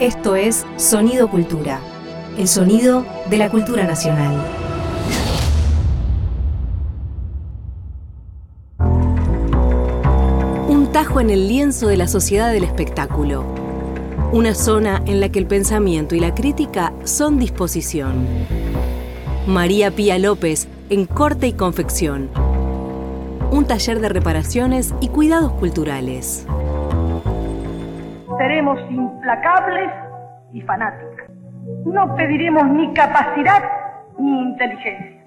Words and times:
Esto 0.00 0.36
es 0.36 0.66
Sonido 0.76 1.30
Cultura, 1.30 1.80
el 2.36 2.48
sonido 2.48 3.06
de 3.30 3.38
la 3.38 3.48
cultura 3.48 3.84
nacional. 3.84 4.44
Un 10.68 10.90
tajo 10.92 11.20
en 11.20 11.30
el 11.30 11.48
lienzo 11.48 11.88
de 11.88 11.96
la 11.96 12.08
sociedad 12.08 12.52
del 12.52 12.64
espectáculo. 12.64 13.46
Una 14.32 14.54
zona 14.54 15.02
en 15.06 15.18
la 15.18 15.30
que 15.30 15.38
el 15.38 15.46
pensamiento 15.46 16.14
y 16.14 16.20
la 16.20 16.34
crítica 16.34 16.92
son 17.04 17.38
disposición. 17.38 18.26
María 19.46 19.90
Pía 19.92 20.18
López 20.18 20.68
en 20.90 21.06
corte 21.06 21.46
y 21.46 21.54
confección. 21.54 22.28
Un 23.50 23.64
taller 23.64 24.00
de 24.00 24.10
reparaciones 24.10 24.94
y 25.00 25.08
cuidados 25.08 25.52
culturales 25.52 26.46
seremos 28.38 28.78
implacables 29.26 29.90
y 30.52 30.60
fanáticas. 30.62 31.28
No 31.84 32.14
pediremos 32.14 32.64
ni 32.68 32.94
capacidad 32.94 33.60
ni 34.18 34.42
inteligencia. 34.42 35.24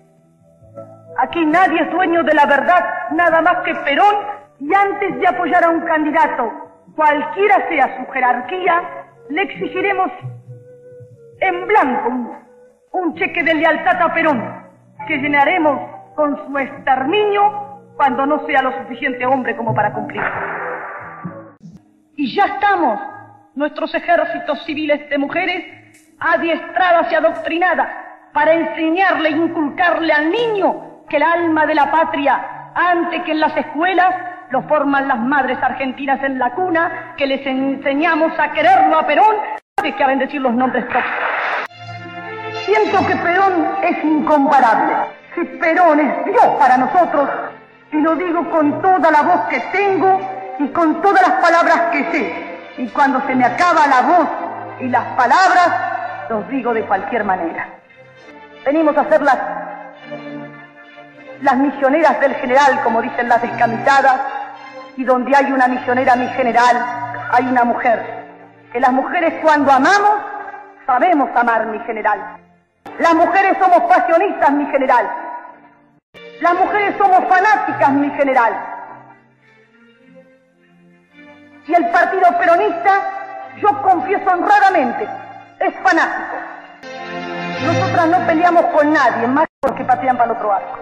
Aquí 1.17 1.45
nadie 1.45 1.81
es 1.81 1.91
dueño 1.91 2.23
de 2.23 2.33
la 2.33 2.45
verdad 2.45 2.79
nada 3.11 3.41
más 3.41 3.57
que 3.65 3.75
Perón 3.75 4.15
y 4.59 4.73
antes 4.73 5.19
de 5.19 5.27
apoyar 5.27 5.65
a 5.65 5.69
un 5.69 5.81
candidato, 5.81 6.49
cualquiera 6.95 7.67
sea 7.67 7.97
su 7.97 8.11
jerarquía, 8.11 8.81
le 9.29 9.41
exigiremos 9.41 10.11
en 11.41 11.67
blanco 11.67 12.09
un, 12.93 13.15
cheque 13.15 13.43
de 13.43 13.53
lealtad 13.53 14.01
a 14.01 14.13
Perón 14.13 14.41
que 15.07 15.17
llenaremos 15.17 15.77
con 16.15 16.37
su 16.47 16.57
exterminio 16.57 17.81
cuando 17.97 18.25
no 18.25 18.45
sea 18.45 18.61
lo 18.61 18.71
suficiente 18.81 19.25
hombre 19.25 19.57
como 19.57 19.73
para 19.73 19.91
cumplir. 19.91 20.21
Y 22.15 22.33
ya 22.33 22.45
estamos, 22.45 22.99
nuestros 23.55 23.93
ejércitos 23.93 24.63
civiles 24.65 25.09
de 25.09 25.17
mujeres, 25.17 25.65
adiestradas 26.19 27.11
y 27.11 27.15
adoctrinadas 27.15 27.87
para 28.33 28.53
enseñarle 28.53 29.29
e 29.29 29.31
inculcarle 29.31 30.13
al 30.13 30.29
niño 30.29 31.05
que 31.09 31.17
el 31.17 31.23
alma 31.23 31.65
de 31.65 31.75
la 31.75 31.91
patria, 31.91 32.71
antes 32.75 33.23
que 33.23 33.31
en 33.31 33.39
las 33.39 33.55
escuelas, 33.57 34.15
lo 34.51 34.63
forman 34.63 35.07
las 35.07 35.19
madres 35.19 35.57
argentinas 35.61 36.23
en 36.23 36.39
la 36.39 36.51
cuna, 36.51 37.13
que 37.17 37.27
les 37.27 37.45
enseñamos 37.45 38.31
a 38.39 38.51
quererlo 38.51 38.97
a 38.97 39.05
Perón, 39.05 39.35
antes 39.77 39.95
que 39.95 40.03
a 40.03 40.07
bendecir 40.07 40.41
los 40.41 40.53
nombres 40.53 40.85
propios. 40.85 41.13
Siento 42.65 43.05
que 43.07 43.15
Perón 43.15 43.67
es 43.83 44.03
incomparable. 44.03 44.95
Si 45.35 45.43
Perón 45.43 45.99
es 45.99 46.25
Dios 46.25 46.45
para 46.59 46.77
nosotros, 46.77 47.29
y 47.91 47.97
lo 47.97 48.15
digo 48.15 48.49
con 48.49 48.81
toda 48.81 49.11
la 49.11 49.21
voz 49.21 49.41
que 49.49 49.59
tengo, 49.71 50.19
y 50.59 50.67
con 50.69 51.01
todas 51.01 51.27
las 51.27 51.41
palabras 51.41 51.79
que 51.91 52.03
sé. 52.11 52.48
Y 52.79 52.87
cuando 52.87 53.19
se 53.27 53.35
me 53.35 53.43
acaba 53.43 53.85
la 53.87 54.01
voz 54.03 54.29
y 54.79 54.87
las 54.87 55.03
palabras, 55.17 55.69
los 56.29 56.47
digo 56.47 56.73
de 56.73 56.85
cualquier 56.85 57.25
manera. 57.25 57.67
Venimos 58.65 58.95
a 58.95 59.03
ser 59.09 59.21
las, 59.21 59.37
las 61.41 61.57
misioneras 61.57 62.21
del 62.21 62.35
general, 62.35 62.81
como 62.81 63.01
dicen 63.01 63.27
las 63.27 63.41
descamisadas, 63.41 64.21
y 64.95 65.03
donde 65.03 65.35
hay 65.35 65.51
una 65.51 65.67
misionera, 65.67 66.15
mi 66.15 66.29
general, 66.29 66.77
hay 67.33 67.47
una 67.47 67.65
mujer. 67.65 68.01
Que 68.71 68.79
las 68.79 68.93
mujeres 68.93 69.33
cuando 69.41 69.73
amamos, 69.73 70.21
sabemos 70.85 71.29
amar, 71.35 71.65
mi 71.65 71.79
general. 71.79 72.37
Las 72.97 73.13
mujeres 73.13 73.57
somos 73.59 73.91
pasionistas, 73.91 74.51
mi 74.51 74.65
general. 74.67 75.05
Las 76.39 76.53
mujeres 76.53 76.95
somos 76.97 77.27
fanáticas, 77.27 77.91
mi 77.91 78.09
general. 78.11 78.68
Y 81.69 81.75
el 81.75 81.87
partido 81.91 82.35
peronista, 82.39 82.99
yo 83.61 83.81
confieso 83.83 84.27
honradamente, 84.27 85.07
es 85.59 85.75
fanático. 85.83 86.35
Nosotras 87.63 88.07
no 88.07 88.25
peleamos 88.25 88.65
con 88.73 88.91
nadie, 88.91 89.27
más 89.27 89.45
porque 89.59 89.83
patean 89.83 90.17
para 90.17 90.31
el 90.31 90.37
otro 90.37 90.51
arco. 90.51 90.79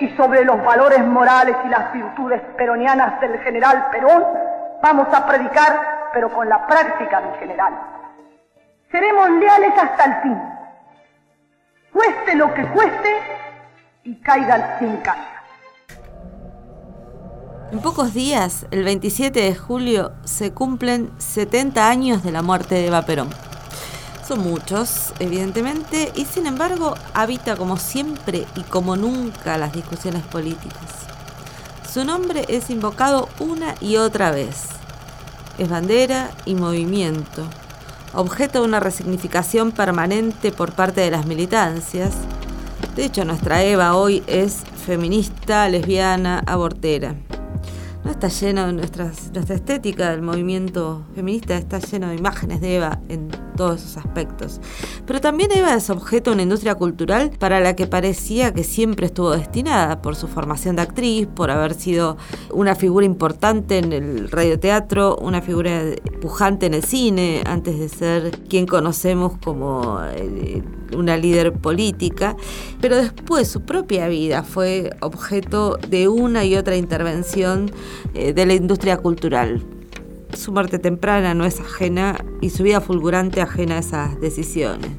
Y 0.00 0.08
sobre 0.16 0.44
los 0.44 0.64
valores 0.64 0.98
morales 1.06 1.54
y 1.64 1.68
las 1.68 1.92
virtudes 1.92 2.42
peronianas 2.56 3.20
del 3.20 3.38
general 3.38 3.86
Perón, 3.92 4.24
vamos 4.82 5.14
a 5.14 5.24
predicar, 5.24 6.10
pero 6.12 6.28
con 6.32 6.48
la 6.48 6.66
práctica 6.66 7.20
del 7.20 7.38
general. 7.38 7.72
Seremos 8.90 9.30
leales 9.30 9.74
hasta 9.80 10.04
el 10.06 10.22
fin. 10.22 10.42
Cueste 11.92 12.34
lo 12.34 12.52
que 12.52 12.66
cueste 12.66 13.16
y 14.02 14.20
caiga 14.22 14.76
quien 14.78 14.96
caiga. 14.96 15.35
En 17.72 17.80
pocos 17.80 18.14
días, 18.14 18.64
el 18.70 18.84
27 18.84 19.40
de 19.40 19.56
julio, 19.56 20.12
se 20.24 20.52
cumplen 20.52 21.10
70 21.18 21.88
años 21.88 22.22
de 22.22 22.30
la 22.30 22.40
muerte 22.40 22.76
de 22.76 22.86
Eva 22.86 23.02
Perón. 23.02 23.28
Son 24.26 24.38
muchos, 24.38 25.12
evidentemente, 25.18 26.12
y 26.14 26.26
sin 26.26 26.46
embargo 26.46 26.94
habita 27.12 27.56
como 27.56 27.76
siempre 27.76 28.46
y 28.54 28.62
como 28.62 28.94
nunca 28.94 29.58
las 29.58 29.72
discusiones 29.72 30.22
políticas. 30.22 30.80
Su 31.92 32.04
nombre 32.04 32.44
es 32.46 32.70
invocado 32.70 33.28
una 33.40 33.74
y 33.80 33.96
otra 33.96 34.30
vez. 34.30 34.66
Es 35.58 35.68
bandera 35.68 36.30
y 36.44 36.54
movimiento, 36.54 37.42
objeto 38.14 38.60
de 38.60 38.68
una 38.68 38.78
resignificación 38.78 39.72
permanente 39.72 40.52
por 40.52 40.72
parte 40.72 41.00
de 41.00 41.10
las 41.10 41.26
militancias. 41.26 42.14
De 42.94 43.04
hecho, 43.04 43.24
nuestra 43.24 43.64
Eva 43.64 43.96
hoy 43.96 44.22
es 44.28 44.58
feminista, 44.86 45.68
lesbiana, 45.68 46.44
abortera 46.46 47.25
está 48.10 48.28
lleno 48.28 48.66
de 48.66 48.72
nuestras, 48.72 49.32
nuestra 49.32 49.54
estética 49.54 50.10
del 50.10 50.22
movimiento 50.22 51.02
feminista, 51.14 51.56
está 51.56 51.78
lleno 51.78 52.08
de 52.08 52.16
imágenes 52.16 52.60
de 52.60 52.76
Eva 52.76 53.00
en 53.08 53.28
todos 53.56 53.82
esos 53.82 53.96
aspectos. 53.96 54.60
Pero 55.06 55.20
también 55.20 55.50
Eva 55.52 55.74
es 55.74 55.90
objeto 55.90 56.30
de 56.30 56.34
una 56.34 56.42
industria 56.42 56.74
cultural 56.74 57.30
para 57.38 57.60
la 57.60 57.74
que 57.74 57.86
parecía 57.86 58.52
que 58.52 58.64
siempre 58.64 59.06
estuvo 59.06 59.30
destinada 59.30 60.02
por 60.02 60.14
su 60.14 60.28
formación 60.28 60.76
de 60.76 60.82
actriz, 60.82 61.26
por 61.26 61.50
haber 61.50 61.74
sido 61.74 62.16
una 62.52 62.74
figura 62.74 63.06
importante 63.06 63.78
en 63.78 63.92
el 63.92 64.30
radioteatro, 64.30 65.16
una 65.16 65.42
figura 65.42 65.82
pujante 66.20 66.66
en 66.66 66.74
el 66.74 66.84
cine, 66.84 67.42
antes 67.46 67.78
de 67.78 67.88
ser 67.88 68.30
quien 68.48 68.66
conocemos 68.66 69.38
como 69.42 70.00
eh, 70.12 70.62
una 70.94 71.16
líder 71.16 71.52
política, 71.52 72.36
pero 72.80 72.96
después 72.96 73.48
su 73.48 73.62
propia 73.62 74.08
vida 74.08 74.42
fue 74.42 74.90
objeto 75.00 75.78
de 75.88 76.08
una 76.08 76.44
y 76.44 76.56
otra 76.56 76.76
intervención 76.76 77.70
eh, 78.14 78.32
de 78.32 78.46
la 78.46 78.54
industria 78.54 78.96
cultural. 78.98 79.62
Su 80.34 80.52
muerte 80.52 80.78
temprana 80.78 81.34
no 81.34 81.44
es 81.44 81.60
ajena 81.60 82.16
y 82.40 82.50
su 82.50 82.62
vida 82.62 82.80
fulgurante 82.80 83.40
ajena 83.40 83.76
a 83.76 83.78
esas 83.78 84.20
decisiones. 84.20 84.90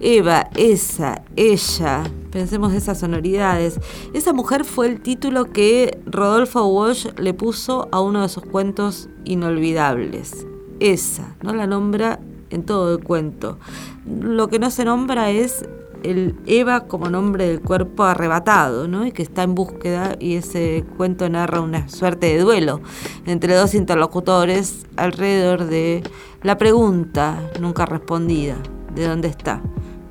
Eva, 0.00 0.48
esa, 0.56 1.22
ella, 1.36 2.04
pensemos 2.30 2.72
esas 2.72 3.00
sonoridades. 3.00 3.80
Esa 4.14 4.32
mujer 4.32 4.64
fue 4.64 4.86
el 4.86 5.00
título 5.00 5.46
que 5.46 5.98
Rodolfo 6.06 6.66
Walsh 6.66 7.08
le 7.18 7.34
puso 7.34 7.88
a 7.90 8.00
uno 8.00 8.22
de 8.22 8.28
sus 8.28 8.44
cuentos 8.44 9.08
inolvidables. 9.24 10.46
Esa, 10.80 11.36
no 11.42 11.52
la 11.52 11.66
nombra 11.66 12.20
en 12.50 12.62
todo 12.62 12.94
el 12.96 13.02
cuento. 13.02 13.58
Lo 14.06 14.48
que 14.48 14.58
no 14.58 14.70
se 14.70 14.84
nombra 14.84 15.30
es 15.30 15.68
el 16.02 16.36
Eva 16.46 16.86
como 16.86 17.08
nombre 17.08 17.48
del 17.48 17.60
cuerpo 17.60 18.04
arrebatado, 18.04 18.88
¿no? 18.88 19.06
Y 19.06 19.12
que 19.12 19.22
está 19.22 19.42
en 19.42 19.54
búsqueda 19.54 20.16
y 20.18 20.34
ese 20.34 20.84
cuento 20.96 21.28
narra 21.28 21.60
una 21.60 21.88
suerte 21.88 22.26
de 22.26 22.38
duelo 22.38 22.80
entre 23.26 23.54
dos 23.54 23.74
interlocutores 23.74 24.86
alrededor 24.96 25.66
de 25.66 26.02
la 26.42 26.56
pregunta 26.56 27.50
nunca 27.60 27.86
respondida, 27.86 28.56
¿de 28.94 29.06
dónde 29.06 29.28
está 29.28 29.62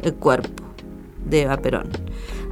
el 0.01 0.13
cuerpo 0.15 0.63
de 1.25 1.43
Eva 1.43 1.57
Perón? 1.57 1.89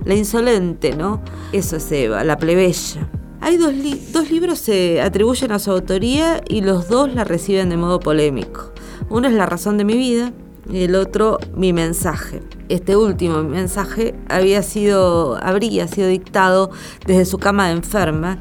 La 0.03 0.15
insolente, 0.15 0.95
¿no? 0.95 1.21
Eso 1.51 1.77
es 1.77 1.91
Eva, 1.91 2.23
la 2.23 2.37
plebeya. 2.37 3.09
Hay 3.41 3.57
dos, 3.57 3.73
dos 4.11 4.31
libros 4.31 4.59
se 4.59 5.01
atribuyen 5.01 5.51
a 5.51 5.59
su 5.59 5.71
autoría 5.71 6.41
y 6.47 6.61
los 6.61 6.87
dos 6.87 7.13
la 7.13 7.23
reciben 7.23 7.69
de 7.69 7.77
modo 7.77 7.99
polémico. 7.99 8.71
Uno 9.09 9.27
es 9.27 9.33
La 9.33 9.45
razón 9.45 9.77
de 9.77 9.83
mi 9.83 9.95
vida 9.95 10.33
y 10.69 10.83
el 10.83 10.95
otro 10.95 11.37
Mi 11.55 11.73
mensaje. 11.73 12.41
Este 12.69 12.95
último 12.97 13.43
mensaje 13.43 14.15
había 14.27 14.63
sido, 14.63 15.37
habría 15.41 15.87
sido 15.87 16.07
dictado 16.07 16.71
desde 17.05 17.25
su 17.25 17.37
cama 17.37 17.67
de 17.67 17.73
enferma 17.73 18.39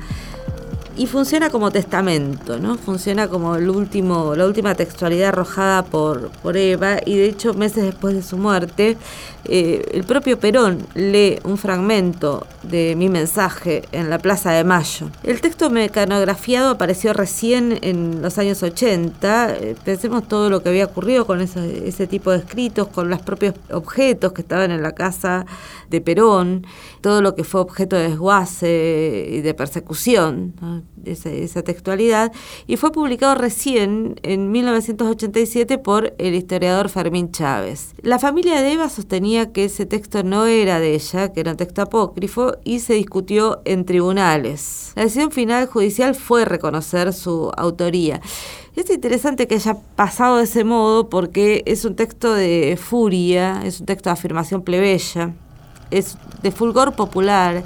y 0.97 1.07
funciona 1.07 1.51
como 1.51 1.71
testamento, 1.71 2.59
¿no? 2.59 2.77
Funciona 2.77 3.29
como 3.29 3.57
el 3.57 3.69
último, 3.69 4.35
la 4.37 4.47
última 4.47 4.75
textualidad 4.75 5.31
arrojada 5.31 5.85
por, 5.85 6.31
por 6.31 6.57
Eva 6.57 6.99
y 7.05 7.17
de 7.17 7.27
hecho 7.27 7.55
meses 7.55 7.85
después 7.85 8.15
de 8.15 8.23
su 8.23 8.37
muerte, 8.37 8.97
eh, 9.47 9.85
el 9.93 10.05
propio 10.05 10.39
Perón 10.39 10.87
lee 10.95 11.39
un 11.45 11.59
fragmento 11.59 12.47
de 12.63 12.95
mi 12.97 13.09
mensaje 13.09 13.83
en 13.93 14.09
la 14.09 14.19
Plaza 14.19 14.53
de 14.53 14.65
Mayo. 14.65 15.11
El 15.23 15.41
texto 15.41 15.69
mecanografiado 15.69 16.71
apareció 16.71 17.13
recién 17.13 17.79
en 17.83 18.23
los 18.23 18.39
años 18.39 18.63
80, 18.63 19.57
eh, 19.57 19.77
pensemos 19.85 20.27
todo 20.29 20.49
lo 20.49 20.63
que 20.63 20.69
había 20.71 20.87
ocurrido 20.87 21.27
con 21.27 21.41
ese, 21.41 21.89
ese 21.89 22.07
tipo 22.07 22.31
de 22.31 22.39
escritos, 22.39 22.89
con 22.89 23.11
los 23.11 23.21
propios 23.21 23.55
objetos 23.71 24.33
que 24.33 24.43
estaban 24.43 24.71
en 24.71 24.83
la 24.83 24.93
casa 24.93 25.45
de 25.91 26.01
Perón, 26.01 26.67
todo 27.05 27.21
lo 27.21 27.35
que 27.35 27.45
fue 27.45 27.61
objeto 27.61 27.97
de 27.97 28.09
desguace 28.09 29.29
y 29.31 29.43
de 29.43 29.53
persecución. 29.53 30.55
esa, 31.05 31.63
textualidad, 31.63 32.33
y 32.67 32.79
fue 32.79 32.93
publicado 32.93 33.35
recién 33.35 34.19
en 34.23 34.51
1987 34.51 35.77
por 35.77 36.15
el 36.17 36.35
historiador 36.35 36.89
Fermín 36.89 37.31
Chávez. 37.31 37.95
La 38.01 38.19
familia 38.19 38.63
de 38.63 38.73
Eva 38.73 38.89
sostenía 38.89 39.53
que 39.53 39.67
ese 39.67 39.85
texto 39.85 40.23
no 40.23 40.47
era 40.47 40.81
de 40.81 40.95
ella, 40.95 41.31
que 41.31 41.41
era 41.41 41.51
un 41.51 41.59
texto 41.59 41.83
apócrifo, 41.83 42.57
y 42.65 42.79
se 42.79 42.95
discutió 42.95 43.61
en 43.67 43.85
tribunales. 43.85 44.93
La 44.97 45.03
decisión 45.03 45.31
final 45.31 45.67
judicial 45.67 46.15
fue 46.15 46.47
reconocer 46.47 47.13
su 47.13 47.53
autoría. 47.55 48.23
Es 48.77 48.89
interesante 48.89 49.47
que 49.47 49.57
haya 49.57 49.77
pasado 49.95 50.39
de 50.39 50.45
ese 50.45 50.65
modo 50.65 51.11
porque 51.11 51.63
es 51.67 51.85
un 51.85 51.97
texto 51.97 52.33
de 52.33 52.79
furia, 52.83 53.61
es 53.63 53.81
un 53.81 53.87
texto 53.87 54.09
de 54.09 54.15
afirmación 54.15 54.63
plebeya, 54.63 55.35
es 55.99 56.17
de 56.43 56.51
fulgor 56.51 56.93
popular, 56.93 57.65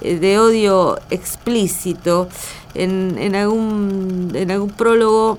eh, 0.00 0.18
de 0.18 0.38
odio 0.38 0.98
explícito. 1.10 2.28
En, 2.74 3.16
en, 3.18 3.34
algún, 3.34 4.32
en 4.34 4.50
algún 4.50 4.68
prólogo 4.68 5.38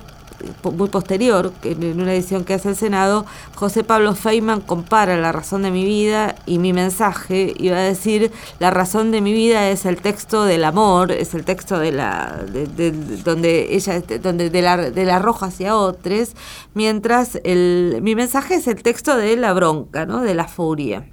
muy 0.64 0.90
posterior, 0.90 1.52
en 1.64 2.00
una 2.00 2.14
edición 2.14 2.44
que 2.44 2.54
hace 2.54 2.70
el 2.70 2.76
Senado, 2.76 3.26
José 3.56 3.84
Pablo 3.84 4.14
Feynman 4.16 4.62
compara 4.62 5.18
la 5.18 5.32
razón 5.32 5.64
de 5.64 5.72
mi 5.72 5.84
vida 5.84 6.36
y 6.46 6.60
mi 6.60 6.74
mensaje 6.74 7.54
y 7.58 7.70
va 7.70 7.78
a 7.78 7.82
decir 7.82 8.32
la 8.60 8.70
razón 8.70 9.12
de 9.12 9.22
mi 9.22 9.34
vida 9.34 9.70
es 9.70 9.86
el 9.86 10.02
texto 10.02 10.46
del 10.46 10.64
amor, 10.64 11.12
es 11.12 11.34
el 11.34 11.44
texto 11.44 11.80
de 11.80 11.92
la 11.92 12.44
de, 12.52 12.92
donde 13.24 13.76
ella 13.76 14.02
donde 14.22 14.50
de 14.50 14.62
la, 14.62 14.78
de 14.78 15.06
la 15.06 15.20
roja 15.20 15.48
hacia 15.48 15.76
otros, 15.76 16.34
mientras 16.74 17.40
el, 17.44 18.00
mi 18.02 18.16
mensaje 18.16 18.56
es 18.56 18.68
el 18.68 18.82
texto 18.84 19.18
de 19.18 19.36
la 19.38 19.54
bronca, 19.54 20.06
¿no? 20.06 20.22
de 20.22 20.36
la 20.36 20.48
furia 20.48 21.06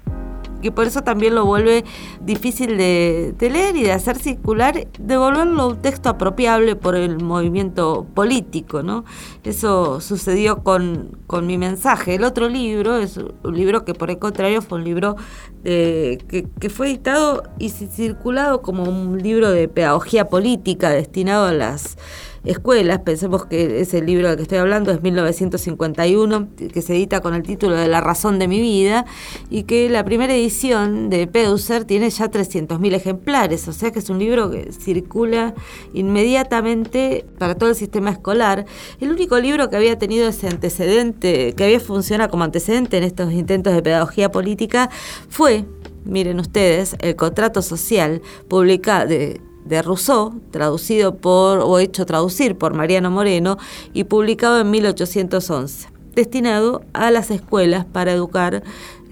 que 0.64 0.72
por 0.72 0.86
eso 0.86 1.02
también 1.02 1.34
lo 1.34 1.44
vuelve 1.44 1.84
difícil 2.22 2.78
de, 2.78 3.34
leer 3.38 3.76
y 3.76 3.82
de 3.82 3.92
hacer 3.92 4.16
circular, 4.16 4.88
de 4.98 5.16
volverlo 5.18 5.68
un 5.68 5.82
texto 5.82 6.08
apropiable 6.08 6.74
por 6.74 6.96
el 6.96 7.22
movimiento 7.22 8.06
político, 8.14 8.82
¿no? 8.82 9.04
Eso 9.44 10.00
sucedió 10.00 10.62
con, 10.62 11.18
con 11.26 11.46
mi 11.46 11.58
mensaje. 11.58 12.14
El 12.14 12.24
otro 12.24 12.48
libro 12.48 12.96
es 12.96 13.18
un 13.18 13.54
libro 13.54 13.84
que 13.84 13.92
por 13.92 14.08
el 14.08 14.18
contrario 14.18 14.62
fue 14.62 14.78
un 14.78 14.84
libro 14.84 15.16
que, 15.62 16.46
que, 16.58 16.70
fue 16.70 16.88
editado 16.88 17.42
y 17.58 17.68
circulado 17.68 18.62
como 18.62 18.84
un 18.84 19.22
libro 19.22 19.50
de 19.50 19.68
pedagogía 19.68 20.28
política 20.30 20.88
destinado 20.88 21.46
a 21.46 21.52
las 21.52 21.98
escuelas. 22.44 23.00
Pensemos 23.00 23.46
que 23.46 23.80
ese 23.80 24.02
libro 24.02 24.28
del 24.28 24.36
que 24.36 24.42
estoy 24.42 24.58
hablando 24.58 24.90
es 24.92 25.02
1951, 25.02 26.48
que 26.72 26.82
se 26.82 26.94
edita 26.94 27.20
con 27.20 27.34
el 27.34 27.42
título 27.42 27.76
de 27.76 27.88
La 27.88 28.00
razón 28.00 28.38
de 28.38 28.48
mi 28.48 28.60
vida, 28.60 29.06
y 29.50 29.64
que 29.64 29.88
la 29.88 30.04
primera 30.04 30.34
edición 30.34 31.10
de 31.10 31.26
Peuser 31.26 31.84
tiene 31.84 32.10
ya 32.10 32.30
300.000 32.30 32.94
ejemplares, 32.94 33.66
o 33.68 33.72
sea 33.72 33.90
que 33.90 33.98
es 33.98 34.10
un 34.10 34.18
libro 34.18 34.50
que 34.50 34.72
circula 34.72 35.54
inmediatamente 35.92 37.24
para 37.38 37.54
todo 37.54 37.70
el 37.70 37.76
sistema 37.76 38.10
escolar. 38.10 38.66
El 39.00 39.10
único 39.10 39.38
libro 39.38 39.70
que 39.70 39.76
había 39.76 39.98
tenido 39.98 40.28
ese 40.28 40.48
antecedente, 40.48 41.54
que 41.54 41.64
había 41.64 41.80
funcionado 41.80 42.30
como 42.30 42.44
antecedente 42.44 42.98
en 42.98 43.04
estos 43.04 43.32
intentos 43.32 43.74
de 43.74 43.82
pedagogía 43.82 44.30
política, 44.30 44.90
fue 45.28 45.64
miren 46.04 46.38
ustedes, 46.38 46.96
el 47.00 47.16
contrato 47.16 47.62
social 47.62 48.20
publicado 48.48 49.08
de 49.08 49.40
de 49.64 49.82
Rousseau, 49.82 50.40
traducido 50.50 51.16
por 51.16 51.58
o 51.60 51.78
hecho 51.78 52.06
traducir 52.06 52.56
por 52.56 52.74
Mariano 52.74 53.10
Moreno 53.10 53.58
y 53.92 54.04
publicado 54.04 54.60
en 54.60 54.70
1811, 54.70 55.88
destinado 56.14 56.82
a 56.92 57.10
las 57.10 57.30
escuelas 57.30 57.84
para 57.84 58.12
educar 58.12 58.62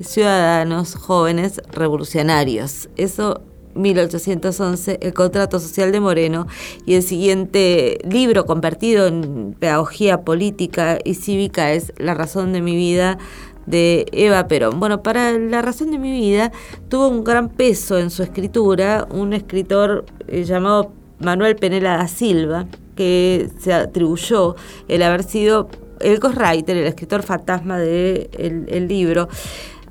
ciudadanos 0.01 0.95
jóvenes 0.95 1.61
revolucionarios. 1.73 2.89
Eso 2.97 3.41
1811, 3.75 4.99
el 5.01 5.15
contrato 5.15 5.59
social 5.59 5.93
de 5.93 6.01
Moreno, 6.01 6.47
y 6.85 6.95
el 6.95 7.03
siguiente 7.03 7.99
libro 8.05 8.45
convertido 8.45 9.07
en 9.07 9.57
pedagogía 9.59 10.23
política 10.23 10.99
y 11.05 11.15
cívica 11.15 11.73
es 11.73 11.93
La 11.97 12.15
razón 12.15 12.53
de 12.53 12.61
mi 12.61 12.77
vida 12.77 13.19
de 13.67 14.07
Eva 14.13 14.47
Perón. 14.49 14.81
Bueno, 14.81 15.03
para 15.03 15.33
la 15.33 15.63
razón 15.63 15.91
de 15.91 15.99
mi 15.99 16.13
vida 16.13 16.53
tuvo 16.89 17.09
un 17.09 17.25
gran 17.25 17.49
peso 17.49 17.99
en 17.99 18.11
su 18.11 18.23
escritura 18.23 19.07
un 19.11 19.33
escritor 19.33 20.05
eh, 20.29 20.45
llamado 20.45 20.93
Manuel 21.19 21.57
Penela 21.57 21.97
da 21.97 22.09
Silva, 22.09 22.67
que 22.97 23.49
se 23.61 23.73
atribuyó 23.73 24.57
el 24.89 25.03
haber 25.03 25.23
sido 25.23 25.69
el 26.01 26.19
ghostwriter, 26.19 26.77
el 26.77 26.87
escritor 26.87 27.23
fantasma 27.23 27.79
del 27.79 28.29
de 28.31 28.67
el 28.69 28.89
libro. 28.89 29.29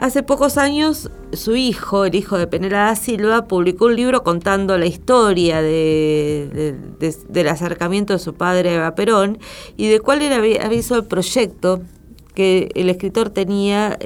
Hace 0.01 0.23
pocos 0.23 0.57
años 0.57 1.12
su 1.31 1.56
hijo, 1.56 2.06
el 2.06 2.15
hijo 2.15 2.39
de 2.39 2.47
Penela 2.47 2.85
da 2.85 2.95
Silva, 2.95 3.47
publicó 3.47 3.85
un 3.85 3.95
libro 3.95 4.23
contando 4.23 4.75
la 4.79 4.88
historia 4.88 5.62
de, 5.62 6.75
del 7.29 7.47
acercamiento 7.47 8.13
de 8.13 8.19
su 8.19 8.33
padre 8.33 8.69
a 8.69 8.73
Eva 8.73 8.95
Perón 8.95 9.38
y 9.77 9.89
de 9.89 10.00
cuál 10.00 10.23
era, 10.23 10.38
había 10.38 10.81
sido 10.81 10.97
el 10.97 11.06
proyecto 11.06 11.81
que 12.33 12.69
el 12.75 12.89
escritor 12.89 13.30
tenía 13.30 13.98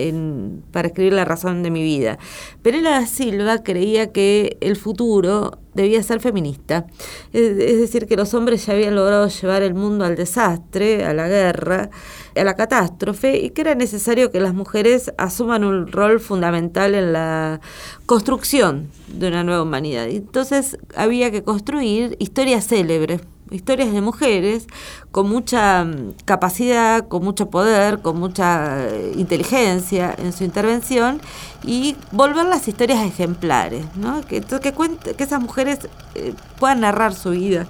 para 0.72 0.88
escribir 0.88 1.13
La 1.13 1.25
razón 1.25 1.63
de 1.63 1.72
mi 1.72 1.83
vida. 1.83 2.18
Perela 2.62 2.92
da 2.92 3.07
Silva 3.07 3.63
creía 3.63 4.12
que 4.12 4.57
el 4.62 4.75
futuro 4.75 5.60
debía 5.74 6.01
ser 6.01 6.22
feminista, 6.22 6.88
es, 7.33 7.57
decir, 7.57 8.07
que 8.07 8.16
los 8.16 8.33
hombres 8.33 8.66
ya 8.66 8.74
habían 8.74 8.95
logrado 8.95 9.27
llevar 9.27 9.62
el 9.62 9.74
mundo 9.74 10.06
al 10.06 10.16
desastre, 10.16 11.04
a 11.04 11.13
la 11.13 11.27
guerra, 11.27 11.89
a 12.33 12.44
la 12.44 12.56
catástrofe, 12.56 13.38
y 13.39 13.50
que 13.50 13.62
era 13.62 13.75
necesario 13.75 14.31
que 14.31 14.39
las 14.39 14.54
mujeres 14.54 15.12
asuman 15.18 15.66
un 15.66 15.92
rol 15.92 16.22
fundamental 16.22 16.95
en 16.95 17.12
la 17.12 17.60
construcción 18.06 18.89
de 19.07 19.27
una 19.27 19.44
nueva 19.44 19.63
humanidad. 19.63 20.07
Entonces 20.07 20.77
había 20.95 21.30
que 21.30 21.44
construir 21.44 22.16
historias 22.19 22.66
célebres 22.68 23.19
historias 23.51 23.92
de 23.92 24.01
mujeres 24.01 24.68
con 25.12 25.30
mucha 25.30 25.83
mm, 25.83 26.13
capacidad, 26.25 27.07
con 27.07 27.24
mucho 27.24 27.50
poder, 27.50 28.00
con 28.00 28.19
mucha 28.19 28.86
eh, 28.88 29.13
inteligencia 29.15 30.15
en 30.18 30.33
su 30.33 30.44
intervención 30.44 31.21
y 31.63 31.95
volver 32.12 32.45
las 32.45 32.68
historias 32.68 33.06
ejemplares, 33.06 33.86
¿no? 33.95 34.21
que, 34.21 34.42
que, 34.42 34.74
que 35.15 35.24
esas 35.24 35.42
mujeres 35.42 35.88
eh, 36.15 36.33
puedan 36.59 36.81
narrar 36.81 37.13
su 37.13 37.31
vida. 37.31 37.68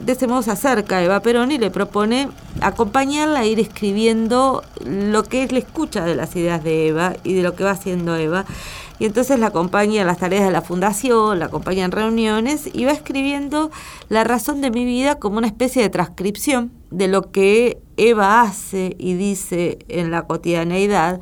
De 0.00 0.12
ese 0.12 0.26
modo 0.26 0.42
se 0.42 0.50
acerca 0.50 1.02
Eva 1.02 1.20
Perón 1.20 1.52
y 1.52 1.58
le 1.58 1.70
propone 1.70 2.28
acompañarla 2.60 3.40
a 3.40 3.46
ir 3.46 3.60
escribiendo 3.60 4.62
lo 4.84 5.22
que 5.22 5.44
es 5.44 5.52
la 5.52 5.58
escucha 5.58 6.04
de 6.04 6.14
las 6.14 6.34
ideas 6.36 6.62
de 6.62 6.88
Eva 6.88 7.14
y 7.24 7.34
de 7.34 7.42
lo 7.42 7.54
que 7.54 7.64
va 7.64 7.70
haciendo 7.70 8.16
Eva. 8.16 8.44
Y 8.98 9.06
entonces 9.06 9.38
la 9.38 9.48
acompaña 9.48 10.00
en 10.02 10.06
las 10.06 10.18
tareas 10.18 10.44
de 10.44 10.52
la 10.52 10.62
fundación, 10.62 11.38
la 11.38 11.46
acompaña 11.46 11.84
en 11.84 11.90
reuniones 11.90 12.68
y 12.72 12.84
va 12.84 12.92
escribiendo 12.92 13.70
la 14.08 14.24
razón 14.24 14.60
de 14.60 14.70
mi 14.70 14.84
vida 14.84 15.18
como 15.18 15.38
una 15.38 15.48
especie 15.48 15.82
de 15.82 15.90
transcripción 15.90 16.70
de 16.90 17.08
lo 17.08 17.30
que 17.32 17.80
Eva 17.96 18.42
hace 18.42 18.94
y 18.98 19.14
dice 19.14 19.78
en 19.88 20.10
la 20.10 20.26
cotidianeidad, 20.26 21.20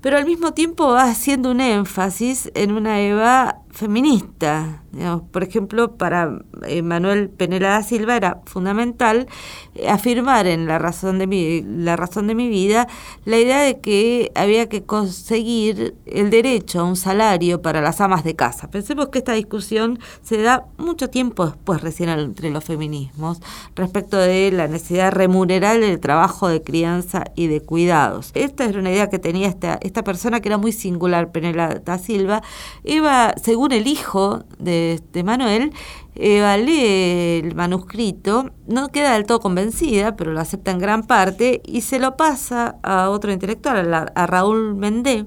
pero 0.00 0.16
al 0.16 0.24
mismo 0.24 0.52
tiempo 0.52 0.88
va 0.88 1.04
haciendo 1.04 1.50
un 1.50 1.60
énfasis 1.60 2.50
en 2.54 2.72
una 2.72 3.00
Eva 3.00 3.58
feminista. 3.70 4.82
por 5.30 5.42
ejemplo, 5.42 5.96
para 5.96 6.40
eh, 6.66 6.82
Manuel 6.82 7.30
Penela 7.30 7.70
da 7.70 7.82
Silva 7.82 8.16
era 8.16 8.40
fundamental 8.46 9.28
eh, 9.74 9.88
afirmar 9.88 10.46
en 10.46 10.66
la 10.66 10.78
razón 10.78 11.18
de 11.18 11.26
mi, 11.26 11.62
la 11.62 11.96
razón 11.96 12.26
de 12.26 12.34
mi 12.34 12.48
vida 12.48 12.88
la 13.24 13.38
idea 13.38 13.60
de 13.60 13.80
que 13.80 14.32
había 14.34 14.68
que 14.68 14.82
conseguir 14.82 15.94
el 16.06 16.30
derecho 16.30 16.80
a 16.80 16.84
un 16.84 16.96
salario 16.96 17.62
para 17.62 17.80
las 17.80 18.00
amas 18.00 18.24
de 18.24 18.34
casa. 18.34 18.70
Pensemos 18.70 19.08
que 19.08 19.18
esta 19.18 19.34
discusión 19.34 20.00
se 20.22 20.42
da 20.42 20.66
mucho 20.76 21.08
tiempo 21.08 21.46
después 21.46 21.80
recién 21.80 22.08
entre 22.08 22.50
los 22.50 22.64
feminismos 22.64 23.40
respecto 23.76 24.16
de 24.16 24.50
la 24.52 24.66
necesidad 24.66 25.04
de 25.04 25.10
remunerar 25.12 25.82
el 25.82 26.00
trabajo 26.00 26.48
de 26.48 26.62
crianza 26.62 27.24
y 27.36 27.46
de 27.46 27.60
cuidados. 27.60 28.32
Esta 28.34 28.64
era 28.64 28.80
una 28.80 28.90
idea 28.90 29.08
que 29.08 29.18
tenía 29.18 29.48
esta, 29.48 29.78
esta 29.80 30.02
persona 30.02 30.40
que 30.40 30.48
era 30.48 30.58
muy 30.58 30.72
singular, 30.72 31.30
Penela 31.30 31.80
da 31.84 31.98
Silva, 31.98 32.42
iba, 32.84 33.34
según 33.42 33.59
el 33.68 33.86
hijo 33.86 34.44
de, 34.58 35.00
Manuel, 35.24 35.72
Eva 36.14 36.56
lee 36.56 37.40
el 37.44 37.54
manuscrito, 37.54 38.50
no 38.66 38.88
queda 38.88 39.14
del 39.14 39.26
todo 39.26 39.40
convencida, 39.40 40.16
pero 40.16 40.32
lo 40.32 40.40
acepta 40.40 40.70
en 40.70 40.78
gran 40.78 41.06
parte 41.06 41.62
y 41.64 41.82
se 41.82 41.98
lo 41.98 42.16
pasa 42.16 42.76
a 42.82 43.10
otro 43.10 43.32
intelectual, 43.32 43.92
a, 43.92 44.26
Raúl 44.26 44.74
Mendé, 44.74 45.26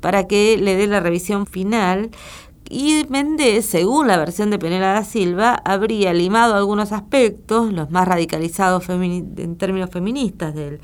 para 0.00 0.26
que 0.26 0.56
le 0.58 0.76
dé 0.76 0.86
la 0.86 1.00
revisión 1.00 1.46
final. 1.46 2.10
Y 2.72 3.04
Méndez, 3.08 3.66
según 3.66 4.06
la 4.06 4.16
versión 4.16 4.50
de 4.50 4.58
Penela 4.58 4.92
da 4.92 5.02
Silva, 5.02 5.60
habría 5.64 6.12
limado 6.12 6.54
algunos 6.54 6.92
aspectos, 6.92 7.72
los 7.72 7.90
más 7.90 8.06
radicalizados 8.06 8.88
en 8.88 9.56
términos 9.56 9.90
feministas 9.90 10.54
del, 10.54 10.80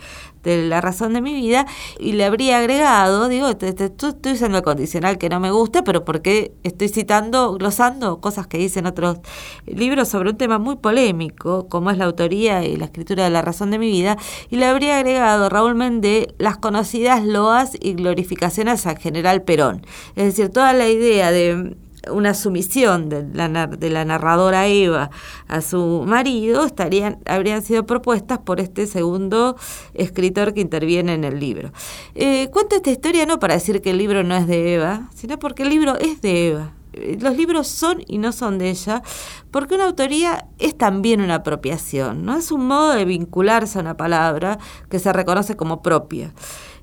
de 0.47 0.69
la 0.69 0.81
razón 0.81 1.13
de 1.13 1.21
mi 1.21 1.35
vida 1.35 1.67
y 1.99 2.13
le 2.13 2.25
habría 2.25 2.59
agregado, 2.59 3.29
digo, 3.29 3.49
estoy 3.49 4.33
usando 4.33 4.59
el 4.59 4.65
condicional 4.65 5.19
que 5.19 5.29
no 5.29 5.41
me 5.41 5.51
gusta, 5.51 5.83
pero 5.85 6.05
porque 6.05 6.53
estoy 6.63 6.89
citando, 6.89 7.53
glosando 7.55 8.21
cosas 8.21 8.47
que 8.47 8.57
dicen 8.57 8.87
otros 8.87 9.19
libros 9.67 10.09
sobre 10.09 10.31
un 10.31 10.37
tema 10.37 10.59
muy 10.59 10.77
polémico, 10.77 11.69
como 11.69 11.91
es 11.91 11.99
la 11.99 12.07
autoría 12.07 12.65
y 12.65 12.77
la 12.77 12.87
escritura 12.87 13.25
de 13.25 13.31
la 13.31 13.43
razón 13.43 13.71
de 13.71 13.79
mi 13.79 13.91
vida, 13.91 14.17
y 14.49 14.57
le 14.57 14.67
habría 14.67 14.99
agregado 14.99 15.49
Raúl 15.49 15.75
Méndez 15.75 16.29
las 16.39 16.57
conocidas 16.59 17.25
loas 17.25 17.77
y 17.81 17.95
glorificaciones 17.95 18.87
al 18.87 18.99
general 18.99 19.43
Perón. 19.43 19.85
Es 20.15 20.25
decir, 20.25 20.51
toda 20.51 20.73
la 20.73 20.89
idea 20.89 21.33
de 21.33 21.77
una 22.11 22.35
sumisión 22.35 23.09
de 23.09 23.27
la, 23.33 23.67
de 23.67 23.91
la 23.91 24.05
narradora 24.05 24.67
Eva 24.67 25.11
a 25.49 25.61
su 25.61 26.05
marido, 26.07 26.65
estarían, 26.65 27.19
habrían 27.27 27.63
sido 27.63 27.87
propuestas 27.87 28.39
por 28.39 28.61
este 28.61 28.87
segundo 28.87 29.57
escritor 29.95 30.55
que 30.55 30.61
interviene 30.61 31.15
en 31.15 31.25
el 31.25 31.41
libro. 31.41 31.73
Eh, 32.15 32.49
cuento 32.51 32.77
esta 32.77 32.91
historia 32.91 33.27
no 33.27 33.39
para 33.39 33.55
decir 33.55 33.81
que 33.83 33.91
el 33.91 33.99
libro 33.99 34.25
no 34.25 34.37
es 34.37 34.47
de 34.47 34.75
Eva, 34.75 35.09
sino 35.15 35.39
porque 35.39 35.63
el 35.63 35.71
libro 35.71 35.97
es 35.99 36.21
de 36.21 36.49
Eva 36.49 36.73
los 37.21 37.37
libros 37.37 37.69
son 37.69 38.03
y 38.07 38.19
no 38.19 38.33
son 38.33 38.59
de 38.59 38.71
ella, 38.71 39.03
porque 39.51 39.75
una 39.75 39.85
autoría 39.85 40.47
es 40.59 40.77
también 40.77 41.21
una 41.21 41.37
apropiación, 41.37 42.25
¿no? 42.25 42.37
Es 42.37 42.51
un 42.51 42.67
modo 42.67 42.93
de 42.93 43.05
vincularse 43.05 43.79
a 43.79 43.83
una 43.83 43.97
palabra 43.97 44.59
que 44.89 44.99
se 44.99 45.13
reconoce 45.13 45.57
como 45.57 45.83
propia. 45.83 46.33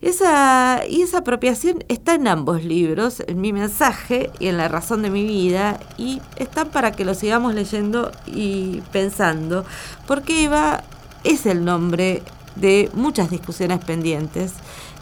Esa, 0.04 0.82
y 0.86 1.02
esa 1.02 1.20
apropiación 1.20 1.86
está 1.88 2.16
en 2.16 2.28
ambos 2.28 2.66
libros, 2.66 3.24
en 3.26 3.40
mi 3.40 3.54
mensaje 3.54 4.32
y 4.38 4.48
en 4.48 4.58
la 4.58 4.68
razón 4.68 5.02
de 5.02 5.10
mi 5.10 5.24
vida, 5.24 5.80
y 5.98 6.22
están 6.36 6.72
para 6.72 6.92
que 6.92 7.06
lo 7.06 7.14
sigamos 7.14 7.56
leyendo 7.56 8.12
y 8.26 8.82
pensando, 8.92 9.64
porque 10.06 10.44
Eva 10.44 10.84
es 11.24 11.46
el 11.46 11.64
nombre 11.64 12.22
de 12.58 12.90
muchas 12.94 13.30
discusiones 13.30 13.80
pendientes 13.80 14.52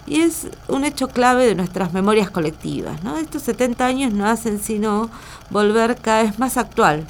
y 0.06 0.20
es 0.20 0.46
un 0.68 0.84
hecho 0.84 1.08
clave 1.08 1.46
de 1.46 1.56
nuestras 1.56 1.92
memorias 1.92 2.30
colectivas. 2.30 3.02
¿no? 3.02 3.16
Estos 3.16 3.42
70 3.42 3.84
años 3.84 4.12
no 4.12 4.28
hacen 4.28 4.60
sino 4.60 5.10
volver 5.50 5.96
cada 5.96 6.22
vez 6.22 6.38
más 6.38 6.56
actual 6.56 7.08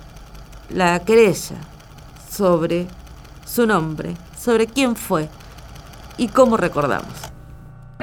la 0.70 0.98
querella 1.00 1.56
sobre 2.30 2.86
su 3.44 3.66
nombre, 3.66 4.16
sobre 4.40 4.66
quién 4.66 4.96
fue 4.96 5.28
y 6.16 6.28
cómo 6.28 6.56
recordamos. 6.56 7.31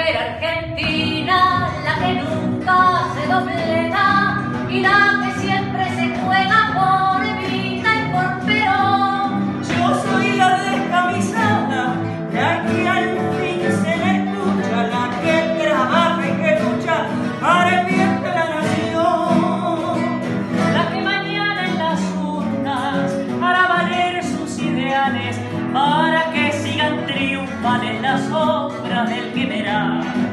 Pero 0.02 0.18
Argentina, 0.18 1.70
la 1.84 1.96
que 2.00 2.14
nunca 2.14 3.04
se 3.14 3.28
doblega 3.28 4.08
y 4.70 4.80
la 4.80 5.20
que 5.22 5.42
siempre 5.42 5.84
se 5.94 6.18
juega 6.22 6.60
por 6.78 7.26
Evita 7.26 7.90
y 7.98 8.04
por 8.14 8.46
Perón. 8.46 9.62
Yo 9.62 10.02
soy 10.02 10.38
la 10.38 10.58
descamisada, 10.64 11.96
la 12.34 12.66
que 12.66 12.88
al 12.88 13.10
fin 13.36 13.60
se 13.84 13.94
le 13.98 14.10
escucha, 14.24 14.78
la 14.88 15.06
que 15.22 15.36
trabaja 15.62 16.22
y 16.26 16.32
que 16.42 16.52
lucha 16.64 16.98
para 17.42 17.82
el 17.82 17.86
bien 17.88 18.24
de 18.24 18.30
la 18.30 18.46
nación. 18.56 19.96
La 20.76 20.84
que 20.94 21.02
mañana 21.02 21.62
en 21.68 21.78
las 21.78 22.00
urnas 22.16 23.12
hará 23.44 23.68
valer 23.68 24.24
sus 24.24 24.60
ideales 24.60 25.38
para 25.74 26.29
las 28.12 28.32
obras 28.32 29.08
del 29.08 29.32
que. 29.34 30.29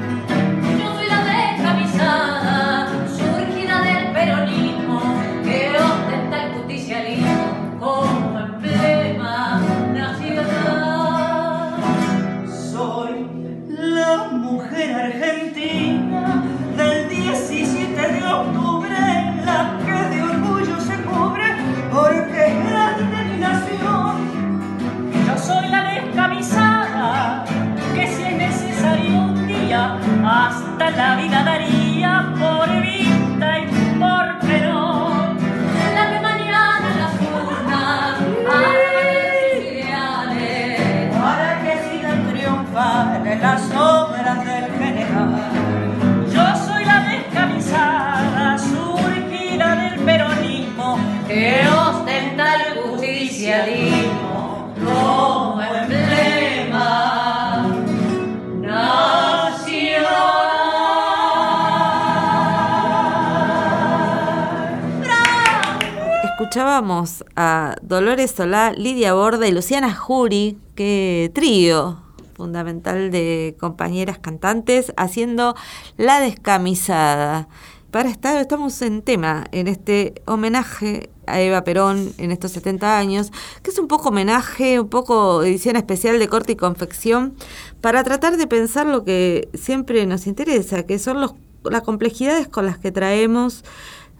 Escuchábamos 66.76 67.25
a 67.37 67.76
Dolores 67.80 68.33
Solá, 68.33 68.71
Lidia 68.71 69.14
Borda 69.14 69.49
y 69.49 69.50
Luciana 69.50 69.95
Jury, 69.95 70.59
que 70.75 71.30
trío 71.35 72.02
fundamental 72.35 73.11
de 73.11 73.56
compañeras 73.59 74.18
cantantes, 74.18 74.92
haciendo 74.99 75.56
La 75.97 76.21
Descamisada. 76.21 77.49
Para 77.90 78.11
estar, 78.11 78.37
estamos 78.37 78.83
en 78.83 79.00
tema, 79.00 79.47
en 79.52 79.68
este 79.68 80.21
homenaje 80.26 81.09
a 81.26 81.40
Eva 81.40 81.64
Perón 81.64 82.12
en 82.18 82.30
estos 82.30 82.52
70 82.52 82.99
años, 82.99 83.33
que 83.62 83.71
es 83.71 83.78
un 83.78 83.88
poco 83.88 84.11
homenaje, 84.11 84.78
un 84.78 84.90
poco 84.90 85.45
edición 85.45 85.76
especial 85.76 86.18
de 86.18 86.28
corte 86.28 86.52
y 86.52 86.56
confección, 86.56 87.37
para 87.80 88.04
tratar 88.04 88.37
de 88.37 88.47
pensar 88.47 88.85
lo 88.85 89.02
que 89.02 89.49
siempre 89.54 90.04
nos 90.04 90.26
interesa, 90.26 90.83
que 90.83 90.99
son 90.99 91.23
las 91.23 91.83
complejidades 91.85 92.49
con 92.49 92.66
las 92.66 92.76
que 92.76 92.92
traemos 92.92 93.64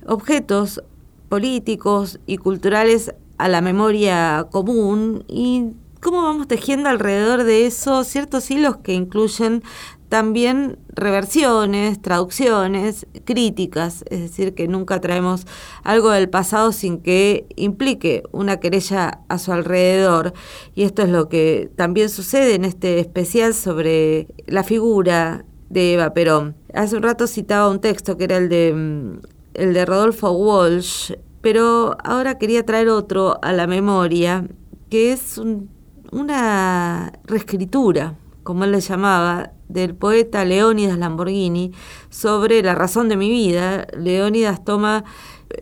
objetos 0.06 0.82
políticos 1.28 2.21
y 2.26 2.38
culturales 2.38 3.14
a 3.38 3.49
la 3.49 3.61
memoria 3.61 4.47
común 4.50 5.25
y 5.28 5.73
cómo 6.00 6.23
vamos 6.23 6.47
tejiendo 6.49 6.88
alrededor 6.88 7.45
de 7.45 7.66
eso 7.66 8.04
ciertos 8.04 8.50
hilos 8.50 8.76
que 8.78 8.95
incluyen 8.95 9.62
también 10.09 10.78
reversiones, 10.88 12.00
traducciones, 12.00 13.06
críticas, 13.25 14.04
es 14.09 14.21
decir, 14.21 14.54
que 14.54 14.68
nunca 14.68 15.00
traemos 15.00 15.47
algo 15.83 16.11
del 16.11 16.28
pasado 16.28 16.71
sin 16.73 16.99
que 16.99 17.47
implique 17.56 18.23
una 18.30 18.61
querella 18.61 19.21
a 19.28 19.38
su 19.38 19.52
alrededor. 19.52 20.33
Y 20.75 20.85
esto 20.85 21.02
es 21.02 21.09
lo 21.09 21.28
que 21.28 21.71
también 21.76 22.09
sucede 22.09 22.54
en 22.54 22.64
este 22.64 23.00
especial 23.00 23.52
sobre 23.52 24.28
la 24.47 24.62
figura 24.62 25.45
de 25.71 25.95
Eva 25.95 26.14
Perón. 26.14 26.54
Hace 26.73 26.97
un 26.97 27.02
rato 27.02 27.26
citaba 27.26 27.68
un 27.68 27.80
texto 27.80 28.16
que 28.16 28.25
era 28.25 28.37
el 28.37 28.49
de, 28.49 29.18
el 29.56 29.75
de 29.75 29.84
Rodolfo 29.84 30.30
Walsh, 30.30 31.12
pero 31.40 31.96
ahora 32.04 32.38
quería 32.38 32.64
traer 32.64 32.88
otro 32.88 33.38
a 33.42 33.52
la 33.52 33.66
memoria, 33.66 34.46
que 34.90 35.12
es 35.12 35.38
un, 35.38 35.70
una 36.12 37.12
reescritura, 37.25 38.16
como 38.42 38.64
él 38.64 38.72
le 38.72 38.80
llamaba, 38.80 39.52
del 39.68 39.94
poeta 39.94 40.44
Leónidas 40.44 40.98
Lamborghini 40.98 41.72
sobre 42.08 42.62
la 42.62 42.75
razón 42.75 43.08
de 43.08 43.16
mi 43.16 43.28
vida. 43.28 43.86
Leónidas 43.96 44.64
toma 44.64 45.04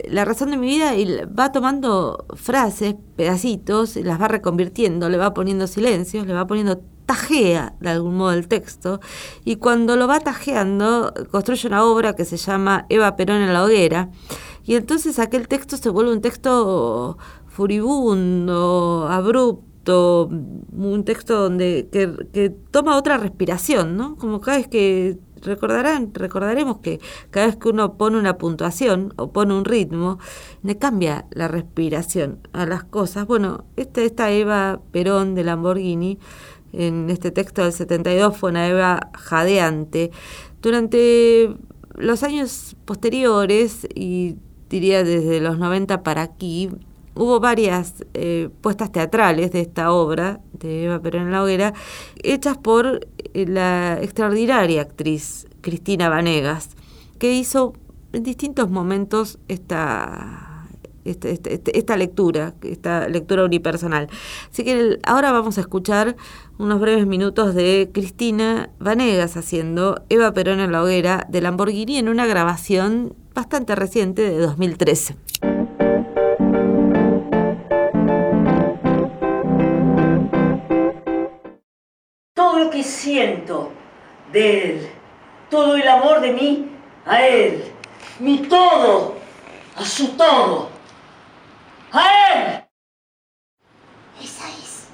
la 0.09 0.25
razón 0.25 0.51
de 0.51 0.57
mi 0.57 0.67
vida 0.67 0.95
y 0.97 1.25
va 1.27 1.53
tomando 1.53 2.27
frases, 2.35 2.95
pedacitos, 3.17 3.97
las 3.97 4.21
va 4.21 4.29
reconvirtiendo, 4.29 5.09
le 5.09 5.17
va 5.17 5.35
poniendo 5.35 5.67
silencios, 5.67 6.27
le 6.27 6.35
va 6.35 6.47
poniendo 6.47 6.81
tajea 7.07 7.75
de 7.81 7.91
algún 7.91 8.17
modo 8.17 8.33
el 8.33 8.49
texto 8.49 9.01
y 9.45 9.57
cuando 9.57 9.97
lo 9.97 10.09
va 10.09 10.21
tajeando 10.21 11.13
construye 11.31 11.69
una 11.69 11.85
obra 11.85 12.15
que 12.15 12.25
se 12.25 12.37
llama 12.37 12.87
Eva 12.89 13.17
Perón 13.17 13.43
en 13.43 13.53
la 13.53 13.65
hoguera 13.65 14.11
y 14.65 14.77
entonces 14.77 15.19
aquel 15.19 15.47
texto 15.47 15.77
se 15.77 15.91
vuelve 15.91 16.13
un 16.13 16.23
texto 16.23 17.19
furibundo, 17.49 19.07
abrupto, 19.09 20.29
un 20.29 21.05
texto 21.05 21.43
donde 21.43 21.89
que, 21.93 22.51
toma 22.71 22.97
otra 22.97 23.19
respiración, 23.19 23.97
¿no? 23.97 24.17
Como 24.17 24.41
cada 24.41 24.57
vez 24.57 24.69
que 24.69 25.19
recordarán, 25.43 26.13
recordaremos 26.15 26.79
que 26.79 27.01
cada 27.31 27.47
vez 27.47 27.57
que 27.57 27.69
uno 27.69 27.99
pone 27.99 28.19
una 28.19 28.39
puntuación 28.39 29.13
o 29.17 29.31
pone 29.33 29.55
un 29.55 29.67
ritmo, 29.67 30.19
le 30.63 30.79
cambia 30.79 31.27
la 31.31 31.49
respiración 31.49 32.41
a 32.53 32.65
las 32.65 32.85
cosas. 32.85 33.27
Bueno, 33.27 33.65
esta, 33.77 34.01
esta 34.01 34.31
Eva 34.31 34.81
Perón 34.91 35.35
de 35.35 35.45
Lamborghini, 35.45 36.19
en 36.77 37.11
este 37.11 37.31
texto 37.31 37.63
del 37.63 37.73
72, 37.73 38.37
fue 38.37 38.51
una 38.51 38.69
Eva 38.69 39.11
jadeante. 39.15 40.11
Durante 40.63 41.55
los 41.97 42.23
años 42.23 42.77
posteriores, 42.85 43.87
y 43.95 44.37
diría 44.69 45.05
desde 45.05 45.41
los 45.41 45.59
90 45.59 46.03
para 46.03 46.23
aquí, 46.23 46.71
hubo 47.15 47.41
varias 47.41 48.05
eh, 48.15 48.49
puestas 48.61 48.91
teatrales 48.91 49.53
de 49.53 49.61
esta 49.61 49.93
obra 49.93 50.41
de 50.53 50.85
Eva 50.85 51.01
Perón 51.01 51.23
en 51.23 51.33
la 51.33 51.43
hoguera, 51.43 51.75
hechas 52.23 52.59
por 52.59 53.07
eh, 53.35 53.47
la 53.47 53.99
extraordinaria 54.03 54.83
actriz 54.83 55.47
Cristina 55.61 56.09
Vanegas, 56.09 56.71
que 57.19 57.33
hizo 57.33 57.75
en 58.13 58.23
distintos 58.23 58.71
momentos 58.71 59.39
esta, 59.49 60.54
esta, 61.05 61.29
esta, 61.29 61.71
esta 61.73 61.97
lectura, 61.97 62.55
esta 62.63 63.09
lectura 63.09 63.45
unipersonal. 63.45 64.09
Así 64.51 64.65
que 64.65 64.99
ahora 65.05 65.33
vamos 65.33 65.59
a 65.59 65.61
escuchar 65.61 66.17
unos 66.59 66.81
breves 66.81 67.07
minutos 67.07 67.55
de 67.55 67.91
Cristina 67.93 68.71
Vanegas 68.79 69.37
haciendo 69.37 70.05
Eva 70.09 70.33
Perón 70.33 70.61
en 70.61 70.73
la 70.73 70.83
hoguera 70.83 71.27
de 71.29 71.41
Lamborghini 71.41 71.99
en 71.99 72.09
una 72.09 72.27
grabación 72.27 73.15
bastante 73.35 73.75
reciente 73.75 74.23
de 74.23 74.39
2013. 74.39 75.17
Todo 82.35 82.59
lo 82.59 82.71
que 82.71 82.83
siento 82.83 83.73
de 84.33 84.71
él, 84.71 84.89
todo 85.51 85.77
el 85.77 85.87
amor 85.89 86.21
de 86.21 86.33
mí 86.33 86.69
a 87.05 87.27
él, 87.27 87.65
mi 88.21 88.39
todo, 88.39 89.17
a 89.77 89.85
su 89.85 90.09
todo, 90.17 90.74
a 91.95 92.33
él. 92.33 92.65
Esa 94.23 94.49
es, 94.49 94.89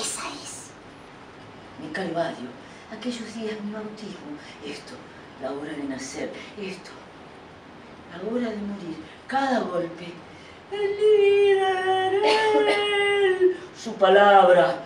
esa 0.00 0.22
es. 0.42 0.70
Mi 1.80 1.88
calvario, 1.92 2.48
aquellos 2.92 3.34
días 3.34 3.60
mi 3.60 3.72
bautismo, 3.72 4.38
esto, 4.64 4.94
la 5.42 5.52
hora 5.52 5.72
de 5.72 5.84
nacer, 5.84 6.30
esto, 6.58 6.90
la 8.12 8.30
hora 8.30 8.50
de 8.50 8.56
morir, 8.56 8.96
cada 9.26 9.60
golpe. 9.60 10.12
El 10.72 10.96
líder, 10.96 12.14
él, 12.24 13.56
su 13.76 13.94
palabra, 13.94 14.76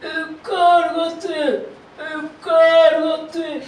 encárgate, 0.00 1.68
encárgate, 2.14 3.62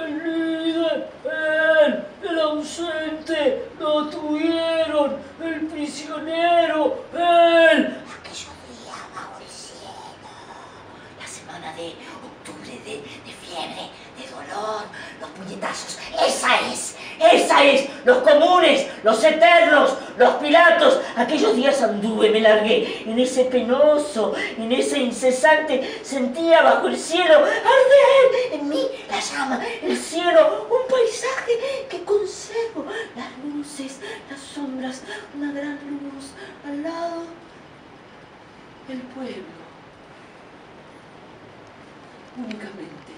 líder, 0.00 1.10
él, 1.24 2.04
el 2.22 2.40
ausente, 2.40 3.70
lo 3.78 4.08
tuvieron, 4.08 5.16
el 5.42 5.60
prisionero, 5.66 7.04
él. 7.12 7.98
Bajo 9.14 9.40
el 9.40 9.48
cielo, 9.48 9.92
la 11.20 11.26
semana 11.26 11.72
de 11.74 11.94
octubre 12.24 12.80
de, 12.84 13.02
de 13.02 13.32
fiebre, 13.32 13.90
de 14.18 14.30
dolor, 14.30 14.82
los 15.20 15.30
puñetazos, 15.30 15.98
esa 16.26 16.60
es, 16.72 16.96
esa 17.30 17.64
es, 17.64 17.88
los 18.04 18.18
comunes, 18.18 18.86
los 19.02 19.22
eternos, 19.22 19.96
los 20.18 20.34
pilatos, 20.34 21.00
aquellos 21.16 21.54
días 21.56 21.80
anduve, 21.82 22.30
me 22.30 22.40
largué, 22.40 23.04
en 23.06 23.18
ese 23.18 23.44
penoso, 23.44 24.34
en 24.58 24.72
ese 24.72 24.98
incesante, 24.98 26.00
sentía 26.02 26.62
bajo 26.62 26.88
el 26.88 26.96
cielo 26.96 27.38
arder 27.38 28.52
en 28.52 28.68
mí 28.68 28.88
la 29.08 29.20
llama, 29.20 29.60
el 29.82 29.96
cielo, 29.96 30.66
un 30.70 30.90
paisaje 30.90 31.52
que 31.88 32.04
conservo, 32.04 32.86
las 33.16 33.54
luces, 33.54 33.98
las 34.30 34.40
sombras, 34.40 35.02
una 35.36 35.52
gran 35.52 35.74
luz, 35.74 36.32
al 36.66 36.82
lado, 36.82 37.24
el 38.88 39.00
pueblo, 39.00 39.44
únicamente. 42.36 43.11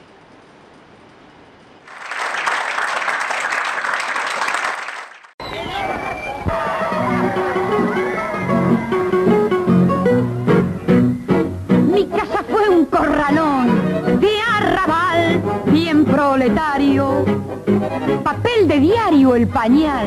Papel 16.94 18.68
de 18.68 18.78
diario 18.78 19.34
el 19.34 19.48
pañal 19.48 20.06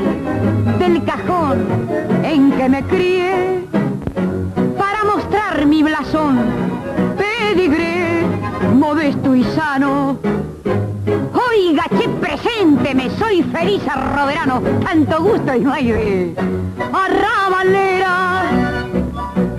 del 0.80 1.04
cajón 1.04 1.66
en 2.24 2.52
que 2.54 2.70
me 2.70 2.82
crié. 2.84 3.68
Para 4.78 5.04
mostrar 5.04 5.66
mi 5.66 5.84
blasón, 5.84 6.40
pedigré 7.18 8.24
modesto 8.74 9.36
y 9.36 9.44
sano. 9.44 10.18
Oiga, 11.50 11.84
che 11.90 12.08
presente, 12.08 12.96
me 12.96 13.10
soy 13.18 13.44
feliz 13.44 13.86
arroberano, 13.86 14.62
tanto 14.82 15.22
gusto 15.22 15.56
y 15.56 15.60
no 15.60 15.74
hay 15.74 15.92
de 15.92 16.36
arrabalera 16.94 18.44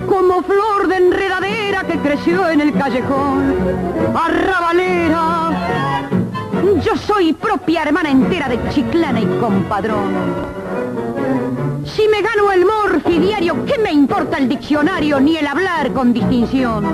como 0.07 0.41
flor 0.41 0.87
de 0.87 0.97
enredadera 0.97 1.83
que 1.83 1.99
creció 1.99 2.49
en 2.49 2.61
el 2.61 2.73
callejón. 2.73 3.55
Arrabalera, 4.15 5.88
yo 6.83 6.95
soy 6.95 7.33
propia 7.33 7.83
hermana 7.83 8.09
entera 8.09 8.47
de 8.47 8.59
Chiclana 8.69 9.19
y 9.19 9.25
compadrón. 9.39 10.13
Si 11.85 12.07
me 12.07 12.21
gano 12.21 12.51
el 12.51 12.65
morfi 12.65 13.19
diario, 13.19 13.65
¿qué 13.65 13.77
me 13.77 13.91
importa 13.91 14.37
el 14.37 14.47
diccionario 14.47 15.19
ni 15.19 15.37
el 15.37 15.47
hablar 15.47 15.91
con 15.91 16.13
distinción? 16.13 16.85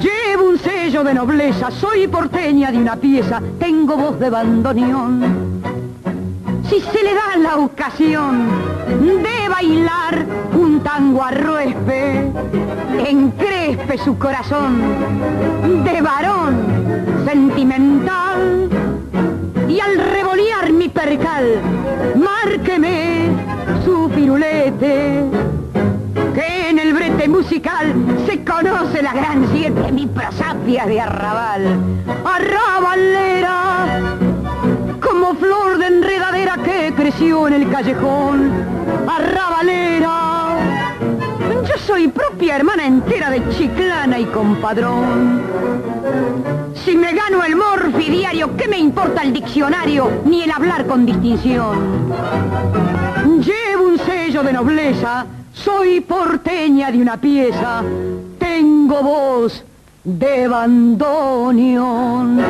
Llevo 0.00 0.48
un 0.48 0.58
sello 0.58 1.04
de 1.04 1.14
nobleza, 1.14 1.70
soy 1.70 2.06
porteña 2.06 2.70
de 2.70 2.78
una 2.78 2.96
pieza, 2.96 3.40
tengo 3.58 3.96
voz 3.96 4.18
de 4.18 4.30
bandoneón 4.30 5.52
si 6.72 6.80
se 6.80 7.02
le 7.02 7.12
da 7.12 7.36
la 7.36 7.56
ocasión 7.58 8.48
de 8.88 9.48
bailar 9.50 10.24
un 10.82 10.84
tango 10.84 11.22
arruespe, 11.22 12.32
encrespe 13.08 13.98
su 13.98 14.18
corazón 14.18 14.80
de 15.84 16.00
varón 16.00 17.24
sentimental 17.24 18.68
y 19.68 19.78
al 19.78 19.96
revolear 19.96 20.72
mi 20.72 20.88
percal, 20.88 21.60
márqueme 22.16 23.30
su 23.84 24.10
firulete 24.10 25.24
que 26.34 26.70
en 26.70 26.78
el 26.78 26.94
brete 26.94 27.28
musical 27.28 27.94
se 28.26 28.42
conoce 28.44 29.02
la 29.02 29.12
gran 29.12 29.46
siete, 29.52 29.92
mi 29.92 30.06
prosapia 30.06 30.86
de 30.86 31.00
arrabal, 31.00 31.78
arrabalera 32.24 34.00
como 35.00 35.34
flor 35.34 35.78
de 35.78 35.86
enredadera 35.86 36.56
que 36.56 36.92
creció 36.96 37.46
en 37.46 37.54
el 37.54 37.70
callejón, 37.70 38.50
arrabalera. 39.08 40.21
Soy 41.86 42.08
propia 42.08 42.56
hermana 42.56 42.86
entera 42.86 43.30
de 43.30 43.42
Chiclana 43.50 44.18
y 44.18 44.24
compadrón. 44.26 45.42
Si 46.84 46.96
me 46.96 47.12
gano 47.12 47.42
el 47.42 47.56
morfi 47.56 48.08
diario, 48.08 48.56
¿qué 48.56 48.68
me 48.68 48.78
importa 48.78 49.22
el 49.22 49.32
diccionario 49.32 50.22
ni 50.24 50.42
el 50.42 50.50
hablar 50.52 50.86
con 50.86 51.04
distinción? 51.04 52.08
Llevo 53.42 53.84
un 53.84 53.98
sello 53.98 54.44
de 54.44 54.52
nobleza, 54.52 55.26
soy 55.52 56.00
porteña 56.00 56.92
de 56.92 56.98
una 56.98 57.20
pieza, 57.20 57.82
tengo 58.38 59.02
voz 59.02 59.64
de 60.04 60.46
bandoneón. 60.48 62.40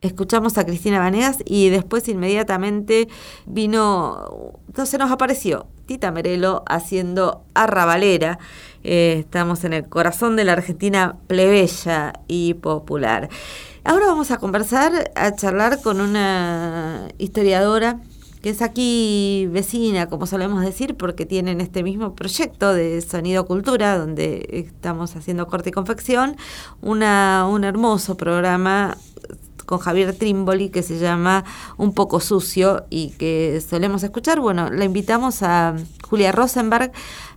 Escuchamos 0.00 0.56
a 0.56 0.64
Cristina 0.64 1.00
Vanegas 1.00 1.38
y 1.44 1.68
después 1.68 2.08
inmediatamente 2.08 3.08
vino, 3.44 4.54
entonces 4.68 4.98
nos 4.98 5.10
apareció 5.10 5.66
Tita 5.90 6.12
Merelo 6.12 6.62
haciendo 6.68 7.42
Arrabalera. 7.52 8.38
Eh, 8.84 9.16
estamos 9.18 9.64
en 9.64 9.72
el 9.72 9.88
corazón 9.88 10.36
de 10.36 10.44
la 10.44 10.52
Argentina 10.52 11.16
plebeya 11.26 12.12
y 12.28 12.54
popular. 12.54 13.28
Ahora 13.82 14.06
vamos 14.06 14.30
a 14.30 14.36
conversar, 14.36 15.10
a 15.16 15.34
charlar 15.34 15.82
con 15.82 16.00
una 16.00 17.08
historiadora 17.18 17.98
que 18.40 18.50
es 18.50 18.62
aquí 18.62 19.48
vecina, 19.50 20.06
como 20.06 20.26
solemos 20.26 20.62
decir, 20.62 20.96
porque 20.96 21.26
tienen 21.26 21.60
este 21.60 21.82
mismo 21.82 22.14
proyecto 22.14 22.72
de 22.72 23.00
Sonido 23.02 23.44
Cultura, 23.44 23.98
donde 23.98 24.48
estamos 24.52 25.16
haciendo 25.16 25.48
corte 25.48 25.70
y 25.70 25.72
confección, 25.72 26.36
una, 26.82 27.48
un 27.50 27.64
hermoso 27.64 28.16
programa 28.16 28.96
con 29.70 29.78
Javier 29.78 30.16
Trimboli 30.16 30.68
que 30.68 30.82
se 30.82 30.98
llama 30.98 31.44
Un 31.76 31.94
poco 31.94 32.18
sucio 32.18 32.86
y 32.90 33.10
que 33.10 33.62
solemos 33.66 34.02
escuchar. 34.02 34.40
Bueno, 34.40 34.68
la 34.68 34.84
invitamos 34.84 35.44
a 35.44 35.76
Julia 36.02 36.32
Rosenberg 36.32 36.90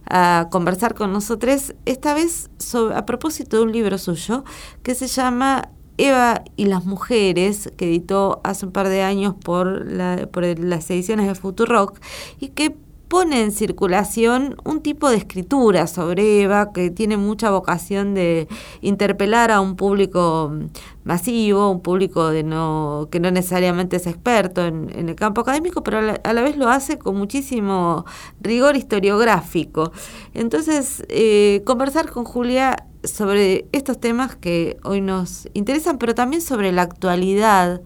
a 0.10 0.48
conversar 0.50 0.96
con 0.96 1.14
nosotros, 1.14 1.76
esta 1.86 2.16
vez 2.16 2.50
a 2.96 3.06
propósito 3.06 3.58
de 3.58 3.64
un 3.64 3.72
libro 3.72 4.00
suyo 4.00 4.44
que 4.82 4.96
se 4.96 5.06
llama 5.06 5.70
Eva 5.98 6.44
y 6.56 6.66
las 6.66 6.86
mujeres, 6.86 7.72
que 7.78 7.86
editó 7.86 8.42
hace 8.44 8.66
un 8.66 8.72
par 8.72 8.90
de 8.90 9.04
años 9.04 9.36
por, 9.36 9.86
la, 9.86 10.28
por 10.32 10.44
las 10.60 10.90
ediciones 10.90 11.28
de 11.28 11.36
Futurock 11.36 12.00
y 12.40 12.48
que 12.50 12.76
pone 13.08 13.42
en 13.42 13.52
circulación 13.52 14.56
un 14.64 14.82
tipo 14.82 15.10
de 15.10 15.18
escritura 15.18 15.88
sobre 15.88 16.42
Eva 16.42 16.72
que 16.74 16.90
tiene 16.90 17.18
mucha 17.18 17.52
vocación 17.52 18.14
de 18.14 18.48
interpelar 18.82 19.52
a 19.52 19.62
un 19.62 19.76
público 19.76 20.52
masivo, 21.04 21.70
un 21.70 21.82
público 21.82 22.30
de 22.30 22.44
no, 22.44 23.08
que 23.12 23.20
no 23.20 23.30
necesariamente 23.30 23.98
es 23.98 24.08
experto 24.08 24.66
en, 24.66 24.90
el 25.10 25.16
campo 25.16 25.42
académico, 25.42 25.84
pero 25.84 26.00
a 26.00 26.02
la, 26.02 26.14
a 26.24 26.34
la, 26.34 26.42
vez 26.42 26.58
lo 26.58 26.70
hace 26.70 26.98
con 26.98 27.16
muchísimo 27.18 28.06
rigor 28.42 28.76
historiográfico. 28.76 29.92
Entonces, 30.34 31.04
eh, 31.10 31.62
conversar 31.66 32.10
con 32.10 32.24
Julia 32.24 32.88
sobre 33.04 33.68
estos 33.74 34.00
temas 34.00 34.36
que 34.36 34.78
hoy 34.84 35.02
nos 35.02 35.48
interesan, 35.54 35.98
pero 35.98 36.16
también 36.16 36.42
sobre 36.42 36.72
la 36.72 36.84
actualidad 36.84 37.82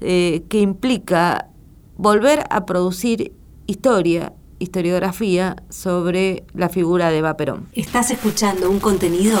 eh, 0.00 0.44
que 0.48 0.60
implica 0.60 1.48
volver 1.96 2.44
a 2.48 2.64
producir 2.64 3.34
historia 3.66 4.32
historiografía 4.60 5.56
sobre 5.68 6.44
la 6.54 6.68
figura 6.68 7.10
de 7.10 7.18
Eva 7.18 7.36
Perón. 7.36 7.66
Estás 7.72 8.12
escuchando 8.12 8.70
un 8.70 8.78
contenido 8.78 9.40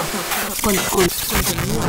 con, 0.64 0.74
con 0.74 1.06
contenido 1.06 1.82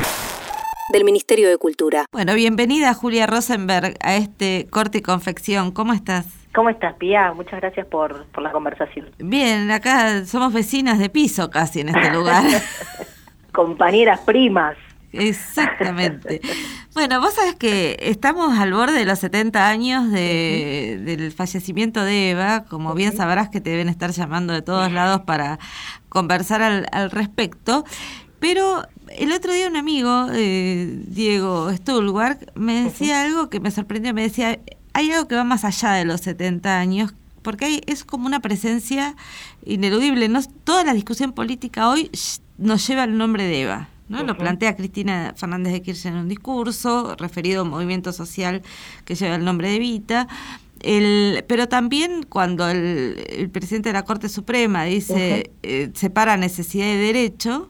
del 0.92 1.04
Ministerio 1.06 1.50
de 1.50 1.58
Cultura. 1.58 2.06
Bueno, 2.12 2.36
bienvenida 2.36 2.94
Julia 2.94 3.26
Rosenberg 3.26 3.96
a 4.02 4.16
este 4.16 4.68
corte 4.70 5.00
y 5.00 5.02
confección. 5.02 5.72
¿Cómo 5.72 5.94
estás? 5.94 6.28
¿Cómo 6.54 6.70
estás, 6.70 6.96
Pía? 6.96 7.32
Muchas 7.34 7.62
gracias 7.62 7.88
por, 7.88 8.26
por 8.26 8.44
la 8.44 8.52
conversación. 8.52 9.10
Bien, 9.18 9.72
acá 9.72 10.26
somos 10.26 10.54
vecinas 10.54 11.00
de 11.00 11.10
piso 11.10 11.50
casi 11.50 11.80
en 11.80 11.90
este 11.90 12.12
lugar. 12.12 12.44
Compañeras 13.54 14.20
primas. 14.22 14.76
Exactamente. 15.14 16.42
Bueno, 16.94 17.22
vos 17.22 17.34
sabés 17.34 17.56
que 17.56 17.98
estamos 18.02 18.58
al 18.60 18.74
borde 18.74 19.00
de 19.00 19.06
los 19.06 19.20
70 19.20 19.70
años 19.70 20.12
de, 20.12 21.02
del 21.06 21.32
fallecimiento 21.32 22.04
de 22.04 22.32
Eva, 22.32 22.66
como 22.66 22.94
bien 22.94 23.16
sabrás 23.16 23.50
que 23.50 23.62
te 23.62 23.70
deben 23.70 23.88
estar 23.88 24.12
llamando 24.12 24.52
de 24.52 24.62
todos 24.62 24.92
lados 24.92 25.22
para 25.22 25.58
conversar 26.10 26.62
al, 26.62 26.88
al 26.92 27.10
respecto, 27.10 27.86
pero 28.42 28.84
el 29.08 29.32
otro 29.32 29.54
día 29.54 29.68
un 29.68 29.78
amigo, 29.78 30.28
eh, 30.34 31.00
Diego 31.08 31.72
Stulwark, 31.72 32.52
me 32.56 32.84
decía 32.84 33.22
algo 33.22 33.50
que 33.50 33.60
me 33.60 33.72
sorprendió, 33.72 34.14
me 34.14 34.24
decía, 34.24 34.60
hay 34.94 35.12
algo 35.12 35.28
que 35.28 35.36
va 35.36 35.44
más 35.44 35.64
allá 35.64 35.94
de 35.94 36.06
los 36.06 36.22
70 36.22 36.80
años, 36.80 37.14
porque 37.42 37.66
hay, 37.66 37.82
es 37.86 38.04
como 38.04 38.26
una 38.26 38.40
presencia 38.40 39.16
ineludible. 39.64 40.28
No, 40.28 40.42
toda 40.64 40.84
la 40.84 40.94
discusión 40.94 41.34
política 41.34 41.88
hoy 41.90 42.12
nos 42.58 42.86
lleva 42.88 43.04
al 43.04 43.18
nombre 43.18 43.44
de 43.44 43.62
Eva. 43.62 43.90
¿No? 44.12 44.24
Lo 44.24 44.38
plantea 44.38 44.76
Cristina 44.76 45.34
Fernández 45.38 45.72
de 45.74 45.82
Kirchner 45.82 46.14
en 46.14 46.20
un 46.20 46.28
discurso 46.28 47.16
referido 47.18 47.62
a 47.62 47.64
un 47.64 47.70
movimiento 47.70 48.12
social 48.12 48.62
que 49.06 49.16
lleva 49.16 49.36
el 49.36 49.46
nombre 49.46 49.70
de 49.70 49.78
Evita. 49.78 50.28
El, 50.82 51.46
pero 51.48 51.70
también 51.70 52.26
cuando 52.28 52.68
el, 52.68 53.50
presidente 53.52 53.90
de 53.90 53.94
la 53.94 54.04
Corte 54.04 54.28
Suprema 54.30 54.84
dice 54.84 55.52
eh, 55.64 55.92
separa 55.94 56.38
necesidad 56.38 56.86
de 56.88 56.98
derecho, 56.98 57.70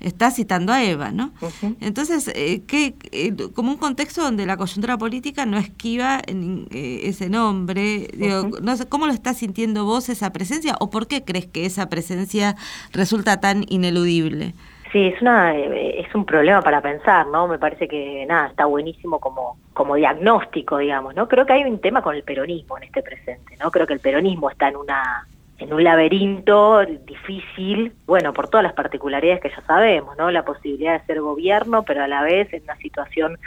está 0.00 0.30
citando 0.30 0.72
a 0.72 0.84
Eva, 0.84 1.10
¿no? 1.10 1.32
Entonces, 1.80 2.30
eh, 2.34 2.62
que, 2.66 2.94
eh, 3.10 3.34
como 3.54 3.72
un 3.72 3.78
contexto 3.78 4.22
donde 4.22 4.46
la 4.46 4.56
coyuntura 4.56 4.98
política 4.98 5.46
no 5.46 5.56
esquiva 5.56 6.20
en, 6.26 6.68
ese 6.70 7.28
nombre, 7.28 8.08
digo, 8.12 8.50
no 8.60 8.76
sé, 8.76 8.86
¿cómo 8.86 9.06
lo 9.06 9.12
estás 9.12 9.38
sintiendo 9.38 9.84
vos 9.84 10.08
esa 10.08 10.32
presencia 10.32 10.76
o 10.80 10.90
por 10.90 11.06
qué 11.06 11.24
crees 11.24 11.46
que 11.46 11.64
esa 11.64 11.88
presencia 11.88 12.56
resulta 12.92 13.40
tan 13.40 13.64
ineludible? 13.68 14.54
Sí, 14.92 15.08
es 15.08 15.20
una 15.20 15.54
eh, 15.54 16.00
es 16.00 16.14
un 16.14 16.24
problema 16.24 16.62
para 16.62 16.80
pensar, 16.80 17.26
¿no? 17.26 17.46
Me 17.46 17.58
parece 17.58 17.88
que 17.88 18.24
nada, 18.26 18.48
está 18.48 18.64
buenísimo 18.64 19.20
como 19.20 19.58
como 19.74 19.96
diagnóstico, 19.96 20.78
digamos, 20.78 21.14
¿no? 21.14 21.28
Creo 21.28 21.44
que 21.44 21.52
hay 21.52 21.64
un 21.64 21.80
tema 21.80 22.02
con 22.02 22.14
el 22.14 22.22
peronismo 22.22 22.78
en 22.78 22.84
este 22.84 23.02
presente, 23.02 23.56
¿no? 23.58 23.70
Creo 23.70 23.86
que 23.86 23.94
el 23.94 24.00
peronismo 24.00 24.50
está 24.50 24.68
en 24.68 24.76
una 24.76 25.26
en 25.58 25.72
un 25.72 25.82
laberinto 25.82 26.84
difícil, 26.84 27.92
bueno, 28.06 28.32
por 28.32 28.48
todas 28.48 28.62
las 28.62 28.74
particularidades 28.74 29.42
que 29.42 29.50
ya 29.50 29.60
sabemos, 29.62 30.16
¿no? 30.16 30.30
La 30.30 30.44
posibilidad 30.44 31.00
de 31.00 31.06
ser 31.06 31.20
gobierno, 31.20 31.82
pero 31.82 32.04
a 32.04 32.08
la 32.08 32.22
vez 32.22 32.52
en 32.52 32.62
una 32.62 32.76
situación 32.76 33.38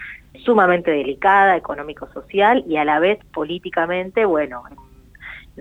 sumamente 0.43 0.91
delicada, 0.91 1.55
económico-social, 1.55 2.65
y 2.67 2.75
a 2.77 2.85
la 2.85 2.99
vez 2.99 3.23
políticamente, 3.33 4.25
bueno, 4.25 4.63
en, 4.69 4.77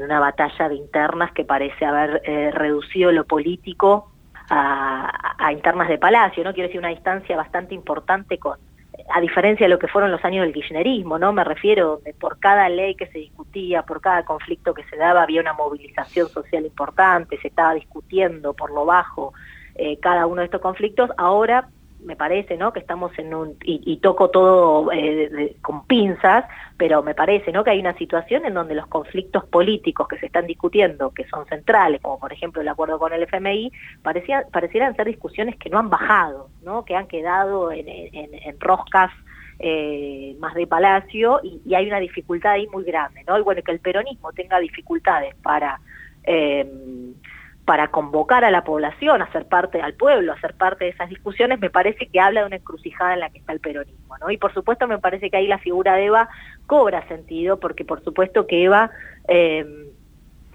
una 0.02 0.18
batalla 0.18 0.68
de 0.68 0.76
internas 0.76 1.32
que 1.32 1.44
parece 1.44 1.84
haber 1.84 2.22
eh, 2.24 2.50
reducido 2.52 3.12
lo 3.12 3.24
político 3.24 4.10
a, 4.50 5.52
internas 5.52 5.88
de 5.88 5.98
Palacio, 5.98 6.44
¿no? 6.44 6.52
Quiero 6.52 6.68
decir, 6.68 6.80
una 6.80 6.90
distancia 6.90 7.36
bastante 7.36 7.74
importante 7.74 8.38
con, 8.38 8.58
a 9.12 9.20
diferencia 9.20 9.66
de 9.66 9.70
lo 9.70 9.78
que 9.78 9.88
fueron 9.88 10.10
los 10.10 10.24
años 10.24 10.44
del 10.44 10.52
kirchnerismo, 10.52 11.18
¿no? 11.18 11.32
Me 11.32 11.44
refiero 11.44 11.86
donde 11.96 12.12
por 12.14 12.38
cada 12.38 12.68
ley 12.68 12.94
que 12.94 13.06
se 13.06 13.18
discutía, 13.18 13.82
por 13.82 14.00
cada 14.00 14.24
conflicto 14.24 14.74
que 14.74 14.84
se 14.84 14.96
daba, 14.96 15.22
había 15.22 15.40
una 15.40 15.52
movilización 15.52 16.28
social 16.28 16.66
importante, 16.66 17.38
se 17.38 17.48
estaba 17.48 17.74
discutiendo 17.74 18.52
por 18.52 18.72
lo 18.72 18.84
bajo 18.84 19.32
eh, 19.76 19.98
cada 19.98 20.26
uno 20.26 20.40
de 20.40 20.46
estos 20.46 20.60
conflictos. 20.60 21.10
Ahora 21.16 21.68
me 22.04 22.16
parece, 22.16 22.56
¿no? 22.56 22.72
Que 22.72 22.80
estamos 22.80 23.16
en 23.18 23.34
un, 23.34 23.56
y, 23.62 23.96
toco 23.98 24.30
todo 24.30 24.90
eh, 24.92 25.56
con 25.60 25.86
pinzas, 25.86 26.44
pero 26.76 27.02
me 27.02 27.14
parece, 27.14 27.52
¿no? 27.52 27.62
Que 27.64 27.70
hay 27.70 27.80
una 27.80 27.96
situación 27.96 28.44
en 28.46 28.54
donde 28.54 28.74
los 28.74 28.86
conflictos 28.86 29.44
políticos 29.44 30.08
que 30.08 30.18
se 30.18 30.26
están 30.26 30.46
discutiendo, 30.46 31.10
que 31.10 31.26
son 31.28 31.46
centrales, 31.46 32.00
como 32.00 32.18
por 32.18 32.32
ejemplo 32.32 32.62
el 32.62 32.68
acuerdo 32.68 32.98
con 32.98 33.12
el 33.12 33.22
FMI, 33.24 33.72
parecía, 34.02 34.44
parecieran 34.50 34.96
ser 34.96 35.06
discusiones 35.06 35.56
que 35.56 35.70
no 35.70 35.78
han 35.78 35.90
bajado, 35.90 36.48
¿no? 36.62 36.84
Que 36.84 36.96
han 36.96 37.06
quedado 37.06 37.70
en, 37.72 37.86
en, 37.88 38.60
roscas 38.60 39.10
eh, 39.58 40.34
más 40.38 40.54
de 40.54 40.66
palacio 40.66 41.40
y, 41.42 41.60
y, 41.64 41.74
hay 41.74 41.86
una 41.86 42.00
dificultad 42.00 42.52
ahí 42.52 42.66
muy 42.68 42.84
grande, 42.84 43.22
¿no? 43.26 43.38
Y 43.38 43.42
bueno, 43.42 43.62
que 43.62 43.72
el 43.72 43.80
peronismo 43.80 44.32
tenga 44.32 44.58
dificultades 44.58 45.34
para... 45.36 45.80
Eh, 46.24 46.66
para 47.64 47.88
convocar 47.88 48.44
a 48.44 48.50
la 48.50 48.64
población 48.64 49.22
a 49.22 49.30
ser 49.32 49.46
parte, 49.46 49.80
al 49.80 49.94
pueblo, 49.94 50.32
a 50.32 50.40
ser 50.40 50.54
parte 50.54 50.86
de 50.86 50.90
esas 50.90 51.08
discusiones, 51.08 51.60
me 51.60 51.70
parece 51.70 52.08
que 52.08 52.20
habla 52.20 52.40
de 52.40 52.46
una 52.46 52.56
encrucijada 52.56 53.14
en 53.14 53.20
la 53.20 53.30
que 53.30 53.38
está 53.38 53.52
el 53.52 53.60
peronismo, 53.60 54.16
¿no? 54.18 54.30
Y 54.30 54.38
por 54.38 54.52
supuesto 54.52 54.88
me 54.88 54.98
parece 54.98 55.30
que 55.30 55.36
ahí 55.36 55.46
la 55.46 55.58
figura 55.58 55.94
de 55.94 56.06
Eva 56.06 56.28
cobra 56.66 57.06
sentido, 57.08 57.60
porque 57.60 57.84
por 57.84 58.02
supuesto 58.02 58.46
que 58.46 58.64
Eva... 58.64 58.90
Eh, 59.28 59.89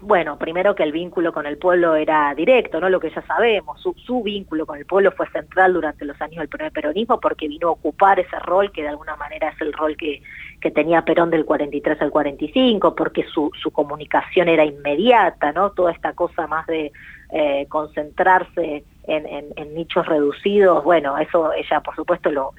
bueno, 0.00 0.38
primero 0.38 0.74
que 0.74 0.82
el 0.82 0.92
vínculo 0.92 1.32
con 1.32 1.46
el 1.46 1.56
pueblo 1.56 1.94
era 1.94 2.34
directo, 2.34 2.80
¿no? 2.80 2.90
Lo 2.90 3.00
que 3.00 3.10
ya 3.10 3.22
sabemos, 3.22 3.80
su, 3.80 3.94
su, 3.94 4.22
vínculo 4.22 4.66
con 4.66 4.78
el 4.78 4.84
pueblo 4.84 5.10
fue 5.12 5.26
central 5.30 5.72
durante 5.72 6.04
los 6.04 6.20
años 6.20 6.38
del 6.38 6.48
primer 6.48 6.70
peronismo 6.70 7.18
porque 7.18 7.48
vino 7.48 7.68
a 7.68 7.72
ocupar 7.72 8.20
ese 8.20 8.38
rol 8.40 8.70
que 8.72 8.82
de 8.82 8.88
alguna 8.88 9.16
manera 9.16 9.48
es 9.48 9.60
el 9.60 9.72
rol 9.72 9.96
que, 9.96 10.22
que 10.60 10.70
tenía 10.70 11.02
Perón 11.02 11.30
del 11.30 11.46
43 11.46 12.00
al 12.02 12.10
45, 12.10 12.94
porque 12.94 13.24
su, 13.24 13.50
su 13.62 13.70
comunicación 13.70 14.48
era 14.48 14.64
inmediata, 14.64 15.52
¿no? 15.52 15.70
Toda 15.70 15.92
esta 15.92 16.12
cosa 16.12 16.46
más 16.46 16.66
de 16.66 16.92
eh, 17.32 17.66
concentrarse 17.68 18.84
en, 19.06 19.52
en, 19.56 19.74
nichos 19.74 20.06
reducidos, 20.06 20.82
bueno, 20.82 21.16
eso 21.18 21.52
ella 21.52 21.80
por 21.80 21.94
supuesto 21.94 22.30
lo, 22.30 22.52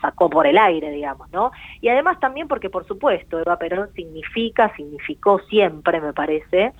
sacó 0.00 0.28
por 0.28 0.46
el 0.46 0.58
aire, 0.58 0.90
digamos, 0.90 1.30
¿no? 1.30 1.52
Y 1.80 1.88
además 1.88 2.18
también 2.18 2.48
porque 2.48 2.70
por 2.70 2.86
supuesto 2.86 3.38
Eva 3.38 3.58
Perón 3.58 3.90
significa, 3.94 4.74
significó 4.74 5.38
siempre, 5.48 6.00
me 6.00 6.12
parece, 6.12 6.72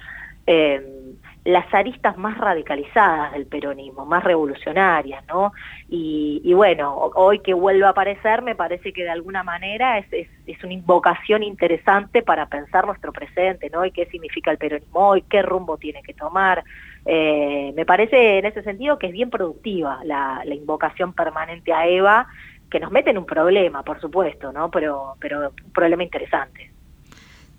eh, 0.46 1.14
las 1.44 1.72
aristas 1.74 2.16
más 2.16 2.38
radicalizadas 2.38 3.33
del 3.33 3.46
peronismo, 3.46 4.07
más 4.07 4.22
revolucionarias, 4.22 5.24
¿no? 5.26 5.52
Y, 5.88 6.52
bueno, 6.55 6.94
hoy 6.94 7.40
que 7.40 7.52
vuelve 7.52 7.85
a 7.85 7.90
aparecer, 7.90 8.42
me 8.42 8.55
parece 8.55 8.92
que 8.92 9.02
de 9.02 9.11
alguna 9.11 9.42
manera 9.42 9.98
es, 9.98 10.07
es, 10.46 10.64
una 10.64 10.72
invocación 10.72 11.42
interesante 11.42 12.22
para 12.22 12.46
pensar 12.46 12.87
nuestro 12.87 13.12
presente, 13.12 13.70
¿no? 13.70 13.85
Y 13.85 13.90
qué 13.90 14.07
significa 14.07 14.52
el 14.52 14.59
peronismo 14.59 15.09
hoy, 15.09 15.22
qué 15.22 15.42
rumbo 15.42 15.78
tiene 15.78 16.02
que 16.02 16.14
tomar. 16.14 16.62
Eh, 17.05 17.73
me 17.75 17.85
parece 17.85 18.38
en 18.38 18.47
ese 18.47 18.62
sentido 18.62 18.99
que 18.99 19.09
es 19.09 19.12
bien 19.12 19.31
productiva 19.31 20.01
la, 20.05 20.43
la 20.45 20.55
invocación 20.55 21.12
permanente 21.12 21.73
a 21.73 21.87
Eva, 21.87 22.29
que 22.71 22.81
nos 22.81 22.91
mete 22.91 23.11
en 23.11 23.19
un 23.19 23.27
problema, 23.27 23.83
por 23.83 24.01
supuesto, 24.01 24.53
¿no? 24.53 24.71
Pero, 24.71 25.17
pero 25.21 25.51
un 25.51 25.73
problema 25.73 26.03
interesante. 26.03 26.71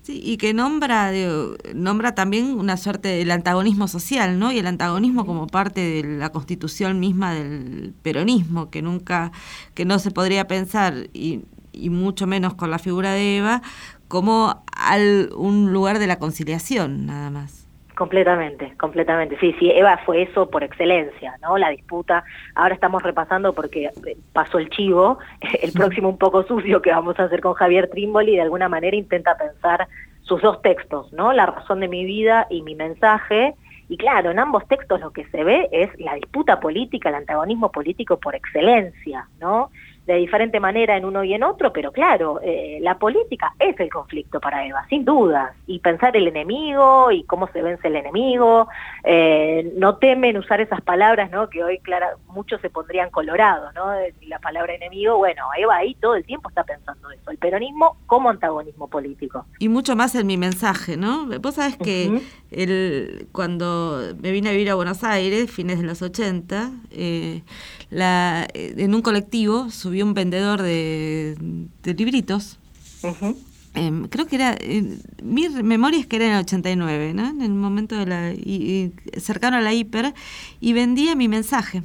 Sí, 0.02 0.20
y 0.22 0.36
que 0.36 0.52
nombra, 0.52 1.12
nombra 1.74 2.14
también 2.14 2.58
una 2.58 2.76
suerte 2.76 3.08
del 3.08 3.30
antagonismo 3.30 3.88
social, 3.88 4.38
¿no? 4.38 4.52
Y 4.52 4.58
el 4.58 4.66
antagonismo 4.66 5.24
como 5.24 5.46
parte 5.46 5.80
de 5.80 6.18
la 6.18 6.30
constitución 6.30 7.00
misma 7.00 7.32
del 7.32 7.94
peronismo, 8.02 8.70
que 8.70 8.82
nunca, 8.82 9.32
que 9.72 9.86
no 9.86 9.98
se 9.98 10.10
podría 10.10 10.46
pensar, 10.46 10.94
y, 11.14 11.46
y 11.72 11.88
mucho 11.88 12.26
menos 12.26 12.52
con 12.54 12.70
la 12.70 12.78
figura 12.78 13.12
de 13.12 13.38
Eva, 13.38 13.62
como 14.08 14.62
al, 14.76 15.30
un 15.36 15.72
lugar 15.72 15.98
de 15.98 16.06
la 16.06 16.18
conciliación, 16.18 17.06
nada 17.06 17.30
más. 17.30 17.63
Completamente, 17.94 18.74
completamente. 18.76 19.38
Sí, 19.38 19.54
sí, 19.58 19.70
Eva 19.70 19.98
fue 20.04 20.22
eso 20.22 20.50
por 20.50 20.64
excelencia, 20.64 21.36
¿no? 21.40 21.56
La 21.56 21.70
disputa. 21.70 22.24
Ahora 22.56 22.74
estamos 22.74 23.02
repasando 23.04 23.52
porque 23.52 23.84
eh, 23.84 24.16
pasó 24.32 24.58
el 24.58 24.68
chivo, 24.70 25.18
el 25.62 25.72
próximo 25.72 26.08
un 26.08 26.18
poco 26.18 26.42
sucio 26.42 26.82
que 26.82 26.90
vamos 26.90 27.18
a 27.20 27.24
hacer 27.24 27.40
con 27.40 27.54
Javier 27.54 27.88
Trimboli, 27.88 28.34
de 28.34 28.42
alguna 28.42 28.68
manera 28.68 28.96
intenta 28.96 29.36
pensar 29.36 29.86
sus 30.22 30.42
dos 30.42 30.60
textos, 30.62 31.12
¿no? 31.12 31.32
La 31.32 31.46
razón 31.46 31.80
de 31.80 31.88
mi 31.88 32.04
vida 32.04 32.48
y 32.50 32.62
mi 32.62 32.74
mensaje. 32.74 33.54
Y 33.88 33.96
claro, 33.96 34.32
en 34.32 34.40
ambos 34.40 34.66
textos 34.66 35.00
lo 35.00 35.12
que 35.12 35.26
se 35.26 35.44
ve 35.44 35.68
es 35.70 35.88
la 36.00 36.14
disputa 36.14 36.58
política, 36.58 37.10
el 37.10 37.16
antagonismo 37.16 37.70
político 37.70 38.18
por 38.18 38.34
excelencia, 38.34 39.28
¿no? 39.38 39.70
De 40.06 40.14
diferente 40.16 40.60
manera 40.60 40.96
en 40.96 41.04
uno 41.04 41.24
y 41.24 41.32
en 41.32 41.42
otro, 41.42 41.72
pero 41.72 41.90
claro, 41.90 42.40
eh, 42.42 42.78
la 42.82 42.98
política 42.98 43.54
es 43.58 43.78
el 43.80 43.88
conflicto 43.88 44.38
para 44.38 44.66
Eva, 44.66 44.86
sin 44.88 45.04
dudas, 45.04 45.54
y 45.66 45.78
pensar 45.78 46.16
el 46.16 46.28
enemigo 46.28 47.10
y 47.10 47.24
cómo 47.24 47.48
se 47.48 47.62
vence 47.62 47.88
el 47.88 47.96
enemigo, 47.96 48.68
eh, 49.02 49.72
no 49.76 49.96
temen 49.96 50.36
usar 50.36 50.60
esas 50.60 50.82
palabras, 50.82 51.30
¿no? 51.30 51.48
Que 51.48 51.64
hoy, 51.64 51.78
claro, 51.78 52.06
muchos 52.28 52.60
se 52.60 52.68
pondrían 52.68 53.10
colorados, 53.10 53.72
¿no? 53.74 53.92
La 54.26 54.38
palabra 54.40 54.74
enemigo, 54.74 55.16
bueno, 55.16 55.44
Eva 55.56 55.76
ahí 55.76 55.94
todo 55.94 56.16
el 56.16 56.24
tiempo 56.24 56.50
está 56.50 56.64
pensando 56.64 57.10
eso, 57.10 57.30
el 57.30 57.38
peronismo 57.38 57.96
como 58.06 58.28
antagonismo 58.28 58.88
político. 58.88 59.46
Y 59.58 59.68
mucho 59.68 59.96
más 59.96 60.14
en 60.14 60.26
mi 60.26 60.36
mensaje, 60.36 60.96
¿no? 60.98 61.26
Vos 61.40 61.54
sabés 61.54 61.78
que 61.78 62.20
el, 62.50 63.28
cuando 63.32 64.00
me 64.20 64.32
vine 64.32 64.50
a 64.50 64.52
vivir 64.52 64.70
a 64.70 64.74
Buenos 64.74 65.02
Aires, 65.02 65.50
fines 65.50 65.80
de 65.80 65.86
los 65.86 66.02
80, 66.02 66.70
eh, 66.90 67.42
la, 67.94 68.46
en 68.52 68.94
un 68.94 69.02
colectivo 69.02 69.70
subí 69.70 70.02
un 70.02 70.14
vendedor 70.14 70.60
de, 70.60 71.36
libritos. 71.84 72.58
Em, 73.74 74.08
creo 74.08 74.26
que 74.26 74.36
era, 74.36 74.56
mi 75.22 75.48
memoria 75.48 76.00
es 76.00 76.06
que 76.06 76.16
era 76.16 76.26
en 76.26 76.32
el 76.32 76.38
89, 76.40 77.14
¿no? 77.14 77.28
En 77.28 77.42
el 77.42 77.50
momento 77.50 77.96
de 77.96 78.06
la, 78.06 78.32
y, 78.32 78.92
cercano 79.16 79.58
a 79.58 79.60
la 79.60 79.72
hiper, 79.72 80.12
y 80.60 80.72
vendía 80.72 81.14
mi 81.14 81.28
mensaje. 81.28 81.82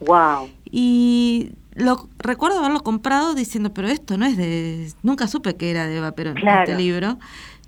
Wow. 0.00 0.50
Y 0.70 1.52
lo 1.74 2.08
recuerdo 2.18 2.58
haberlo 2.58 2.82
comprado 2.82 3.34
diciendo, 3.34 3.72
pero 3.72 3.88
esto 3.88 4.18
no 4.18 4.26
es 4.26 4.36
de... 4.36 4.92
Nunca 5.02 5.26
supe 5.26 5.56
que 5.56 5.70
era 5.70 5.86
de 5.86 5.96
Eva 5.96 6.12
Perón 6.12 6.36
este 6.36 6.76
libro. 6.76 7.18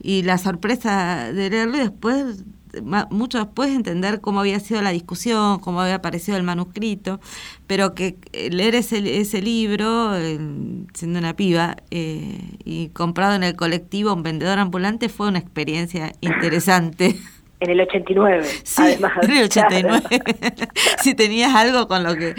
Y 0.01 0.23
la 0.23 0.39
sorpresa 0.39 1.33
de 1.33 1.51
leerlo 1.51 1.77
y 1.77 1.81
después, 1.81 2.45
mucho 2.83 3.39
después, 3.39 3.71
entender 3.71 4.21
cómo 4.21 4.41
había 4.41 4.61
sido 4.61 4.83
la 4.83 4.91
discusión, 4.91 5.59
cómo 5.61 5.81
había 5.81 5.97
aparecido 5.97 6.37
el 6.37 6.43
manuscrito, 6.43 7.21
pero 7.67 7.95
que 7.95 8.17
eh, 8.33 8.51
leer 8.51 8.75
ese, 8.75 9.21
ese 9.21 9.43
libro, 9.43 10.13
siendo 10.95 11.19
una 11.19 11.35
piba, 11.35 11.77
eh, 11.91 12.41
y 12.65 12.89
comprado 12.89 13.35
en 13.35 13.43
el 13.43 13.57
colectivo, 13.57 14.13
un 14.13 14.23
vendedor 14.23 14.59
ambulante, 14.59 15.09
fue 15.09 15.29
una 15.29 15.39
experiencia 15.39 16.13
interesante. 16.21 17.17
En 17.61 17.71
el 17.71 17.81
89, 17.81 18.45
sí, 18.63 18.83
además. 18.83 19.13
En 19.23 19.31
el 19.33 19.45
89. 19.45 20.03
si 21.03 21.15
tenías 21.15 21.55
algo 21.55 21.89
con 21.89 22.05
lo 22.05 22.15
que 22.15 22.35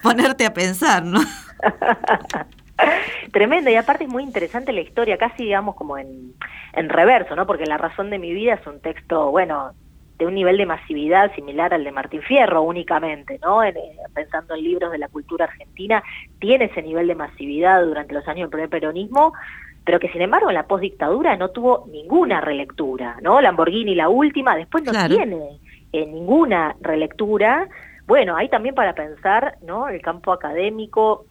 ponerte 0.00 0.46
a 0.46 0.54
pensar, 0.54 1.04
¿no? 1.04 1.20
Tremendo, 3.32 3.70
y 3.70 3.76
aparte 3.76 4.04
es 4.04 4.10
muy 4.10 4.22
interesante 4.22 4.72
la 4.72 4.80
historia, 4.80 5.18
casi 5.18 5.44
digamos 5.44 5.74
como 5.74 5.98
en, 5.98 6.34
en 6.72 6.88
reverso, 6.88 7.36
¿no? 7.36 7.46
Porque 7.46 7.66
La 7.66 7.78
razón 7.78 8.10
de 8.10 8.18
mi 8.18 8.32
vida 8.32 8.54
es 8.54 8.66
un 8.66 8.80
texto, 8.80 9.30
bueno, 9.30 9.72
de 10.18 10.26
un 10.26 10.34
nivel 10.34 10.56
de 10.56 10.66
masividad 10.66 11.34
similar 11.34 11.74
al 11.74 11.82
de 11.82 11.90
Martín 11.90 12.22
Fierro 12.22 12.62
únicamente, 12.62 13.40
¿no? 13.42 13.62
Eh, 13.64 13.74
pensando 14.14 14.54
en 14.54 14.62
libros 14.62 14.92
de 14.92 14.98
la 14.98 15.08
cultura 15.08 15.46
argentina, 15.46 16.02
tiene 16.38 16.66
ese 16.66 16.82
nivel 16.82 17.08
de 17.08 17.14
masividad 17.14 17.82
durante 17.84 18.14
los 18.14 18.26
años 18.28 18.42
del 18.42 18.50
primer 18.50 18.68
peronismo, 18.68 19.32
pero 19.84 19.98
que 19.98 20.10
sin 20.10 20.22
embargo 20.22 20.48
en 20.48 20.54
la 20.54 20.66
postdictadura 20.66 21.36
no 21.36 21.50
tuvo 21.50 21.86
ninguna 21.90 22.40
relectura, 22.40 23.16
¿no? 23.20 23.40
Lamborghini 23.40 23.94
la 23.94 24.08
última, 24.08 24.54
después 24.54 24.84
no 24.84 24.92
tiene 25.08 25.58
eh, 25.92 26.06
ninguna 26.06 26.76
relectura. 26.80 27.68
Bueno, 28.06 28.36
hay 28.36 28.48
también 28.48 28.74
para 28.74 28.94
pensar, 28.94 29.56
¿no? 29.62 29.88
El 29.88 30.00
campo 30.02 30.32
académico, 30.32 31.26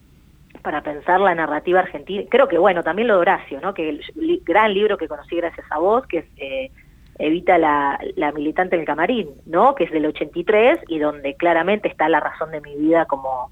para 0.62 0.82
pensar 0.82 1.20
la 1.20 1.36
narrativa 1.36 1.80
argentina. 1.80 2.24
Creo 2.30 2.48
que, 2.48 2.58
bueno, 2.58 2.84
también 2.84 3.08
lo 3.08 3.16
de 3.16 3.22
Horacio, 3.22 3.60
¿no? 3.62 3.74
Que 3.74 3.90
el 3.90 4.42
gran 4.46 4.74
libro 4.74 4.98
que 4.98 5.08
conocí 5.08 5.36
gracias 5.36 5.66
a 5.70 5.80
vos, 5.80 6.06
que 6.08 6.20
es 6.20 6.26
eh, 6.38 6.72
Evita 7.20 7.58
la, 7.58 8.00
la 8.16 8.32
militante 8.32 8.76
en 8.76 8.82
el 8.82 8.88
camarín, 8.88 9.30
¿no? 9.46 9.76
Que 9.76 9.84
es 9.84 9.92
del 9.92 10.08
83 10.08 10.80
y 10.88 10.98
donde 10.98 11.36
claramente 11.36 11.88
está 11.88 12.10
la 12.10 12.20
razón 12.20 12.52
de 12.52 12.62
mi 12.62 12.76
vida 12.76 13.06
como, 13.06 13.52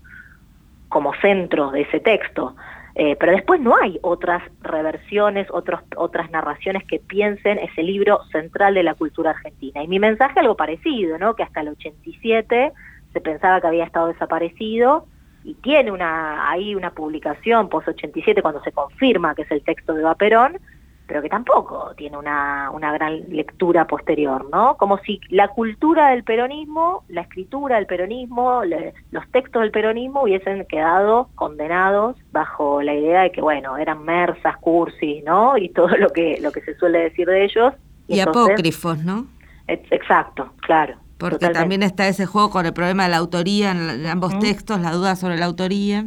como 0.88 1.14
centro 1.22 1.70
de 1.70 1.82
ese 1.82 2.00
texto. 2.00 2.56
Eh, 2.96 3.16
pero 3.20 3.32
después 3.32 3.62
no 3.62 3.76
hay 3.78 4.00
otras 4.02 4.42
reversiones, 4.62 5.48
otros, 5.52 5.82
otras 5.96 6.32
narraciones 6.32 6.84
que 6.86 7.00
piensen 7.00 7.60
ese 7.60 7.84
libro 7.84 8.24
central 8.32 8.74
de 8.74 8.84
la 8.84 8.96
cultura 8.96 9.32
argentina. 9.32 9.84
Y 9.84 9.88
mi 9.88 10.00
mensaje 10.00 10.40
algo 10.40 10.56
parecido, 10.56 11.18
¿no? 11.18 11.36
Que 11.36 11.44
hasta 11.44 11.62
el 11.62 11.70
87 11.70 12.74
se 13.14 13.22
pensaba 13.22 13.62
que 13.62 13.68
había 13.68 13.86
estado 13.86 14.08
desaparecido 14.08 15.06
y 15.50 15.56
tiene 15.56 15.92
una 15.92 16.50
ahí 16.50 16.76
una 16.76 16.92
publicación 16.92 17.70
post 17.70 17.88
87 17.88 18.42
cuando 18.42 18.62
se 18.64 18.72
confirma 18.72 19.34
que 19.34 19.42
es 19.42 19.52
el 19.52 19.64
texto 19.64 19.94
de 19.94 20.04
Vaperón, 20.04 20.60
pero 21.08 21.24
que 21.24 21.30
tampoco 21.30 21.92
tiene 21.98 22.18
una, 22.18 22.70
una 22.72 22.94
gran 22.94 23.22
lectura 23.30 23.88
posterior, 23.88 24.48
¿no? 24.52 24.78
Como 24.78 25.00
si 25.00 25.20
la 25.30 25.48
cultura 25.48 26.10
del 26.10 26.24
peronismo, 26.24 27.04
la 27.08 27.22
escritura 27.22 27.78
del 27.78 27.88
peronismo, 27.88 28.62
los 29.10 29.28
textos 29.32 29.64
del 29.64 29.72
peronismo 29.72 30.22
hubiesen 30.22 30.66
quedado 30.68 31.30
condenados 31.34 32.16
bajo 32.32 32.84
la 32.84 32.94
idea 32.94 33.24
de 33.24 33.32
que, 33.32 33.42
bueno, 33.42 33.76
eran 33.78 34.04
mersas, 34.04 34.56
cursis, 34.58 35.24
¿no? 35.24 35.58
Y 35.58 35.70
todo 35.70 35.98
lo 35.98 36.12
que, 36.12 36.38
lo 36.42 36.52
que 36.52 36.62
se 36.62 36.76
suele 36.76 37.00
decir 37.00 37.28
de 37.28 37.44
ellos. 37.44 37.74
Y, 38.08 38.20
apócrifos, 38.20 39.04
¿no? 39.04 39.26
Exacto, 39.68 40.52
claro. 40.62 40.96
Porque 41.20 41.50
también 41.50 41.84
está 41.84 42.08
ese 42.08 42.26
juego 42.26 42.50
con 42.50 42.66
el 42.66 42.74
problema 42.74 43.04
de 43.04 43.10
la 43.10 43.18
autoría 43.18 43.72
en, 43.72 44.06
ambos 44.08 44.40
textos, 44.40 44.82
la 44.82 44.92
duda 44.92 45.16
sobre 45.16 45.38
la 45.38 45.46
autoría. 45.46 46.06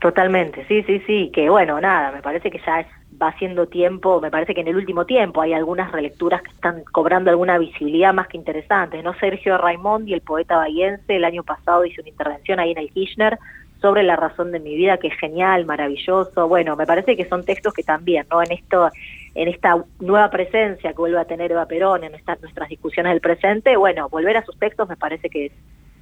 Totalmente, 0.00 0.66
sí, 0.66 0.82
sí, 0.82 1.00
sí, 1.06 1.30
que 1.32 1.48
bueno, 1.48 1.80
nada, 1.80 2.10
me 2.10 2.20
parece 2.20 2.50
que 2.50 2.60
ya 2.66 2.80
es 2.80 2.86
va 3.20 3.28
haciendo 3.28 3.66
tiempo, 3.66 4.20
me 4.20 4.30
parece 4.30 4.54
que 4.54 4.60
en 4.60 4.68
el 4.68 4.76
último 4.76 5.04
tiempo 5.04 5.40
hay 5.40 5.52
algunas 5.52 5.92
relecturas 5.92 6.42
que 6.42 6.50
están 6.50 6.82
cobrando 6.90 7.30
alguna 7.30 7.58
visibilidad 7.58 8.12
más 8.12 8.28
que 8.28 8.36
interesante, 8.36 9.02
¿no? 9.02 9.14
Sergio 9.14 9.58
Raimondi, 9.58 10.14
el 10.14 10.20
poeta 10.20 10.56
bahiense, 10.56 11.16
el 11.16 11.24
año 11.24 11.42
pasado 11.42 11.84
hizo 11.84 12.00
una 12.00 12.10
intervención 12.10 12.58
ahí 12.58 12.72
en 12.72 12.78
el 12.78 12.90
Kirchner 12.90 13.38
sobre 13.80 14.02
la 14.02 14.16
razón 14.16 14.50
de 14.50 14.60
mi 14.60 14.74
vida, 14.76 14.96
que 14.96 15.08
es 15.08 15.18
genial, 15.18 15.66
maravilloso. 15.66 16.48
Bueno, 16.48 16.74
me 16.74 16.86
parece 16.86 17.16
que 17.16 17.28
son 17.28 17.44
textos 17.44 17.74
que 17.74 17.82
también, 17.82 18.26
¿no? 18.30 18.42
En 18.42 18.52
esto, 18.52 18.90
en 19.34 19.48
esta 19.48 19.84
nueva 20.00 20.30
presencia 20.30 20.92
que 20.92 20.98
vuelve 20.98 21.18
a 21.18 21.24
tener 21.24 21.50
Eva 21.50 21.66
Perón, 21.66 22.04
en 22.04 22.14
estas 22.14 22.40
nuestras 22.40 22.68
discusiones 22.68 23.12
del 23.12 23.20
presente, 23.20 23.76
bueno, 23.76 24.08
volver 24.08 24.36
a 24.36 24.44
sus 24.44 24.58
textos 24.58 24.88
me 24.88 24.96
parece 24.96 25.28
que 25.28 25.46
es, 25.46 25.52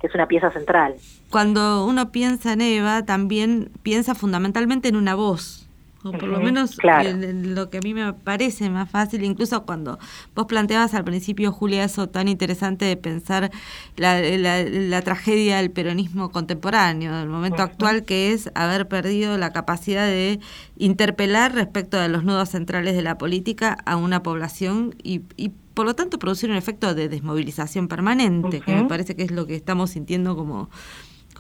que 0.01 0.07
es 0.07 0.15
una 0.15 0.27
pieza 0.27 0.51
central. 0.51 0.97
Cuando 1.31 1.87
uno 1.87 2.13
piensa 2.13 2.53
en 2.53 2.61
Eva, 2.61 3.05
también 3.05 3.71
piensa 3.83 4.15
fundamentalmente 4.15 4.89
en 4.89 4.97
una 4.97 5.15
voz, 5.15 5.69
o 6.05 6.13
por 6.13 6.25
lo 6.25 6.41
menos 6.41 6.77
lo 6.83 7.71
que 7.71 7.79
a 7.79 7.81
mí 7.81 7.95
me 7.95 8.13
parece 8.13 8.69
más 8.71 8.91
fácil, 8.91 9.23
incluso 9.25 9.65
cuando 9.65 9.99
vos 10.35 10.47
planteabas 10.47 10.95
al 10.95 11.05
principio, 11.05 11.53
Julia, 11.53 11.85
eso 11.85 12.09
tan 12.09 12.29
interesante 12.29 12.85
de 12.85 12.97
pensar 12.97 13.51
la, 13.97 14.21
la, 14.21 15.03
tragedia 15.03 15.59
del 15.59 15.71
peronismo 15.71 16.31
contemporáneo, 16.31 17.17
del 17.17 17.29
momento 17.29 17.63
actual, 17.63 18.05
que 18.05 18.33
es 18.33 18.51
haber 18.55 18.89
perdido 18.89 19.39
la 19.39 19.53
capacidad 19.53 20.07
de 20.07 20.41
interpelar 20.77 21.55
respecto 21.55 21.99
de 21.99 22.09
los 22.09 22.25
nudos 22.25 22.49
centrales 22.49 22.95
de 22.97 23.03
la 23.03 23.17
política 23.17 23.79
a 23.85 23.97
una 23.97 24.23
población 24.23 24.95
y, 25.03 25.23
y 25.37 25.53
por 25.75 25.87
lo 25.87 25.95
tanto 25.95 26.19
producir 26.19 26.51
un 26.51 26.57
efecto 26.57 26.95
de 26.95 27.09
desmovilización 27.09 27.89
permanente, 27.89 28.61
que 28.61 28.75
me 28.75 28.85
parece 28.85 29.17
que 29.17 29.23
es 29.23 29.31
lo 29.31 29.47
que 29.47 29.55
estamos 29.55 29.91
sintiendo 29.91 30.37
como 30.37 30.69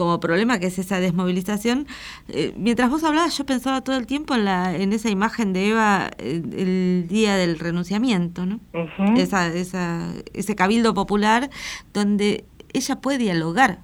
como 0.03 0.19
problema, 0.19 0.59
que 0.59 0.67
es 0.67 0.79
esa 0.81 0.99
desmovilización. 0.99 1.87
Eh, 2.29 2.53
mientras 2.57 2.91
vos 2.91 3.05
hablabas, 3.05 3.38
yo 3.38 3.47
pensaba 3.47 3.83
todo 3.83 3.97
el 3.97 4.07
tiempo 4.07 4.35
en, 4.35 4.45
la, 4.45 4.75
en 4.75 4.93
esa 4.93 5.11
imagen 5.11 5.53
de 5.53 5.69
Eva 5.69 6.11
eh, 6.19 6.43
el 6.57 7.07
día 7.07 7.37
del 7.37 7.61
renunciamiento, 7.61 8.45
¿no? 8.45 8.59
esa, 9.17 9.47
esa, 9.47 10.09
ese 10.35 10.57
cabildo 10.57 10.93
popular 10.93 11.51
donde 11.95 12.45
ella 12.73 12.97
puede 12.97 13.19
dialogar 13.19 13.79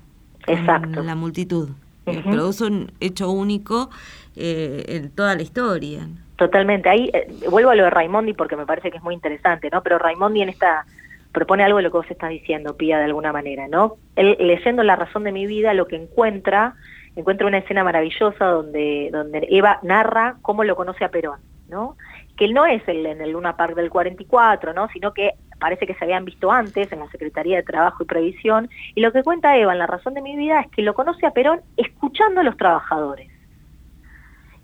con 0.94 1.06
la 1.06 1.14
multitud. 1.14 1.68
produce 2.04 2.64
un 2.64 2.90
hecho 2.98 3.30
único 3.30 3.90
eh, 4.34 4.84
en 4.88 5.10
toda 5.10 5.36
la 5.36 5.42
historia. 5.42 6.08
Totalmente. 6.34 6.88
Ahí 6.88 7.12
vuelvo 7.48 7.70
a 7.70 7.76
lo 7.76 7.84
de 7.84 7.90
Raimondi 7.90 8.32
porque 8.32 8.56
me 8.56 8.66
parece 8.66 8.90
que 8.90 8.96
es 8.96 9.02
muy 9.04 9.14
interesante, 9.14 9.70
¿no? 9.70 9.84
Pero 9.84 9.98
Raimondi 9.98 10.42
en 10.42 10.48
esta 10.48 10.84
propone 11.32 11.64
algo 11.64 11.78
de 11.78 11.84
lo 11.84 11.90
que 11.90 11.98
vos 11.98 12.10
estás 12.10 12.30
diciendo, 12.30 12.76
Pía, 12.76 12.98
de 12.98 13.04
alguna 13.04 13.32
manera, 13.32 13.68
¿no? 13.68 13.96
Él, 14.16 14.36
leyendo 14.40 14.82
La 14.82 14.96
razón 14.96 15.24
de 15.24 15.32
mi 15.32 15.46
vida, 15.46 15.74
lo 15.74 15.86
que 15.86 15.96
encuentra, 15.96 16.74
encuentra 17.16 17.46
una 17.46 17.58
escena 17.58 17.84
maravillosa 17.84 18.46
donde, 18.46 19.10
donde 19.12 19.46
Eva 19.50 19.78
narra 19.82 20.36
cómo 20.42 20.64
lo 20.64 20.76
conoce 20.76 21.04
a 21.04 21.10
Perón, 21.10 21.40
¿no? 21.68 21.96
Que 22.36 22.46
él 22.46 22.54
no 22.54 22.66
es 22.66 22.86
el, 22.88 23.04
en 23.06 23.20
el 23.20 23.32
Luna 23.32 23.56
Park 23.56 23.74
del 23.74 23.90
44, 23.90 24.72
¿no? 24.72 24.88
Sino 24.88 25.12
que 25.12 25.34
parece 25.58 25.86
que 25.86 25.94
se 25.94 26.04
habían 26.04 26.24
visto 26.24 26.50
antes 26.50 26.90
en 26.92 27.00
la 27.00 27.10
Secretaría 27.10 27.56
de 27.56 27.62
Trabajo 27.64 28.02
y 28.02 28.06
Previsión, 28.06 28.70
y 28.94 29.00
lo 29.00 29.12
que 29.12 29.22
cuenta 29.22 29.56
Eva 29.56 29.72
en 29.72 29.78
La 29.78 29.86
razón 29.86 30.14
de 30.14 30.22
mi 30.22 30.36
vida 30.36 30.60
es 30.60 30.70
que 30.70 30.82
lo 30.82 30.94
conoce 30.94 31.26
a 31.26 31.32
Perón 31.32 31.60
escuchando 31.76 32.40
a 32.40 32.44
los 32.44 32.56
trabajadores. 32.56 33.30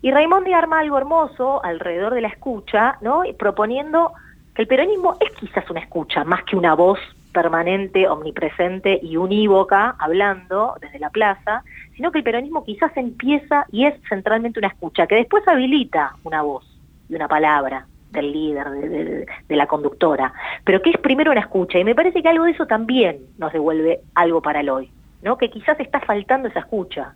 Y 0.01 0.11
Raimondi 0.11 0.53
arma 0.53 0.79
algo 0.79 0.97
hermoso 0.97 1.63
alrededor 1.63 2.13
de 2.13 2.21
la 2.21 2.27
escucha, 2.27 2.97
¿no? 3.01 3.23
proponiendo 3.39 4.13
que 4.55 4.61
el 4.61 4.67
peronismo 4.67 5.17
es 5.19 5.31
quizás 5.37 5.69
una 5.69 5.81
escucha, 5.81 6.23
más 6.23 6.43
que 6.45 6.55
una 6.55 6.73
voz 6.73 6.99
permanente, 7.33 8.07
omnipresente 8.07 8.97
y 9.03 9.17
unívoca 9.17 9.95
hablando 9.99 10.75
desde 10.79 10.99
la 10.99 11.09
plaza, 11.09 11.63
sino 11.95 12.11
que 12.11 12.19
el 12.19 12.23
peronismo 12.23 12.63
quizás 12.63 12.95
empieza 12.95 13.65
y 13.71 13.85
es 13.85 13.93
centralmente 14.07 14.59
una 14.59 14.69
escucha, 14.69 15.05
que 15.05 15.15
después 15.15 15.45
habilita 15.45 16.15
una 16.23 16.41
voz 16.41 16.65
y 17.09 17.15
una 17.15 17.27
palabra 17.27 17.85
del 18.11 18.31
líder, 18.31 18.69
de, 18.69 19.55
la 19.55 19.67
conductora, 19.67 20.33
pero 20.63 20.81
que 20.81 20.91
es 20.91 20.97
primero 20.97 21.31
una 21.31 21.41
escucha, 21.41 21.77
y 21.77 21.83
me 21.83 21.93
parece 21.93 22.21
que 22.21 22.29
algo 22.29 22.45
de 22.45 22.51
eso 22.51 22.65
también 22.65 23.19
nos 23.37 23.51
devuelve 23.51 23.99
algo 24.13 24.41
para 24.41 24.61
el 24.61 24.69
hoy, 24.69 24.89
¿no? 25.21 25.37
que 25.37 25.49
quizás 25.49 25.77
está 25.81 25.99
faltando 25.99 26.47
esa 26.47 26.59
escucha. 26.59 27.13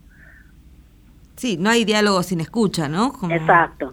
Sí, 1.37 1.55
no 1.57 1.69
hay 1.69 1.85
diálogo 1.85 2.21
sin 2.21 2.41
escucha, 2.41 2.89
¿no? 2.89 3.13
Exacto. 3.31 3.91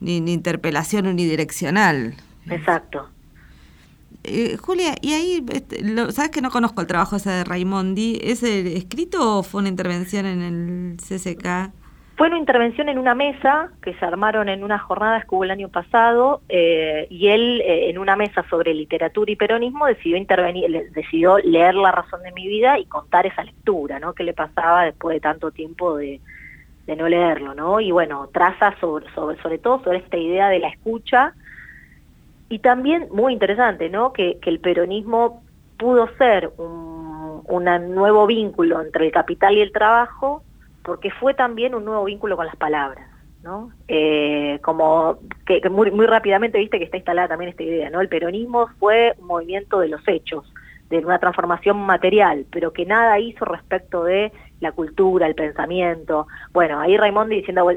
Ni, 0.00 0.20
ni 0.20 0.34
interpelación 0.34 1.06
unidireccional. 1.06 2.14
Exacto. 2.50 3.08
Eh, 4.22 4.56
Julia, 4.56 4.94
y 5.02 5.12
ahí, 5.12 5.44
este, 5.52 5.84
¿sabes 6.12 6.30
que 6.30 6.40
no 6.40 6.50
conozco 6.50 6.80
el 6.80 6.86
trabajo 6.86 7.16
ese 7.16 7.30
de 7.30 7.44
Raimondi? 7.44 8.20
¿Es 8.22 8.42
escrito 8.42 9.38
o 9.38 9.42
fue 9.42 9.60
una 9.60 9.68
intervención 9.68 10.24
en 10.24 10.40
el 10.40 10.96
CCK? 10.96 11.72
Fue 12.16 12.28
una 12.28 12.38
intervención 12.38 12.88
en 12.88 12.98
una 12.98 13.14
mesa 13.14 13.70
que 13.82 13.92
se 13.94 14.04
armaron 14.04 14.48
en 14.48 14.62
unas 14.62 14.80
jornadas 14.82 15.24
que 15.24 15.34
hubo 15.34 15.44
el 15.44 15.50
año 15.50 15.68
pasado 15.68 16.42
eh, 16.48 17.08
y 17.10 17.26
él 17.28 17.60
eh, 17.60 17.90
en 17.90 17.98
una 17.98 18.14
mesa 18.14 18.44
sobre 18.48 18.72
literatura 18.72 19.32
y 19.32 19.36
peronismo 19.36 19.86
decidió 19.86 20.16
intervenir, 20.16 20.90
decidió 20.92 21.38
leer 21.38 21.74
La 21.74 21.90
razón 21.90 22.22
de 22.22 22.30
mi 22.30 22.46
vida 22.46 22.78
y 22.78 22.86
contar 22.86 23.26
esa 23.26 23.42
lectura, 23.42 23.98
¿no? 23.98 24.14
¿Qué 24.14 24.22
le 24.22 24.32
pasaba 24.32 24.84
después 24.84 25.16
de 25.16 25.20
tanto 25.20 25.50
tiempo 25.50 25.96
de, 25.96 26.20
de 26.86 26.96
no 26.96 27.08
leerlo, 27.08 27.52
¿no? 27.54 27.80
Y 27.80 27.90
bueno, 27.90 28.28
traza 28.32 28.74
sobre, 28.80 29.12
sobre, 29.12 29.36
sobre 29.42 29.58
todo 29.58 29.82
sobre 29.82 29.98
esta 29.98 30.16
idea 30.16 30.48
de 30.48 30.60
la 30.60 30.68
escucha 30.68 31.34
y 32.54 32.60
también, 32.60 33.08
muy 33.10 33.32
interesante, 33.32 33.90
¿no? 33.90 34.12
Que, 34.12 34.38
el 34.40 34.60
peronismo 34.60 35.42
pudo 35.76 36.06
ser 36.18 36.52
un, 36.56 37.42
nuevo 37.92 38.28
vínculo 38.28 38.80
entre 38.80 39.06
el 39.06 39.12
capital 39.12 39.56
y 39.56 39.60
el 39.60 39.72
trabajo 39.72 40.44
porque 40.84 41.10
fue 41.10 41.34
también 41.34 41.74
un 41.74 41.84
nuevo 41.84 42.04
vínculo 42.04 42.36
con 42.36 42.46
las 42.46 42.54
palabras. 42.54 43.08
¿no? 43.42 43.72
Eh, 43.88 44.60
como 44.62 45.18
que, 45.44 45.60
que 45.60 45.68
muy, 45.68 45.90
muy 45.90 46.06
rápidamente 46.06 46.58
viste 46.58 46.78
que 46.78 46.84
está 46.84 46.96
instalada 46.96 47.28
también 47.28 47.50
esta 47.50 47.64
idea, 47.64 47.90
¿no? 47.90 48.00
El 48.00 48.08
peronismo 48.08 48.68
fue 48.78 49.14
un 49.18 49.26
movimiento 49.26 49.80
de 49.80 49.88
los 49.88 50.00
hechos, 50.06 50.50
de 50.88 50.98
una 50.98 51.18
transformación 51.18 51.76
material, 51.78 52.46
pero 52.52 52.72
que 52.72 52.86
nada 52.86 53.18
hizo 53.18 53.44
respecto 53.44 54.04
de 54.04 54.32
la 54.60 54.72
cultura, 54.72 55.26
el 55.26 55.34
pensamiento. 55.34 56.28
Bueno, 56.52 56.80
ahí 56.80 56.96
Raimondi 56.96 57.36
diciendo, 57.36 57.68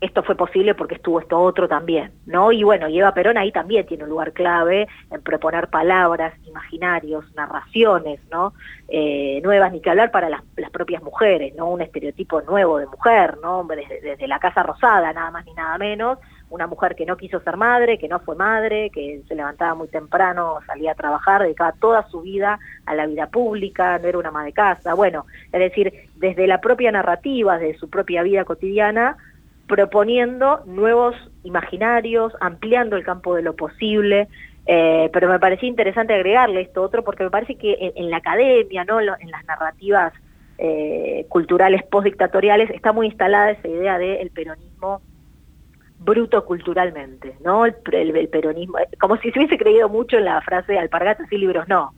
esto 0.00 0.22
fue 0.22 0.36
posible 0.36 0.74
porque 0.74 0.94
estuvo 0.94 1.18
esto 1.18 1.38
otro 1.40 1.68
también, 1.68 2.12
¿no? 2.26 2.52
Y 2.52 2.62
bueno, 2.62 2.88
y 2.88 2.98
Eva 2.98 3.12
Perón 3.12 3.36
ahí 3.36 3.50
también 3.50 3.84
tiene 3.86 4.04
un 4.04 4.10
lugar 4.10 4.32
clave 4.32 4.86
en 5.10 5.22
proponer 5.22 5.68
palabras, 5.68 6.34
imaginarios, 6.46 7.24
narraciones, 7.34 8.20
¿no? 8.30 8.52
Eh, 8.88 9.40
nuevas, 9.42 9.72
ni 9.72 9.80
que 9.80 9.90
hablar 9.90 10.10
para 10.12 10.30
las, 10.30 10.42
las, 10.56 10.70
propias 10.70 11.02
mujeres, 11.02 11.54
¿no? 11.56 11.68
Un 11.70 11.80
estereotipo 11.80 12.40
nuevo 12.42 12.78
de 12.78 12.86
mujer, 12.86 13.38
¿no? 13.42 13.64
Desde, 13.64 14.00
desde, 14.00 14.28
la 14.28 14.38
Casa 14.38 14.62
Rosada, 14.62 15.12
nada 15.12 15.32
más 15.32 15.44
ni 15.44 15.54
nada 15.54 15.76
menos, 15.78 16.18
una 16.50 16.66
mujer 16.66 16.94
que 16.94 17.04
no 17.04 17.16
quiso 17.16 17.40
ser 17.40 17.56
madre, 17.56 17.98
que 17.98 18.08
no 18.08 18.20
fue 18.20 18.36
madre, 18.36 18.90
que 18.90 19.22
se 19.26 19.34
levantaba 19.34 19.74
muy 19.74 19.88
temprano, 19.88 20.58
salía 20.66 20.92
a 20.92 20.94
trabajar, 20.94 21.42
dedicaba 21.42 21.72
toda 21.72 22.08
su 22.08 22.22
vida 22.22 22.58
a 22.86 22.94
la 22.94 23.06
vida 23.06 23.26
pública, 23.26 23.98
no 23.98 24.06
era 24.06 24.18
una 24.18 24.28
ama 24.28 24.44
de 24.44 24.52
casa, 24.52 24.94
bueno, 24.94 25.26
es 25.52 25.60
decir, 25.60 25.92
desde 26.16 26.46
la 26.46 26.60
propia 26.60 26.92
narrativa, 26.92 27.58
desde 27.58 27.78
su 27.78 27.90
propia 27.90 28.22
vida 28.22 28.44
cotidiana, 28.44 29.16
proponiendo 29.68 30.62
nuevos 30.66 31.14
imaginarios, 31.44 32.32
ampliando 32.40 32.96
el 32.96 33.04
campo 33.04 33.36
de 33.36 33.42
lo 33.42 33.54
posible, 33.54 34.26
eh, 34.66 35.08
pero 35.12 35.28
me 35.28 35.38
parecía 35.38 35.68
interesante 35.68 36.14
agregarle 36.14 36.62
esto 36.62 36.82
otro 36.82 37.04
porque 37.04 37.22
me 37.22 37.30
parece 37.30 37.54
que 37.54 37.92
en, 37.94 38.10
la 38.10 38.16
academia, 38.16 38.84
no 38.84 39.00
en 39.00 39.30
las 39.30 39.44
narrativas 39.46 40.12
eh, 40.58 41.24
culturales 41.28 41.82
postdictatoriales 41.84 42.70
está 42.70 42.92
muy 42.92 43.06
instalada 43.06 43.52
esa 43.52 43.68
idea 43.68 43.98
del 43.98 44.16
el 44.16 44.30
peronismo 44.30 45.00
bruto 46.00 46.44
culturalmente, 46.44 47.36
¿no? 47.44 47.64
El, 47.66 47.76
el, 47.92 48.28
peronismo, 48.28 48.78
como 49.00 49.16
si 49.18 49.30
se 49.30 49.38
hubiese 49.38 49.58
creído 49.58 49.88
mucho 49.88 50.16
en 50.16 50.24
la 50.24 50.40
frase 50.42 50.78
alpargatas 50.78 51.30
y 51.30 51.38
libros 51.38 51.68
no, 51.68 51.92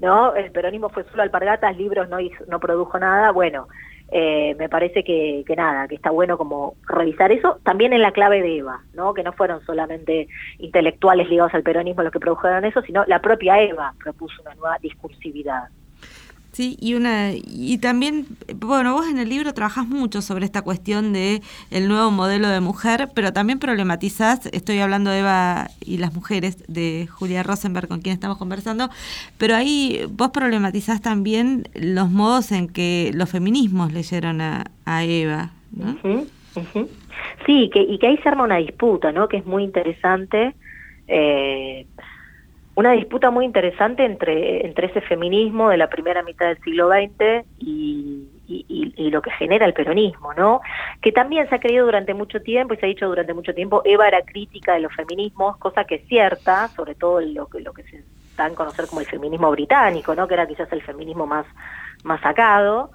¿no? 0.00 0.34
El 0.34 0.50
peronismo 0.50 0.88
fue 0.88 1.04
solo 1.04 1.22
alpargatas, 1.22 1.76
libros 1.76 2.08
no, 2.08 2.20
hizo, 2.20 2.44
no 2.48 2.60
produjo 2.60 2.98
nada, 2.98 3.32
bueno, 3.32 3.68
eh, 4.12 4.54
me 4.58 4.68
parece 4.68 5.02
que, 5.02 5.42
que, 5.46 5.56
nada, 5.56 5.88
que 5.88 5.96
está 5.96 6.10
bueno 6.10 6.38
como 6.38 6.76
revisar 6.86 7.32
eso, 7.32 7.58
también 7.64 7.92
en 7.92 8.02
la 8.02 8.12
clave 8.12 8.40
de 8.40 8.58
Eva, 8.58 8.82
¿no? 8.94 9.14
que 9.14 9.22
no 9.22 9.32
fueron 9.32 9.64
solamente 9.64 10.28
intelectuales 10.58 11.28
ligados 11.28 11.54
al 11.54 11.62
peronismo 11.62 12.02
los 12.02 12.12
que 12.12 12.20
produjeron 12.20 12.64
eso, 12.64 12.82
sino 12.82 13.04
la 13.06 13.20
propia 13.20 13.60
Eva 13.60 13.94
propuso 14.02 14.42
una 14.42 14.54
nueva 14.54 14.78
discursividad. 14.80 15.68
Sí, 16.56 16.78
y 16.80 16.94
una 16.94 17.32
y 17.34 17.76
también, 17.76 18.24
bueno, 18.56 18.94
vos 18.94 19.06
en 19.08 19.18
el 19.18 19.28
libro 19.28 19.52
trabajás 19.52 19.86
mucho 19.86 20.22
sobre 20.22 20.46
esta 20.46 20.62
cuestión 20.62 21.12
de 21.12 21.42
el 21.70 21.86
nuevo 21.86 22.10
modelo 22.10 22.48
de 22.48 22.60
mujer, 22.60 23.10
pero 23.14 23.30
también 23.34 23.58
problematizás, 23.58 24.46
estoy 24.46 24.78
hablando 24.78 25.10
de 25.10 25.18
Eva 25.18 25.68
y 25.84 25.98
las 25.98 26.14
mujeres, 26.14 26.64
de 26.66 27.08
Julia 27.10 27.42
Rosenberg, 27.42 27.88
con 27.88 28.00
quien 28.00 28.14
estamos 28.14 28.38
conversando, 28.38 28.88
pero 29.36 29.54
ahí 29.54 30.00
vos 30.08 30.30
problematizás 30.30 31.02
también 31.02 31.68
los 31.74 32.10
modos 32.10 32.50
en 32.52 32.68
que 32.68 33.10
los 33.12 33.28
feminismos 33.28 33.92
leyeron 33.92 34.40
a, 34.40 34.64
a 34.86 35.04
Eva, 35.04 35.50
¿no? 35.72 35.90
Uh 35.90 35.96
-huh, 36.02 36.26
uh 36.56 36.60
-huh. 36.72 36.88
Sí, 37.44 37.68
que, 37.70 37.82
y 37.82 37.98
que 37.98 38.06
ahí 38.06 38.16
se 38.22 38.30
arma 38.30 38.44
una 38.44 38.56
disputa, 38.56 39.12
¿no? 39.12 39.28
Que 39.28 39.36
es 39.36 39.44
muy 39.44 39.62
interesante. 39.62 40.54
Eh, 41.06 41.84
una 42.76 42.92
disputa 42.92 43.30
muy 43.30 43.46
interesante 43.46 44.04
entre, 44.04 44.64
entre 44.66 44.88
ese 44.88 45.00
feminismo 45.00 45.70
de 45.70 45.78
la 45.78 45.88
primera 45.88 46.22
mitad 46.22 46.46
del 46.46 46.60
siglo 46.62 46.88
XX 46.88 47.46
y, 47.58 48.28
y, 48.46 49.10
lo 49.10 49.22
que 49.22 49.30
genera 49.30 49.64
el 49.64 49.72
peronismo, 49.72 50.34
¿no? 50.34 50.60
Que 51.00 51.10
también 51.10 51.48
se 51.48 51.54
ha 51.54 51.60
creído 51.60 51.86
durante 51.86 52.12
mucho 52.12 52.42
tiempo 52.42 52.74
y 52.74 52.76
se 52.76 52.84
ha 52.84 52.88
dicho 52.88 53.08
durante 53.08 53.32
mucho 53.32 53.54
tiempo, 53.54 53.80
Eva 53.84 54.06
era 54.08 54.20
crítica 54.22 54.74
de 54.74 54.80
los 54.80 54.94
feminismos, 54.94 55.56
cosa 55.56 55.84
que 55.84 55.96
es 55.96 56.06
cierta, 56.06 56.68
sobre 56.68 56.94
todo 56.94 57.20
lo 57.20 57.46
que, 57.46 57.60
lo 57.60 57.72
que 57.72 57.84
se 57.84 58.04
da 58.36 58.46
en 58.46 58.54
conocer 58.54 58.86
como 58.88 59.00
el 59.00 59.06
feminismo 59.06 59.50
británico, 59.50 60.14
¿no? 60.14 60.28
Que 60.28 60.34
era 60.34 60.46
quizás 60.46 60.70
el 60.72 60.82
feminismo 60.82 61.26
más, 61.26 61.46
más 62.04 62.20
sacado. 62.20 62.90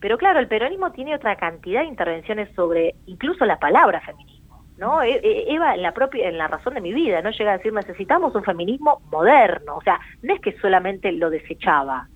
Pero 0.00 0.16
claro, 0.16 0.38
el 0.38 0.46
peronismo 0.46 0.92
tiene 0.92 1.14
otra 1.14 1.34
cantidad 1.36 1.80
de 1.80 1.88
intervenciones 1.88 2.54
sobre 2.54 2.94
incluso 3.06 3.44
la 3.46 3.58
palabra 3.58 4.00
feminismo. 4.00 4.33
¿No? 4.76 5.02
Eva 5.02 5.74
en 5.74 5.82
la 5.82 5.92
propia 5.92 6.28
en 6.28 6.38
la 6.38 6.48
razón 6.48 6.74
de 6.74 6.80
mi 6.80 6.92
vida 6.92 7.22
no 7.22 7.30
llega 7.30 7.52
a 7.52 7.56
decir 7.58 7.72
necesitamos 7.72 8.34
un 8.34 8.44
feminismo 8.44 9.00
moderno, 9.10 9.76
o 9.76 9.82
sea, 9.82 10.00
no 10.22 10.34
es 10.34 10.40
que 10.40 10.56
solamente 10.58 11.12
lo 11.12 11.30
desechaba, 11.30 12.08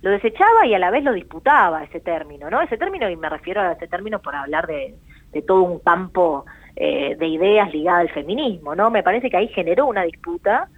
lo 0.00 0.10
desechaba 0.10 0.66
y 0.66 0.74
a 0.74 0.78
la 0.78 0.90
vez 0.90 1.04
lo 1.04 1.12
disputaba 1.12 1.84
ese 1.84 2.00
término, 2.00 2.50
¿no? 2.50 2.60
Ese 2.60 2.78
término 2.78 3.10
y 3.10 3.16
me 3.16 3.28
refiero 3.28 3.60
a 3.60 3.72
ese 3.72 3.88
término 3.88 4.20
por 4.20 4.34
hablar 4.34 4.66
de, 4.66 4.94
de 5.32 5.42
todo 5.42 5.62
un 5.62 5.80
campo 5.80 6.44
eh, 6.76 7.16
de 7.18 7.26
ideas 7.26 7.72
ligada 7.72 7.98
al 7.98 8.10
feminismo, 8.10 8.74
¿no? 8.74 8.90
Me 8.90 9.02
parece 9.02 9.30
que 9.30 9.36
ahí 9.36 9.48
generó 9.48 9.86
una 9.86 10.02
disputa 10.02 10.68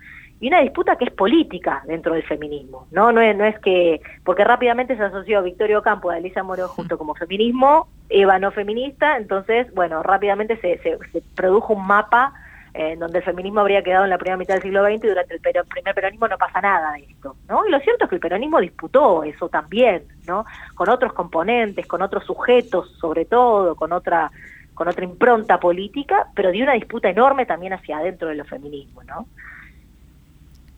y 0.41 0.49
una 0.49 0.61
disputa 0.61 0.97
que 0.97 1.05
es 1.05 1.11
política 1.13 1.83
dentro 1.87 2.15
del 2.15 2.23
feminismo, 2.23 2.87
¿no? 2.91 3.13
No 3.13 3.21
es, 3.21 3.37
no 3.37 3.45
es 3.45 3.59
que, 3.61 4.01
porque 4.25 4.43
rápidamente 4.43 4.97
se 4.97 5.03
asoció 5.03 5.43
Victorio 5.43 5.83
Campo, 5.83 6.11
a 6.11 6.19
Elisa 6.19 6.43
Moro 6.43 6.69
junto 6.77 6.97
como 6.97 7.15
feminismo, 7.15 7.89
Eva 8.09 8.39
no 8.39 8.51
feminista, 8.51 9.17
entonces, 9.17 9.73
bueno, 9.75 10.03
rápidamente 10.03 10.57
se, 10.57 10.79
se, 10.79 10.99
se 11.13 11.23
produjo 11.37 11.75
un 11.75 11.87
mapa 11.87 12.33
eh, 12.73 12.97
donde 12.97 13.19
el 13.19 13.25
feminismo 13.25 13.61
habría 13.61 13.83
quedado 13.83 14.05
en 14.05 14.11
la 14.11 14.19
primera 14.19 14.37
mitad 14.37 14.55
del 14.55 14.63
siglo 14.63 14.85
XX 14.85 15.05
y 15.05 15.09
durante 15.09 15.35
el 15.35 15.41
pero, 15.41 15.65
primer 15.65 15.93
peronismo 15.93 16.29
no 16.29 16.39
pasa 16.39 16.61
nada 16.61 16.93
de 16.93 17.01
esto, 17.01 17.35
¿no? 17.49 17.67
Y 17.67 17.71
lo 17.71 17.81
cierto 17.81 18.05
es 18.05 18.09
que 18.09 18.15
el 18.15 18.21
peronismo 18.21 18.61
disputó 18.61 19.25
eso 19.25 19.49
también, 19.49 20.05
¿no? 20.27 20.47
Con 20.77 20.89
otros 20.89 21.13
componentes, 21.13 21.87
con 21.89 22.01
otros 22.01 22.25
sujetos, 22.25 22.93
sobre 23.01 23.25
todo, 23.25 23.75
con 23.75 23.93
otra 23.93 24.31
con 24.73 24.89
otra 24.89 25.05
impronta 25.05 25.61
política, 25.61 26.29
pero 26.35 26.53
dio 26.53 26.63
una 26.63 26.73
disputa 26.73 27.11
enorme 27.11 27.45
también 27.45 27.75
hacia 27.75 27.99
adentro 27.99 28.29
de 28.29 28.37
los 28.37 28.49
feminismos, 28.49 29.05
¿no? 29.05 29.27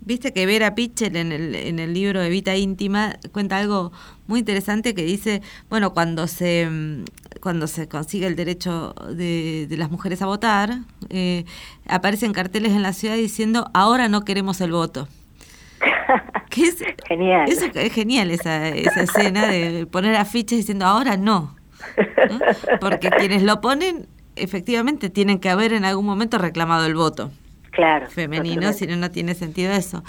Viste 0.05 0.33
que 0.33 0.47
Vera 0.47 0.75
Pichel 0.75 1.15
en 1.17 1.31
el, 1.31 1.55
en 1.55 1.79
el 1.79 1.95
libro 1.95 2.21
de 2.21 2.29
Vita 2.29 2.57
Íntima 2.57 3.15
cuenta 3.31 3.59
algo 3.59 3.93
muy 4.27 4.41
interesante 4.41 4.95
que 4.95 5.05
dice, 5.05 5.43
bueno, 5.71 5.93
cuando 5.93 6.27
se 6.27 6.69
cuando 7.41 7.69
se 7.69 7.88
consigue 7.88 8.27
el 8.27 8.35
derecho 8.35 8.95
de, 9.11 9.67
de 9.69 9.77
las 9.77 9.91
mujeres 9.91 10.21
a 10.23 10.27
votar, 10.27 10.79
eh, 11.09 11.45
aparecen 11.88 12.33
carteles 12.33 12.73
en 12.73 12.83
la 12.83 12.93
ciudad 12.93 13.15
diciendo, 13.15 13.71
ahora 13.75 14.09
no 14.09 14.25
queremos 14.25 14.61
el 14.61 14.73
voto. 14.73 15.09
que 16.51 16.65
es, 16.65 16.79
genial. 17.09 17.49
Es, 17.49 17.62
es 17.62 17.93
genial 17.93 18.31
esa, 18.31 18.69
esa 18.69 19.03
escena 19.03 19.47
de 19.47 19.87
poner 19.87 20.17
afiches 20.17 20.59
diciendo, 20.59 20.85
ahora 20.85 21.17
no. 21.17 21.57
¿no? 22.29 22.38
Porque 22.81 23.11
quienes 23.11 23.43
lo 23.43 23.61
ponen, 23.61 24.07
efectivamente, 24.37 25.11
tienen 25.11 25.38
que 25.38 25.49
haber 25.49 25.73
en 25.73 25.85
algún 25.85 26.07
momento 26.07 26.38
reclamado 26.38 26.87
el 26.87 26.95
voto 26.95 27.31
claro, 27.73 28.09
femenino, 28.09 28.73
si 28.73 28.87
no, 28.87 28.97
no 28.97 29.11
tiene 29.11 29.35
sentido 29.35 29.73
eso. 29.73 30.05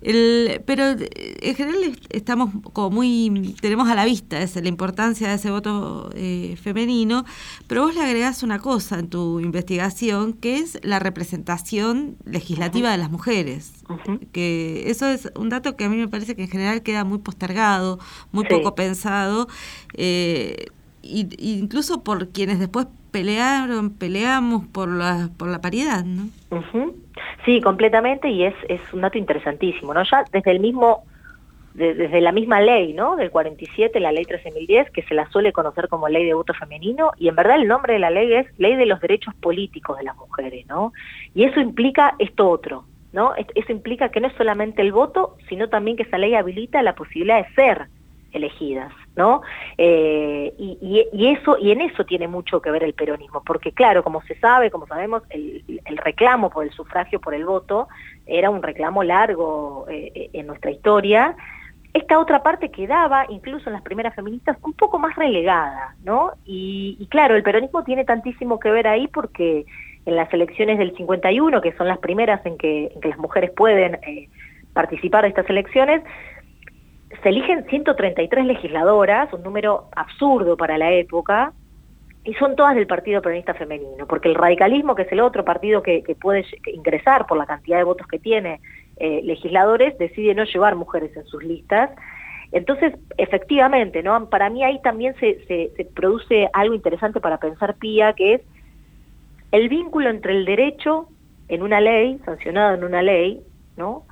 El, 0.00 0.62
pero 0.64 0.84
en 0.90 1.54
general 1.56 1.98
estamos 2.10 2.50
como 2.72 2.90
muy, 2.90 3.56
tenemos 3.60 3.88
a 3.88 3.94
la 3.94 4.04
vista 4.04 4.40
esa, 4.40 4.60
la 4.60 4.68
importancia 4.68 5.28
de 5.28 5.34
ese 5.34 5.50
voto 5.50 6.10
eh, 6.14 6.56
femenino, 6.62 7.24
pero 7.66 7.82
vos 7.82 7.94
le 7.94 8.02
agregás 8.02 8.44
una 8.44 8.60
cosa 8.60 8.98
en 8.98 9.08
tu 9.08 9.40
investigación, 9.40 10.34
que 10.34 10.58
es 10.58 10.78
la 10.82 10.98
representación 11.00 12.16
legislativa 12.24 12.88
uh 12.88 12.90
-huh. 12.90 12.96
de 12.96 12.98
las 12.98 13.10
mujeres. 13.10 13.72
Uh 13.88 13.94
-huh. 13.94 14.20
Que 14.32 14.90
eso 14.90 15.08
es 15.08 15.30
un 15.34 15.48
dato 15.48 15.76
que 15.76 15.84
a 15.84 15.88
mí 15.88 15.96
me 15.96 16.08
parece 16.08 16.36
que 16.36 16.42
en 16.42 16.50
general 16.50 16.82
queda 16.82 17.04
muy 17.04 17.18
postergado, 17.18 17.98
muy 18.30 18.44
sí. 18.44 18.54
poco 18.54 18.74
pensado. 18.74 19.48
Eh, 19.94 20.66
y, 21.08 21.58
incluso 21.58 22.02
por 22.02 22.28
quienes 22.28 22.58
después 22.58 22.86
pelearon, 23.10 23.90
peleamos 23.90 24.66
por 24.66 24.88
la, 24.88 25.30
por 25.36 25.48
la 25.48 25.60
paridad, 25.60 26.04
¿no? 26.04 26.28
Uh. 26.50 26.92
Sí, 27.46 27.60
completamente, 27.60 28.28
y 28.28 28.44
es, 28.44 28.54
es 28.68 28.80
un 28.92 29.02
dato 29.02 29.18
interesantísimo, 29.18 29.94
¿no? 29.94 30.02
Ya 30.02 30.24
desde 30.32 30.50
el 30.50 30.60
mismo, 30.60 31.04
de, 31.74 31.94
desde 31.94 32.20
la 32.20 32.32
misma 32.32 32.60
ley, 32.60 32.92
¿no? 32.92 33.14
Del 33.14 33.30
47, 33.30 34.00
la 34.00 34.10
ley 34.10 34.24
13.010, 34.24 34.90
que 34.90 35.02
se 35.02 35.14
la 35.14 35.30
suele 35.30 35.52
conocer 35.52 35.88
como 35.88 36.08
ley 36.08 36.24
de 36.24 36.34
voto 36.34 36.52
femenino, 36.54 37.12
y 37.16 37.28
en 37.28 37.36
verdad 37.36 37.56
el 37.56 37.68
nombre 37.68 37.94
de 37.94 38.00
la 38.00 38.10
ley 38.10 38.32
es 38.34 38.46
ley 38.58 38.74
de 38.74 38.86
los 38.86 39.00
derechos 39.00 39.32
políticos 39.36 39.96
de 39.96 40.04
las 40.04 40.16
mujeres, 40.16 40.66
¿no? 40.66 40.92
Y 41.34 41.44
eso 41.44 41.60
implica 41.60 42.16
esto 42.18 42.48
otro, 42.48 42.84
¿no? 43.12 43.32
Eso 43.36 43.72
implica 43.72 44.10
que 44.10 44.20
no 44.20 44.26
es 44.26 44.34
solamente 44.34 44.82
el 44.82 44.90
voto, 44.90 45.36
sino 45.48 45.68
también 45.68 45.96
que 45.96 46.02
esa 46.02 46.18
ley 46.18 46.34
habilita 46.34 46.82
la 46.82 46.96
posibilidad 46.96 47.46
de 47.46 47.54
ser 47.54 47.86
elegidas, 48.32 48.92
¿no? 49.16 49.42
Eh, 49.78 50.54
y, 50.58 51.08
y, 51.12 51.28
eso 51.28 51.56
y 51.58 51.72
en 51.72 51.80
eso 51.80 52.04
tiene 52.04 52.28
mucho 52.28 52.60
que 52.60 52.70
ver 52.70 52.84
el 52.84 52.94
peronismo, 52.94 53.42
porque 53.44 53.72
claro, 53.72 54.04
como 54.04 54.22
se 54.22 54.38
sabe, 54.38 54.70
como 54.70 54.86
sabemos, 54.86 55.22
el, 55.30 55.62
reclamo 55.96 56.50
por 56.50 56.64
el 56.64 56.70
sufragio, 56.72 57.20
por 57.20 57.34
el 57.34 57.44
voto, 57.44 57.88
era 58.26 58.50
un 58.50 58.62
reclamo 58.62 59.02
largo 59.02 59.86
eh, 59.88 60.30
en 60.32 60.46
nuestra 60.46 60.70
historia. 60.70 61.34
Esta 61.94 62.18
otra 62.18 62.42
parte 62.42 62.70
quedaba, 62.70 63.24
incluso 63.30 63.70
en 63.70 63.72
las 63.72 63.82
primeras 63.82 64.14
feministas, 64.14 64.58
un 64.62 64.74
poco 64.74 64.98
más 64.98 65.16
relegada, 65.16 65.96
¿no? 66.04 66.32
Y, 66.44 66.96
y 67.00 67.06
claro, 67.06 67.36
el 67.36 67.42
peronismo 67.42 67.84
tiene 67.84 68.04
tantísimo 68.04 68.60
que 68.60 68.70
ver 68.70 68.86
ahí 68.86 69.08
porque 69.08 69.64
en 70.04 70.14
las 70.14 70.32
elecciones 70.32 70.78
del 70.78 70.94
51, 70.94 71.60
que 71.62 71.72
son 71.72 71.88
las 71.88 71.98
primeras 71.98 72.44
en 72.44 72.58
que, 72.58 72.92
en 72.94 73.00
que 73.00 73.08
las 73.08 73.18
mujeres 73.18 73.50
pueden 73.50 73.94
eh, 74.06 74.28
participar 74.72 75.22
de 75.22 75.30
estas 75.30 75.48
elecciones, 75.48 76.02
se 77.22 77.28
eligen 77.28 77.64
133 77.66 78.44
legisladoras, 78.46 79.32
un 79.32 79.42
número 79.42 79.88
absurdo 79.94 80.56
para 80.56 80.78
la 80.78 80.92
época, 80.92 81.52
y 82.24 82.34
son 82.34 82.56
todas 82.56 82.74
del 82.74 82.88
Partido 82.88 83.22
Peronista 83.22 83.54
Femenino, 83.54 84.06
porque 84.06 84.28
el 84.28 84.34
radicalismo, 84.34 84.96
que 84.96 85.02
es 85.02 85.12
el 85.12 85.20
otro 85.20 85.44
partido 85.44 85.82
que, 85.82 86.02
puede 86.20 86.44
ingresar 86.66 87.26
por 87.26 87.38
la 87.38 87.46
cantidad 87.46 87.78
de 87.78 87.84
votos 87.84 88.06
que 88.08 88.18
tiene 88.18 88.60
eh, 88.96 89.20
legisladores, 89.22 89.96
decide 89.98 90.34
no 90.34 90.44
llevar 90.44 90.74
mujeres 90.74 91.16
en 91.16 91.24
sus 91.26 91.44
listas. 91.44 91.90
Entonces, 92.50 92.94
efectivamente, 93.16 94.02
¿no? 94.02 94.28
para 94.28 94.50
mí 94.50 94.64
ahí 94.64 94.80
también 94.82 95.14
se, 95.20 95.44
se 95.46 95.84
produce 95.94 96.48
algo 96.52 96.74
interesante 96.74 97.20
para 97.20 97.38
pensar, 97.38 97.76
Pía, 97.76 98.12
que 98.14 98.34
es 98.34 98.42
el 99.52 99.68
vínculo 99.68 100.10
entre 100.10 100.32
el 100.32 100.44
derecho 100.44 101.08
en 101.48 101.62
una 101.62 101.80
ley, 101.80 102.18
sancionado 102.24 102.74
en 102.74 102.84
una 102.84 103.02
ley, 103.02 103.40
¿no? 103.76 104.04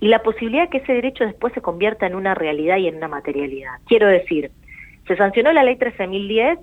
Y 0.00 0.08
la 0.08 0.22
posibilidad 0.22 0.68
que 0.68 0.78
ese 0.78 0.92
derecho 0.92 1.24
después 1.24 1.52
se 1.54 1.62
convierta 1.62 2.06
en 2.06 2.14
una 2.14 2.34
realidad 2.34 2.76
y 2.76 2.88
en 2.88 2.96
una 2.96 3.08
materialidad. 3.08 3.72
Quiero 3.86 4.08
decir, 4.08 4.50
se 5.06 5.16
sancionó 5.16 5.52
la 5.52 5.64
ley 5.64 5.76
13.010 5.76 6.58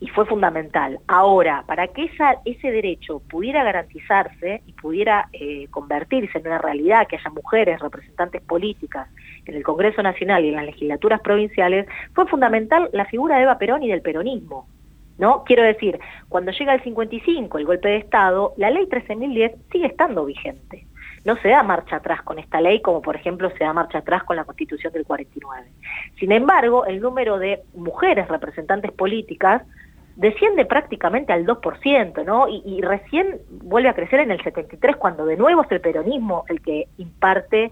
y 0.00 0.08
fue 0.08 0.26
fundamental. 0.26 0.98
Ahora, 1.06 1.64
para 1.66 1.88
que 1.88 2.04
esa, 2.04 2.36
ese 2.44 2.70
derecho 2.70 3.20
pudiera 3.30 3.62
garantizarse 3.64 4.62
y 4.66 4.72
pudiera 4.72 5.28
eh, 5.32 5.68
convertirse 5.70 6.38
en 6.38 6.46
una 6.46 6.58
realidad, 6.58 7.06
que 7.06 7.16
haya 7.16 7.30
mujeres 7.30 7.80
representantes 7.80 8.42
políticas 8.42 9.08
en 9.44 9.54
el 9.54 9.62
Congreso 9.62 10.02
Nacional 10.02 10.44
y 10.44 10.48
en 10.48 10.56
las 10.56 10.64
legislaturas 10.66 11.20
provinciales, 11.20 11.86
fue 12.14 12.26
fundamental 12.26 12.88
la 12.92 13.04
figura 13.06 13.36
de 13.36 13.42
Eva 13.42 13.58
Perón 13.58 13.82
y 13.82 13.88
del 13.88 14.02
peronismo. 14.02 14.66
¿No? 15.18 15.44
Quiero 15.44 15.62
decir, 15.62 16.00
cuando 16.30 16.50
llega 16.50 16.72
el 16.72 16.82
55, 16.82 17.58
el 17.58 17.66
golpe 17.66 17.88
de 17.88 17.98
Estado, 17.98 18.54
la 18.56 18.70
ley 18.70 18.86
13.010 18.86 19.54
sigue 19.70 19.86
estando 19.86 20.24
vigente 20.24 20.86
no 21.24 21.36
se 21.36 21.48
da 21.48 21.62
marcha 21.62 21.96
atrás 21.96 22.22
con 22.22 22.38
esta 22.38 22.60
ley, 22.60 22.80
como 22.80 23.02
por 23.02 23.16
ejemplo 23.16 23.50
se 23.50 23.64
da 23.64 23.72
marcha 23.72 23.98
atrás 23.98 24.24
con 24.24 24.36
la 24.36 24.44
Constitución 24.44 24.92
del 24.92 25.04
49. 25.04 25.68
Sin 26.18 26.32
embargo, 26.32 26.86
el 26.86 27.00
número 27.00 27.38
de 27.38 27.62
mujeres 27.74 28.28
representantes 28.28 28.92
políticas 28.92 29.62
desciende 30.16 30.66
prácticamente 30.66 31.32
al 31.32 31.46
2%, 31.46 32.24
¿no? 32.24 32.46
Y, 32.48 32.80
recién 32.82 33.40
vuelve 33.62 33.88
a 33.88 33.94
crecer 33.94 34.20
en 34.20 34.30
el 34.30 34.42
73, 34.42 34.96
cuando 34.96 35.24
de 35.24 35.36
nuevo 35.36 35.62
es 35.62 35.72
el 35.72 35.80
peronismo 35.80 36.44
el 36.48 36.60
que 36.60 36.88
imparte 36.98 37.70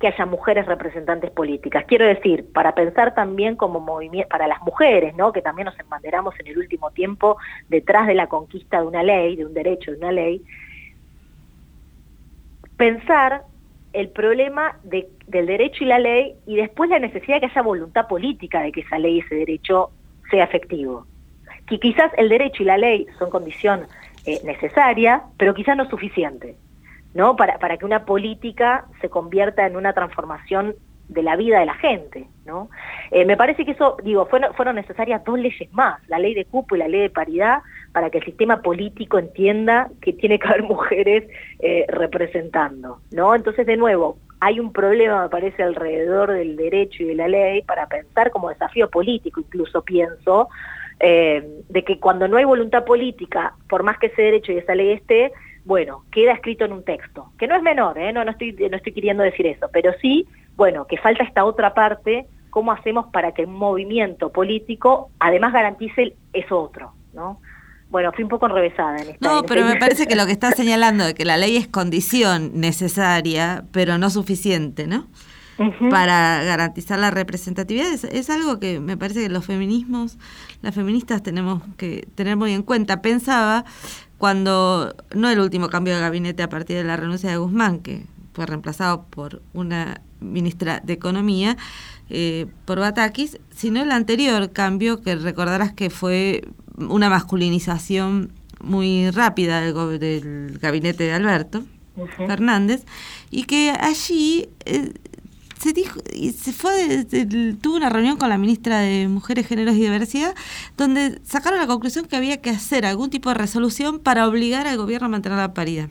que 0.00 0.08
haya 0.08 0.24
mujeres 0.24 0.66
representantes 0.66 1.30
políticas. 1.30 1.84
Quiero 1.86 2.06
decir, 2.06 2.50
para 2.52 2.74
pensar 2.74 3.14
también 3.14 3.56
como 3.56 3.80
movimiento, 3.80 4.28
para 4.30 4.48
las 4.48 4.62
mujeres, 4.62 5.14
¿no? 5.14 5.30
Que 5.30 5.42
también 5.42 5.66
nos 5.66 5.78
embanderamos 5.78 6.34
en 6.40 6.46
el 6.46 6.58
último 6.58 6.90
tiempo 6.90 7.36
detrás 7.68 8.06
de 8.06 8.14
la 8.14 8.26
conquista 8.26 8.80
de 8.80 8.86
una 8.86 9.02
ley, 9.02 9.36
de 9.36 9.44
un 9.44 9.52
derecho, 9.52 9.92
de 9.92 9.98
una 9.98 10.12
ley, 10.12 10.42
pensar 12.80 13.42
el 13.92 14.08
problema 14.08 14.78
del 14.84 15.06
derecho 15.26 15.84
y 15.84 15.86
la 15.86 15.98
ley 15.98 16.34
y 16.46 16.56
después 16.56 16.88
la 16.88 16.98
necesidad 16.98 17.34
de 17.34 17.40
que 17.40 17.46
haya 17.52 17.60
voluntad 17.60 18.08
política 18.08 18.62
de 18.62 18.72
que 18.72 18.80
esa 18.80 18.98
ley 18.98 19.16
y 19.16 19.20
ese 19.20 19.34
derecho 19.34 19.90
sea 20.30 20.44
efectivo. 20.44 21.04
Que 21.66 21.78
quizás 21.78 22.10
el 22.16 22.30
derecho 22.30 22.62
y 22.62 22.66
la 22.66 22.78
ley 22.78 23.06
son 23.18 23.28
condición 23.28 23.82
eh, 24.24 24.40
necesaria, 24.44 25.24
pero 25.36 25.52
quizás 25.52 25.76
no 25.76 25.90
suficiente, 25.90 26.56
¿no? 27.12 27.36
Para, 27.36 27.58
para 27.58 27.76
que 27.76 27.84
una 27.84 28.06
política 28.06 28.86
se 29.02 29.10
convierta 29.10 29.66
en 29.66 29.76
una 29.76 29.92
transformación 29.92 30.74
de 31.10 31.22
la 31.22 31.36
vida 31.36 31.58
de 31.58 31.66
la 31.66 31.74
gente, 31.74 32.28
¿no? 32.46 32.70
Eh, 33.10 33.24
me 33.24 33.36
parece 33.36 33.64
que 33.64 33.72
eso, 33.72 33.96
digo, 34.04 34.26
fueron, 34.26 34.54
fueron 34.54 34.76
necesarias 34.76 35.22
dos 35.24 35.38
leyes 35.38 35.72
más, 35.72 36.00
la 36.08 36.18
ley 36.18 36.34
de 36.34 36.44
cupo 36.44 36.76
y 36.76 36.78
la 36.78 36.88
ley 36.88 37.00
de 37.00 37.10
paridad, 37.10 37.62
para 37.92 38.10
que 38.10 38.18
el 38.18 38.24
sistema 38.24 38.62
político 38.62 39.18
entienda 39.18 39.88
que 40.00 40.12
tiene 40.12 40.38
que 40.38 40.48
haber 40.48 40.62
mujeres 40.74 41.28
eh, 41.58 41.84
representando, 41.88 43.00
¿no? 43.10 43.34
Entonces, 43.34 43.66
de 43.66 43.76
nuevo, 43.76 44.18
hay 44.38 44.60
un 44.60 44.72
problema, 44.72 45.24
me 45.24 45.28
parece, 45.28 45.62
alrededor 45.64 46.32
del 46.32 46.56
derecho 46.56 47.02
y 47.02 47.06
de 47.06 47.14
la 47.16 47.28
ley 47.28 47.62
para 47.62 47.88
pensar 47.88 48.30
como 48.30 48.48
desafío 48.48 48.88
político, 48.88 49.40
incluso 49.40 49.82
pienso, 49.82 50.48
eh, 51.00 51.44
de 51.68 51.84
que 51.84 51.98
cuando 51.98 52.28
no 52.28 52.36
hay 52.36 52.44
voluntad 52.44 52.84
política, 52.84 53.54
por 53.68 53.82
más 53.82 53.98
que 53.98 54.06
ese 54.06 54.22
derecho 54.22 54.52
y 54.52 54.58
esa 54.58 54.76
ley 54.76 54.92
esté, 54.92 55.32
bueno, 55.64 56.04
queda 56.10 56.32
escrito 56.32 56.64
en 56.64 56.72
un 56.72 56.84
texto, 56.84 57.32
que 57.38 57.46
no 57.46 57.56
es 57.56 57.62
menor, 57.62 57.98
¿eh? 57.98 58.12
no, 58.12 58.24
no, 58.24 58.30
estoy, 58.30 58.52
no 58.52 58.76
estoy 58.76 58.92
queriendo 58.92 59.22
decir 59.22 59.46
eso, 59.46 59.68
pero 59.72 59.92
sí, 60.00 60.26
bueno, 60.60 60.86
que 60.86 60.98
falta 60.98 61.24
esta 61.24 61.46
otra 61.46 61.72
parte, 61.72 62.26
cómo 62.50 62.70
hacemos 62.70 63.06
para 63.10 63.32
que 63.32 63.46
un 63.46 63.54
movimiento 63.54 64.30
político 64.30 65.08
además 65.18 65.54
garantice 65.54 66.16
eso 66.34 66.60
otro, 66.60 66.92
¿no? 67.14 67.40
Bueno, 67.88 68.12
fui 68.12 68.24
un 68.24 68.28
poco 68.28 68.44
enrevesada 68.44 68.98
en 68.98 69.08
esta. 69.08 69.26
No, 69.26 69.42
pero 69.44 69.64
me 69.64 69.76
parece 69.76 70.06
que 70.06 70.16
lo 70.16 70.26
que 70.26 70.32
está 70.32 70.50
señalando 70.62 71.06
de 71.06 71.14
que 71.14 71.24
la 71.24 71.38
ley 71.38 71.56
es 71.56 71.66
condición 71.66 72.50
necesaria, 72.60 73.64
pero 73.72 73.96
no 73.96 74.10
suficiente, 74.10 74.86
¿no? 74.86 75.06
Para 75.88 76.44
garantizar 76.44 76.98
la 76.98 77.10
representatividad 77.10 77.86
es, 77.90 78.28
algo 78.28 78.60
que 78.60 78.80
me 78.80 78.98
parece 78.98 79.22
que 79.22 79.28
los 79.30 79.46
feminismos, 79.46 80.18
las 80.60 80.74
feministas 80.74 81.22
tenemos 81.22 81.62
que 81.78 82.06
tener 82.16 82.36
muy 82.36 82.52
en 82.52 82.62
cuenta. 82.62 83.00
Pensaba 83.00 83.64
cuando, 84.18 84.94
no 85.14 85.30
el 85.30 85.40
último 85.40 85.70
cambio 85.70 85.94
de 85.94 86.02
gabinete 86.02 86.42
a 86.42 86.50
partir 86.50 86.76
de 86.76 86.84
la 86.84 86.98
renuncia 86.98 87.30
de 87.30 87.38
Guzmán, 87.38 87.78
que 87.78 88.04
fue 88.34 88.44
reemplazado 88.44 89.06
por 89.08 89.40
una 89.54 90.02
ministra 90.20 90.80
de 90.84 90.92
Economía, 90.92 91.56
eh, 92.08 92.46
por 92.64 92.80
Batakis, 92.80 93.38
sino 93.54 93.82
el 93.82 93.92
anterior 93.92 94.52
cambio 94.52 95.00
que 95.00 95.14
recordarás 95.16 95.72
que 95.72 95.90
fue 95.90 96.42
una 96.76 97.08
masculinización 97.08 98.32
muy 98.62 99.10
rápida 99.10 99.60
del, 99.60 100.58
gabinete 100.60 101.04
de 101.04 101.12
Alberto 101.12 101.64
Fernández 102.16 102.84
y 103.30 103.44
que 103.44 103.70
allí 103.70 104.48
eh, 104.64 104.92
se 105.58 105.72
dijo 105.72 106.00
y 106.14 106.32
se 106.32 106.52
fue 106.52 107.04
tuvo 107.60 107.76
una 107.76 107.90
reunión 107.90 108.16
con 108.16 108.28
la 108.28 108.38
ministra 108.38 108.80
de 108.80 109.08
Mujeres, 109.08 109.46
Géneros 109.46 109.76
y 109.76 109.80
Diversidad 109.80 110.34
donde 110.76 111.20
sacaron 111.24 111.58
la 111.58 111.66
conclusión 111.66 112.06
que 112.06 112.16
había 112.16 112.40
que 112.40 112.50
hacer 112.50 112.86
algún 112.86 113.10
tipo 113.10 113.28
de 113.28 113.34
resolución 113.34 113.98
para 113.98 114.26
obligar 114.26 114.66
al 114.66 114.76
gobierno 114.78 115.06
a 115.06 115.10
mantener 115.10 115.38
la 115.38 115.54
paridad. 115.54 115.90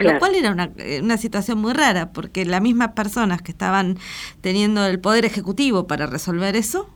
Lo 0.00 0.18
cual 0.18 0.34
era 0.34 0.50
una, 0.52 0.70
eh, 0.76 1.00
una, 1.02 1.16
situación 1.16 1.58
muy 1.58 1.72
rara, 1.72 2.12
porque 2.12 2.44
las 2.44 2.60
mismas 2.60 2.92
personas 2.92 3.42
que 3.42 3.50
estaban 3.50 3.98
teniendo 4.40 4.86
el 4.86 5.00
poder 5.00 5.24
ejecutivo 5.24 5.86
para 5.86 6.06
resolver 6.06 6.56
eso 6.56 6.88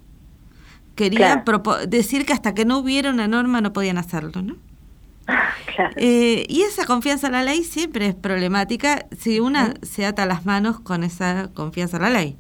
querían 0.95 1.45
decir 1.89 2.27
que 2.27 2.33
hasta 2.33 2.55
que 2.55 2.65
no 2.65 2.79
hubiera 2.79 3.11
una 3.11 3.29
norma 3.29 3.61
no 3.61 3.73
podían 3.73 3.99
hacerlo, 3.99 4.43
¿no? 4.43 4.57
Eh, 5.97 6.45
y 6.51 6.63
esa 6.63 6.85
confianza 6.85 7.29
en 7.29 7.33
la 7.33 7.43
ley 7.43 7.65
siempre 7.65 8.07
es 8.07 8.15
problemática 8.15 9.07
si 9.19 9.41
una 9.41 9.73
se 9.81 10.05
ata 10.05 10.27
las 10.27 10.45
manos 10.45 10.81
con 10.81 11.03
esa 11.03 11.49
confianza 11.55 11.97
en 11.97 12.03
la 12.03 12.11
ley. 12.11 12.37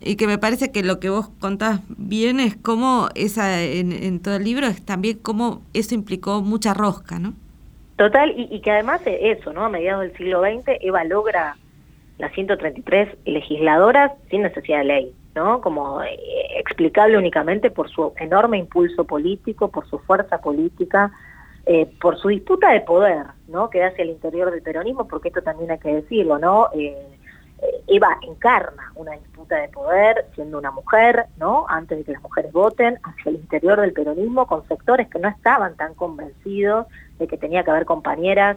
Y 0.00 0.14
que 0.14 0.26
me 0.26 0.38
parece 0.38 0.70
que 0.70 0.82
lo 0.82 1.00
que 1.00 1.10
vos 1.10 1.28
contás 1.40 1.80
bien 1.88 2.40
es 2.40 2.56
cómo 2.56 3.08
esa, 3.14 3.62
en, 3.62 4.20
todo 4.20 4.36
el 4.36 4.44
libro, 4.44 4.66
es 4.68 4.80
también 4.82 5.18
cómo 5.20 5.62
eso 5.74 5.94
implicó 5.94 6.40
mucha 6.40 6.72
rosca, 6.72 7.18
¿no? 7.18 7.34
Total, 8.00 8.32
y, 8.34 8.60
que 8.62 8.70
además 8.70 9.02
eso, 9.04 9.52
¿no? 9.52 9.66
A 9.66 9.68
mediados 9.68 10.00
del 10.00 10.16
siglo 10.16 10.40
XX, 10.40 10.78
Eva 10.80 11.04
logra 11.04 11.58
las 12.16 12.32
133 12.32 13.10
legisladoras 13.26 14.12
sin 14.30 14.40
necesidad 14.40 14.78
de 14.78 14.84
ley. 14.84 15.14
¿no? 15.34 15.60
Como 15.60 16.02
eh, 16.02 16.18
explicable 16.56 17.18
únicamente 17.18 17.70
por 17.70 17.90
su 17.90 18.14
enorme 18.16 18.56
impulso 18.56 19.04
político, 19.04 19.68
por 19.68 19.86
su 19.86 19.98
fuerza 19.98 20.40
política, 20.40 21.12
eh, 21.66 21.92
por 22.00 22.18
su 22.18 22.28
disputa 22.28 22.72
de 22.72 22.80
poder, 22.80 23.26
¿no? 23.48 23.68
Que 23.68 23.84
hacia 23.84 24.02
el 24.02 24.08
interior 24.08 24.50
del 24.50 24.62
peronismo, 24.62 25.06
porque 25.06 25.28
esto 25.28 25.42
también 25.42 25.70
hay 25.70 25.78
que 25.78 25.96
decirlo, 25.96 26.38
¿no? 26.38 26.68
Eh, 26.72 26.96
Eva 27.86 28.18
encarna 28.22 28.92
una 28.94 29.12
disputa 29.12 29.56
de 29.56 29.68
poder 29.68 30.26
siendo 30.34 30.58
una 30.58 30.70
mujer, 30.70 31.26
¿no? 31.38 31.66
Antes 31.68 31.98
de 31.98 32.04
que 32.04 32.12
las 32.12 32.22
mujeres 32.22 32.52
voten, 32.52 32.98
hacia 33.02 33.30
el 33.30 33.36
interior 33.36 33.80
del 33.80 33.92
peronismo 33.92 34.46
con 34.46 34.66
sectores 34.68 35.08
que 35.08 35.18
no 35.18 35.28
estaban 35.28 35.76
tan 35.76 35.94
convencidos 35.94 36.86
de 37.18 37.26
que 37.26 37.36
tenía 37.36 37.64
que 37.64 37.70
haber 37.70 37.84
compañeras 37.84 38.56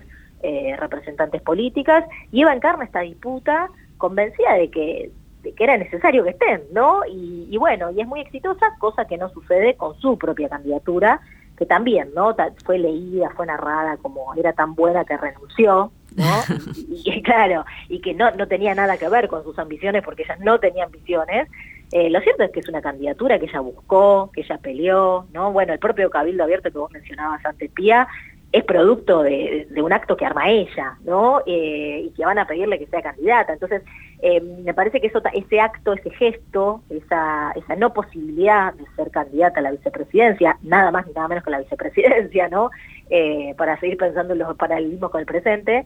representantes 0.78 1.42
políticas, 1.42 2.04
y 2.32 2.42
Eva 2.42 2.54
encarna 2.54 2.84
esta 2.84 3.00
disputa 3.00 3.70
convencida 3.98 4.56
de 4.56 4.70
que 4.70 5.12
que 5.52 5.64
era 5.64 5.78
necesario 5.78 6.24
que 6.24 6.32
estén, 6.32 6.64
¿no? 6.72 7.02
Y, 7.06 7.58
bueno, 7.58 7.92
y 7.92 8.00
es 8.00 8.08
muy 8.08 8.22
exitosa, 8.22 8.76
cosa 8.80 9.06
que 9.06 9.18
no 9.18 9.30
sucede 9.30 9.76
con 9.76 9.96
su 10.00 10.18
propia 10.18 10.48
candidatura, 10.48 11.20
que 11.58 11.66
también, 11.66 12.12
¿no? 12.16 12.36
Fue 12.64 12.80
leída, 12.80 13.30
fue 13.36 13.46
narrada 13.46 13.98
como 13.98 14.34
era 14.36 14.54
tan 14.54 14.74
buena 14.74 15.04
que 15.04 15.18
renunció, 15.18 15.92
¿no? 16.16 16.44
y, 17.06 17.22
claro, 17.22 17.66
y 17.90 18.00
que 18.00 18.14
no, 18.14 18.32
no 18.32 18.48
tenía 18.48 18.76
nada 18.76 18.98
que 18.98 19.10
ver 19.10 19.28
con 19.28 19.44
sus 19.44 19.58
ambiciones 19.60 20.04
porque 20.04 20.24
ella 20.24 20.38
no 20.42 20.60
tenía 20.60 20.86
ambiciones. 20.86 21.50
Eh, 21.92 22.10
lo 22.10 22.20
cierto 22.22 22.44
es 22.44 22.52
que 22.52 22.60
es 22.60 22.70
una 22.70 22.82
candidatura 22.82 23.38
que 23.38 23.46
ella 23.46 23.60
buscó, 23.60 24.32
que 24.34 24.42
ella 24.42 24.58
peleó, 24.58 25.28
¿no? 25.32 25.52
Bueno, 25.52 25.74
el 25.74 25.80
propio 25.80 26.10
Cabildo 26.10 26.44
Abierto 26.44 26.72
que 26.72 26.78
vos 26.78 26.92
mencionabas 26.92 27.46
antes, 27.46 27.70
Pía, 27.72 28.08
es 28.54 28.64
producto 28.66 29.24
de, 29.24 29.68
un 29.78 29.92
acto 29.92 30.16
que 30.16 30.28
arma 30.28 30.48
ella, 30.48 30.96
¿no? 31.04 31.42
Eh, 31.48 32.04
y 32.06 32.10
que 32.12 32.24
van 32.24 32.38
a 32.38 32.46
pedirle 32.46 32.78
que 32.78 32.86
sea 32.86 33.02
candidata. 33.02 33.54
Entonces, 33.54 33.82
eh, 34.22 34.40
me 34.42 34.76
parece 34.76 35.02
que 35.02 35.08
eso, 35.08 35.24
ese 35.34 35.60
acto, 35.60 35.94
ese 35.94 36.12
gesto, 36.12 36.84
esa, 36.92 37.52
esa 37.56 37.76
no 37.76 37.94
posibilidad 37.94 38.72
de 38.76 38.86
ser 38.96 39.10
candidata 39.10 39.60
a 39.60 39.64
la 39.64 39.72
vicepresidencia, 39.72 40.60
nada 40.62 40.92
más 40.92 41.08
ni 41.08 41.14
nada 41.14 41.28
menos 41.30 41.44
que 41.44 41.50
la 41.50 41.62
vicepresidencia, 41.62 42.48
¿no? 42.48 42.70
Eh, 43.10 43.56
para 43.58 43.80
seguir 43.80 43.98
pensando 43.98 44.34
en 44.34 44.40
los 44.40 44.56
paralelismos 44.56 45.10
con 45.10 45.20
el 45.20 45.26
presente, 45.26 45.86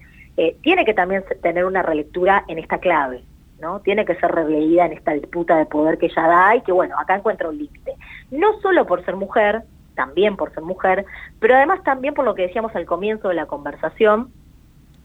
tiene 0.61 0.85
que 0.85 0.93
también 0.93 1.23
tener 1.41 1.65
una 1.65 1.81
relectura 1.81 2.43
en 2.47 2.59
esta 2.59 2.77
clave, 2.77 3.23
¿no? 3.59 3.79
Tiene 3.79 4.05
que 4.05 4.13
ser 4.15 4.29
releída 4.29 4.85
en 4.85 4.93
esta 4.93 5.13
disputa 5.13 5.57
de 5.57 5.65
poder 5.65 5.97
que 5.97 6.07
ella 6.07 6.27
da 6.27 6.55
y 6.55 6.61
que, 6.61 6.71
bueno, 6.71 6.99
acá 6.99 7.15
encuentra 7.15 7.49
un 7.49 7.57
límite. 7.57 7.95
No 8.29 8.59
solo 8.61 8.85
por 8.85 9.03
ser 9.03 9.15
mujer, 9.15 9.63
también 9.97 10.37
por 10.37 10.53
ser 10.53 10.63
mujer, 10.63 11.05
pero 11.41 11.55
además 11.55 11.83
también 11.83 12.13
por 12.13 12.23
lo 12.23 12.35
que 12.35 12.43
decíamos 12.43 12.73
al 12.75 12.85
comienzo 12.85 13.27
de 13.27 13.35
la 13.35 13.47
conversación, 13.47 14.31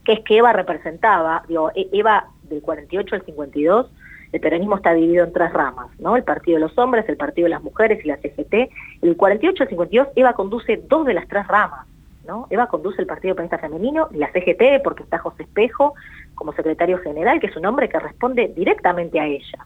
que 0.05 0.13
es 0.13 0.19
que 0.21 0.37
Eva 0.37 0.53
representaba, 0.53 1.43
digo, 1.49 1.71
e- 1.75 1.89
Eva 1.91 2.27
del 2.43 2.61
48 2.61 3.15
al 3.15 3.25
52, 3.25 3.91
el 4.31 4.39
peronismo 4.39 4.77
está 4.77 4.93
dividido 4.93 5.25
en 5.25 5.33
tres 5.33 5.51
ramas, 5.51 5.87
¿no? 5.99 6.15
El 6.15 6.23
partido 6.23 6.55
de 6.55 6.61
los 6.61 6.77
hombres, 6.77 7.07
el 7.09 7.17
partido 7.17 7.45
de 7.45 7.49
las 7.49 7.63
mujeres 7.63 8.03
y 8.03 8.07
la 8.07 8.17
CGT. 8.17 8.71
El 9.01 9.17
48 9.17 9.63
al 9.63 9.69
52, 9.69 10.07
Eva 10.15 10.33
conduce 10.33 10.77
dos 10.87 11.05
de 11.05 11.13
las 11.13 11.27
tres 11.27 11.47
ramas, 11.47 11.85
¿no? 12.25 12.47
Eva 12.49 12.67
conduce 12.67 13.01
el 13.01 13.07
Partido 13.07 13.35
Peronista 13.35 13.59
Femenino 13.59 14.07
y 14.11 14.17
la 14.17 14.31
CGT 14.31 14.81
porque 14.83 15.03
está 15.03 15.17
José 15.19 15.43
Espejo 15.43 15.93
como 16.35 16.53
secretario 16.53 16.97
general, 16.99 17.39
que 17.39 17.47
es 17.47 17.55
un 17.55 17.65
hombre 17.65 17.89
que 17.89 17.99
responde 17.99 18.51
directamente 18.55 19.19
a 19.19 19.27
ella, 19.27 19.65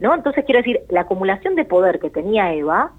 ¿no? 0.00 0.14
Entonces 0.14 0.44
quiero 0.44 0.60
decir, 0.60 0.80
la 0.88 1.02
acumulación 1.02 1.54
de 1.54 1.64
poder 1.64 1.98
que 1.98 2.10
tenía 2.10 2.54
Eva 2.54 2.92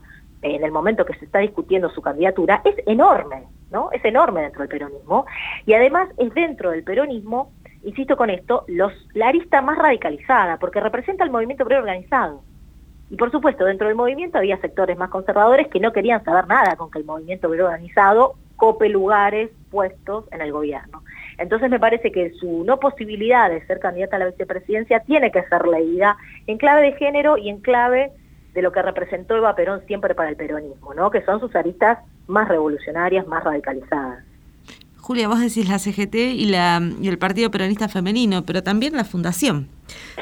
en 0.55 0.63
el 0.63 0.71
momento 0.71 1.05
que 1.05 1.13
se 1.15 1.25
está 1.25 1.39
discutiendo 1.39 1.89
su 1.89 2.01
candidatura 2.01 2.61
es 2.63 2.75
enorme, 2.85 3.43
¿no? 3.71 3.89
Es 3.91 4.03
enorme 4.05 4.41
dentro 4.41 4.61
del 4.61 4.69
peronismo 4.69 5.25
y 5.65 5.73
además 5.73 6.09
es 6.17 6.33
dentro 6.33 6.71
del 6.71 6.83
peronismo, 6.83 7.51
insisto 7.83 8.17
con 8.17 8.29
esto, 8.29 8.65
los, 8.67 8.93
la 9.13 9.27
arista 9.29 9.61
más 9.61 9.77
radicalizada, 9.77 10.57
porque 10.57 10.79
representa 10.79 11.23
el 11.23 11.31
movimiento 11.31 11.63
obrero 11.63 11.81
organizado. 11.81 12.41
Y 13.09 13.15
por 13.15 13.31
supuesto, 13.31 13.63
dentro 13.63 13.87
del 13.87 13.95
movimiento 13.95 14.37
había 14.37 14.59
sectores 14.59 14.97
más 14.97 15.09
conservadores 15.09 15.67
que 15.69 15.79
no 15.79 15.93
querían 15.93 16.23
saber 16.23 16.47
nada 16.47 16.75
con 16.75 16.91
que 16.91 16.99
el 16.99 17.05
movimiento 17.05 17.47
obrero 17.47 17.65
organizado 17.65 18.35
cope 18.57 18.89
lugares 18.89 19.49
puestos 19.69 20.25
en 20.31 20.41
el 20.41 20.51
gobierno. 20.51 21.03
Entonces 21.37 21.69
me 21.69 21.79
parece 21.79 22.11
que 22.11 22.31
su 22.31 22.63
no 22.63 22.79
posibilidad 22.79 23.49
de 23.49 23.65
ser 23.67 23.79
candidata 23.79 24.15
a 24.15 24.19
la 24.19 24.25
vicepresidencia 24.25 24.99
tiene 25.01 25.31
que 25.31 25.43
ser 25.43 25.67
leída 25.67 26.17
en 26.47 26.57
clave 26.57 26.81
de 26.81 26.93
género 26.93 27.37
y 27.37 27.49
en 27.49 27.61
clave 27.61 28.11
de 28.53 28.61
lo 28.61 28.71
que 28.71 28.81
representó 28.81 29.35
Eva 29.35 29.55
Perón 29.55 29.81
siempre 29.87 30.15
para 30.15 30.29
el 30.29 30.35
peronismo, 30.35 30.93
¿no? 30.93 31.11
que 31.11 31.23
son 31.23 31.39
sus 31.39 31.55
aristas 31.55 31.99
más 32.27 32.47
revolucionarias, 32.47 33.27
más 33.27 33.43
radicalizadas. 33.43 34.23
Julia, 34.97 35.29
vos 35.29 35.39
decís 35.39 35.69
la 35.69 35.79
CGT 35.79 36.15
y, 36.15 36.47
la, 36.47 36.81
y 37.01 37.07
el 37.07 37.17
Partido 37.17 37.49
Peronista 37.49 37.87
Femenino, 37.87 38.43
pero 38.45 38.61
también 38.61 38.93
la 38.93 39.05
Fundación. 39.05 39.69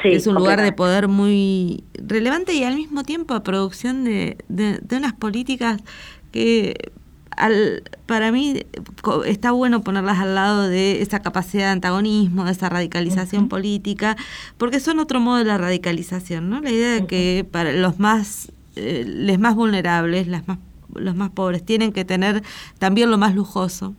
Sí, 0.00 0.10
es 0.12 0.28
un 0.28 0.36
lugar 0.36 0.60
de 0.60 0.70
poder 0.72 1.08
muy 1.08 1.82
relevante 1.94 2.52
y 2.52 2.62
al 2.62 2.76
mismo 2.76 3.02
tiempo 3.02 3.42
producción 3.42 4.04
de, 4.04 4.36
de, 4.48 4.78
de 4.80 4.96
unas 4.96 5.12
políticas 5.14 5.82
que 6.30 6.92
al, 7.36 7.82
para 8.06 8.32
mí 8.32 8.64
está 9.26 9.52
bueno 9.52 9.82
ponerlas 9.82 10.18
al 10.18 10.34
lado 10.34 10.68
de 10.68 11.02
esa 11.02 11.20
capacidad 11.20 11.66
de 11.66 11.70
antagonismo, 11.72 12.44
de 12.44 12.52
esa 12.52 12.68
radicalización 12.68 13.48
política, 13.48 14.16
porque 14.58 14.80
son 14.80 14.98
otro 14.98 15.20
modo 15.20 15.38
de 15.38 15.44
la 15.44 15.58
radicalización, 15.58 16.50
¿no? 16.50 16.60
La 16.60 16.70
idea 16.70 16.94
de 16.94 17.06
que 17.06 17.46
para 17.50 17.72
los 17.72 17.98
más, 17.98 18.52
eh, 18.76 19.04
los 19.06 19.38
más 19.38 19.54
vulnerables, 19.54 20.26
las 20.26 20.48
más, 20.48 20.58
los 20.94 21.14
más 21.14 21.30
pobres, 21.30 21.64
tienen 21.64 21.92
que 21.92 22.04
tener 22.04 22.42
también 22.78 23.10
lo 23.10 23.18
más 23.18 23.34
lujoso, 23.34 23.94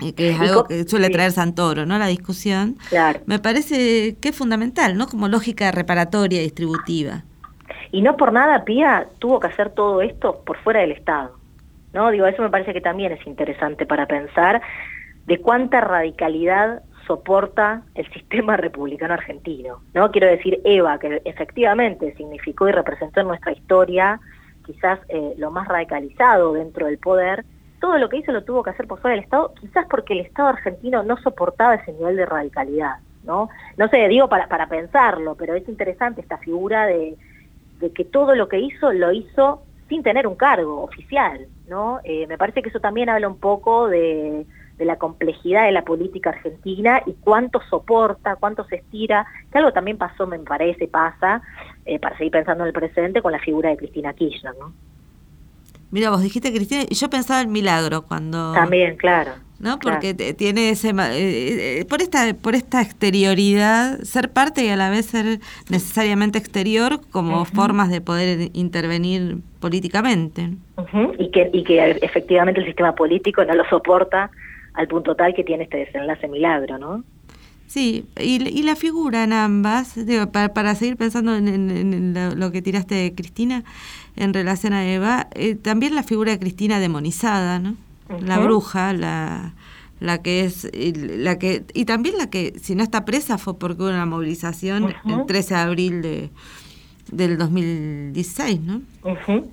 eh, 0.00 0.12
que 0.12 0.30
es 0.30 0.40
algo 0.40 0.64
que 0.64 0.84
suele 0.84 1.10
traer 1.10 1.32
Santoro, 1.32 1.86
¿no? 1.86 1.98
La 1.98 2.06
discusión. 2.06 2.76
Claro. 2.88 3.20
Me 3.26 3.38
parece 3.38 4.16
que 4.20 4.28
es 4.28 4.36
fundamental, 4.36 4.96
¿no? 4.96 5.06
Como 5.06 5.28
lógica 5.28 5.70
reparatoria, 5.70 6.40
distributiva. 6.40 7.24
Y 7.90 8.02
no 8.02 8.16
por 8.16 8.32
nada 8.32 8.64
Pía 8.64 9.06
tuvo 9.18 9.40
que 9.40 9.48
hacer 9.48 9.70
todo 9.70 10.00
esto 10.00 10.40
por 10.46 10.56
fuera 10.58 10.80
del 10.80 10.92
Estado. 10.92 11.41
¿No? 11.92 12.10
Digo, 12.10 12.26
eso 12.26 12.42
me 12.42 12.50
parece 12.50 12.72
que 12.72 12.80
también 12.80 13.12
es 13.12 13.26
interesante 13.26 13.86
para 13.86 14.06
pensar 14.06 14.62
de 15.26 15.38
cuánta 15.38 15.80
radicalidad 15.80 16.82
soporta 17.06 17.82
el 17.94 18.10
sistema 18.12 18.56
republicano 18.56 19.14
argentino. 19.14 19.82
¿no? 19.94 20.10
Quiero 20.10 20.28
decir, 20.28 20.60
Eva, 20.64 20.98
que 20.98 21.22
efectivamente 21.24 22.14
significó 22.16 22.68
y 22.68 22.72
representó 22.72 23.20
en 23.20 23.28
nuestra 23.28 23.52
historia 23.52 24.20
quizás 24.64 25.00
eh, 25.08 25.34
lo 25.38 25.50
más 25.50 25.66
radicalizado 25.66 26.52
dentro 26.52 26.86
del 26.86 26.98
poder, 26.98 27.44
todo 27.80 27.98
lo 27.98 28.08
que 28.08 28.18
hizo 28.18 28.30
lo 28.30 28.44
tuvo 28.44 28.62
que 28.62 28.70
hacer 28.70 28.86
por 28.86 29.00
fuera 29.00 29.16
del 29.16 29.24
Estado, 29.24 29.52
quizás 29.60 29.86
porque 29.90 30.12
el 30.12 30.20
Estado 30.20 30.50
argentino 30.50 31.02
no 31.02 31.16
soportaba 31.16 31.74
ese 31.74 31.92
nivel 31.92 32.16
de 32.16 32.26
radicalidad. 32.26 32.98
¿no? 33.24 33.48
No 33.76 33.88
sé, 33.88 34.06
digo 34.08 34.28
para, 34.28 34.46
para 34.48 34.68
pensarlo, 34.68 35.34
pero 35.34 35.54
es 35.54 35.68
interesante 35.68 36.20
esta 36.20 36.38
figura 36.38 36.86
de, 36.86 37.16
de 37.80 37.92
que 37.92 38.04
todo 38.04 38.34
lo 38.34 38.48
que 38.48 38.60
hizo 38.60 38.92
lo 38.92 39.12
hizo 39.12 39.62
sin 39.92 40.02
tener 40.02 40.26
un 40.26 40.36
cargo 40.36 40.82
oficial, 40.82 41.46
¿no? 41.68 42.00
Eh, 42.02 42.26
me 42.26 42.38
parece 42.38 42.62
que 42.62 42.70
eso 42.70 42.80
también 42.80 43.10
habla 43.10 43.28
un 43.28 43.36
poco 43.36 43.88
de, 43.88 44.46
de, 44.78 44.84
la 44.86 44.96
complejidad 44.96 45.66
de 45.66 45.72
la 45.72 45.84
política 45.84 46.30
argentina 46.30 47.02
y 47.04 47.12
cuánto 47.12 47.60
soporta, 47.68 48.36
cuánto 48.36 48.64
se 48.64 48.76
estira, 48.76 49.26
que 49.50 49.58
algo 49.58 49.70
también 49.74 49.98
pasó, 49.98 50.26
me 50.26 50.38
parece, 50.38 50.88
pasa, 50.88 51.42
eh, 51.84 51.98
para 51.98 52.16
seguir 52.16 52.32
pensando 52.32 52.64
en 52.64 52.68
el 52.68 52.72
presente, 52.72 53.20
con 53.20 53.32
la 53.32 53.38
figura 53.38 53.68
de 53.68 53.76
Cristina 53.76 54.14
Kirchner, 54.14 54.54
¿no? 54.58 54.72
Mira, 55.90 56.08
vos 56.08 56.22
dijiste 56.22 56.54
Cristina, 56.54 56.84
y 56.88 56.94
yo 56.94 57.10
pensaba 57.10 57.42
en 57.42 57.52
Milagro 57.52 58.00
cuando... 58.00 58.54
También, 58.54 58.96
claro. 58.96 59.32
¿No? 59.62 59.78
Porque 59.78 60.12
tiene 60.34 60.68
ese 60.70 60.92
ma- 60.92 61.14
eh, 61.16 61.80
eh, 61.80 61.84
por 61.86 62.02
esta 62.02 62.34
por 62.34 62.54
esta 62.54 62.82
exterioridad, 62.82 64.00
ser 64.02 64.30
parte 64.30 64.64
y 64.64 64.68
a 64.68 64.76
la 64.76 64.90
vez 64.90 65.06
ser 65.06 65.40
necesariamente 65.70 66.36
exterior 66.38 67.00
como 67.10 67.44
formas 67.46 67.88
de 67.88 68.00
poder 68.00 68.50
intervenir 68.52 69.38
políticamente. 69.60 70.50
Y, 71.18 71.30
que, 71.30 71.48
y 71.52 71.64
que 71.64 71.90
efectivamente 72.02 72.60
el 72.60 72.66
sistema 72.66 72.94
político 72.94 73.44
no 73.44 73.54
lo 73.54 73.64
soporta 73.70 74.30
al 74.74 74.88
punto 74.88 75.14
tal 75.14 75.32
que 75.34 75.44
tiene 75.44 75.64
este 75.64 75.76
desenlace 75.78 76.26
milagro, 76.28 76.78
¿no? 76.78 77.04
Sí, 77.68 78.04
y, 78.20 78.42
y 78.48 78.62
la 78.64 78.76
figura 78.76 79.24
en 79.24 79.32
ambas, 79.32 79.94
digo, 80.06 80.26
para, 80.30 80.52
para 80.52 80.74
seguir 80.74 80.96
pensando 80.96 81.34
en, 81.36 81.48
en- 81.48 81.70
en 81.70 82.12
lo, 82.14 82.34
lo 82.34 82.52
que 82.52 82.60
tiraste 82.60 82.94
de 82.94 83.14
Cristina 83.14 83.64
en 84.16 84.34
relación 84.34 84.72
a 84.74 84.86
Eva, 84.86 85.28
eh, 85.34 85.54
también 85.54 85.94
la 85.94 86.02
figura 86.02 86.32
de 86.32 86.38
Cristina 86.38 86.80
demonizada, 86.80 87.58
¿no? 87.60 87.76
La 88.08 88.38
bruja, 88.38 88.92
la, 88.92 89.54
la 90.00 90.22
que 90.22 90.44
es, 90.44 90.68
y 90.72 90.92
la 90.94 91.38
que 91.38 91.64
y 91.74 91.84
también 91.84 92.18
la 92.18 92.28
que 92.30 92.54
si 92.60 92.74
no 92.74 92.82
está 92.82 93.04
presa 93.04 93.38
fue 93.38 93.58
porque 93.58 93.82
hubo 93.82 93.88
una 93.90 94.06
movilización 94.06 94.94
el 95.08 95.26
13 95.26 95.54
de 95.54 95.60
abril 95.60 96.02
de 96.02 96.30
del 97.10 97.36
2016, 97.38 98.60
¿no? 98.60 98.82
Ujú. 99.02 99.52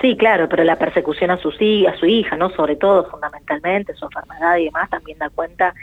Sí, 0.00 0.16
claro, 0.16 0.48
pero 0.48 0.64
la 0.64 0.76
persecución 0.78 1.30
a, 1.30 1.36
sus, 1.38 1.54
hi- 1.60 1.86
a 1.86 1.96
su 1.98 2.06
hija, 2.06 2.36
¿no? 2.36 2.50
Sobre 2.50 2.76
todo, 2.76 3.08
fundamentalmente, 3.10 3.94
su 3.94 4.06
enfermedad 4.06 4.56
y 4.56 4.64
demás, 4.64 4.90
también 4.90 5.18
da 5.18 5.30
cuenta 5.30 5.74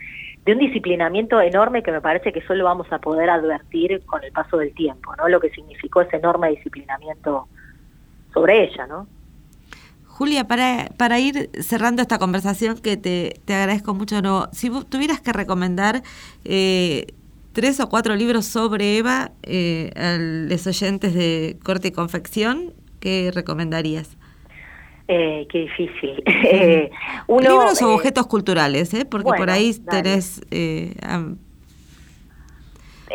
de 0.46 0.54
un 0.54 0.60
disciplinamiento 0.60 1.40
enorme 1.42 1.82
que 1.84 1.92
me 1.92 2.02
parece 2.02 2.32
que 2.34 2.42
solo 2.42 2.66
vamos 2.66 2.88
a 2.92 3.00
poder 3.00 3.30
advertir 3.30 4.04
con 4.06 4.24
el 4.24 4.32
paso 4.32 4.58
del 4.58 4.74
tiempo, 4.74 5.16
¿no? 5.16 5.28
Lo 5.30 5.40
que 5.40 5.50
significó 5.52 6.02
ese 6.02 6.18
enorme 6.18 6.50
disciplinamiento 6.50 7.48
sobre 8.34 8.64
ella, 8.66 8.86
¿no? 8.88 9.08
Julia, 10.18 10.48
para, 10.48 10.92
para 10.96 11.20
ir 11.20 11.50
cerrando 11.60 12.02
esta 12.02 12.18
conversación, 12.20 12.78
que 12.78 12.96
te, 12.96 13.34
te 13.44 13.54
agradezco 13.54 13.94
mucho, 13.94 14.22
no, 14.22 14.48
si 14.54 14.70
vos 14.70 14.90
tuvieras 14.90 15.20
que 15.20 15.34
recomendar 15.34 16.04
eh, 16.46 17.08
tres 17.52 17.82
o 17.82 17.90
cuatro 17.90 18.16
libros 18.16 18.46
sobre 18.46 18.98
Eva 18.98 19.34
eh, 19.44 19.92
a 19.98 20.16
los 20.18 20.66
oyentes 20.68 21.14
de 21.14 21.58
corte 21.66 21.90
y 21.90 21.92
confección, 21.92 22.74
¿qué 23.02 23.30
recomendarías? 23.36 24.16
Eh, 25.10 25.48
qué 25.52 25.60
difícil. 25.60 26.24
Eh, 26.28 26.92
uno, 27.28 27.50
libros 27.50 27.82
o 27.82 27.92
eh, 27.92 27.94
objetos 27.96 28.26
culturales, 28.28 28.94
¿eh? 28.94 29.04
porque 29.04 29.32
por 29.36 29.50
ahí 29.50 29.74
tenés... 29.74 30.40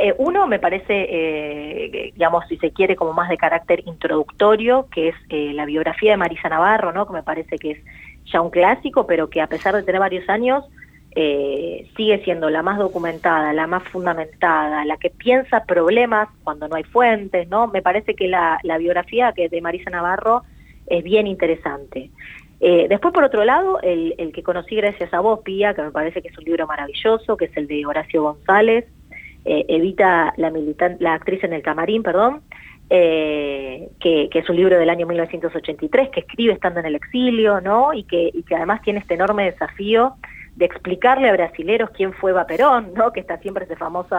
eh, 0.03 0.14
uno 0.18 0.46
me 0.46 0.59
parece, 0.59 1.07
eh, 1.09 2.11
digamos, 2.12 2.46
si 2.48 2.57
se 2.57 2.72
quiere, 2.72 2.96
como 2.96 3.12
más 3.12 3.28
de 3.28 3.36
carácter 3.36 3.82
introductorio, 3.86 4.88
que 4.92 5.09
es 5.09 5.14
eh, 5.28 5.53
la 5.55 5.64
biografía 5.64 6.12
de 6.12 6.16
Marisa 6.16 6.48
Navarro, 6.48 6.92
¿no? 6.92 7.07
que 7.07 7.12
me 7.12 7.22
parece 7.22 7.59
que 7.59 7.72
es 7.72 7.78
ya 8.26 8.40
un 8.40 8.51
clásico, 8.51 9.07
pero 9.07 9.28
que 9.28 9.40
a 9.40 9.46
pesar 9.46 9.74
de 9.74 9.82
tener 9.82 10.01
varios 10.01 10.28
años, 10.28 10.64
eh, 11.16 11.88
sigue 11.96 12.22
siendo 12.22 12.51
la 12.51 12.62
más 12.62 12.78
documentada, 12.78 13.53
la 13.53 13.66
más 13.66 13.82
fundamentada, 13.84 14.84
la 14.84 14.96
que 14.96 15.11
piensa 15.11 15.64
problemas 15.64 16.28
cuando 16.44 16.68
no 16.68 16.76
hay 16.76 16.84
fuentes, 16.84 17.48
¿no? 17.48 17.66
Me 17.66 17.82
parece 17.82 18.14
que 18.14 18.28
la, 18.28 18.59
la 18.62 18.78
biografía 18.78 19.32
que 19.32 19.48
de 19.48 19.61
Marisa 19.61 19.90
Navarro 19.90 20.42
es 20.86 21.03
bien 21.03 21.26
interesante. 21.26 22.11
Eh, 22.61 22.86
después, 22.88 23.12
por 23.12 23.24
otro 23.24 23.44
lado, 23.44 23.80
el, 23.80 24.14
el 24.18 24.32
que 24.32 24.42
conocí 24.42 24.76
gracias 24.76 25.12
a 25.12 25.20
vos, 25.20 25.40
Pía, 25.40 25.74
que 25.74 25.82
me 25.82 25.90
parece 25.90 26.22
que 26.22 26.28
es 26.28 26.38
un 26.38 26.44
libro 26.44 26.66
maravilloso, 26.66 27.36
que 27.36 27.46
es 27.46 27.57
el 27.57 27.66
de 27.66 27.86
Horacio 27.86 28.22
González, 28.22 28.84
eh, 29.45 29.64
Evita 29.68 30.32
la, 30.36 30.51
militan 30.51 30.97
la 31.01 31.14
actriz 31.14 31.43
en 31.45 31.53
el 31.53 31.62
camarín, 31.62 32.03
perdón, 32.03 32.43
eh, 32.91 33.88
que, 34.01 34.28
que 34.30 34.41
es 34.41 34.51
un 34.51 34.57
libro 34.57 34.78
del 34.78 34.91
año 34.91 35.07
1983, 35.07 36.11
que 36.11 36.20
escribe 36.20 36.53
estando 36.53 36.80
en 36.80 36.86
el 36.86 36.97
exilio, 36.97 37.61
¿no? 37.61 37.93
Y 37.95 38.05
que, 38.05 38.30
y 38.32 38.43
que 38.43 38.57
además 38.57 38.82
tiene 38.82 38.99
este 38.99 39.14
enorme 39.14 39.45
desafío 39.45 40.14
de 40.57 40.64
explicarle 40.64 41.28
a 41.28 41.32
brasileros 41.32 41.91
quién 41.91 42.12
fue 42.12 42.32
Eva 42.32 42.47
Perón, 42.47 42.93
¿no? 42.95 43.12
Que 43.12 43.20
está 43.20 43.38
siempre 43.38 43.64
ese 43.64 43.76
famoso 43.76 44.16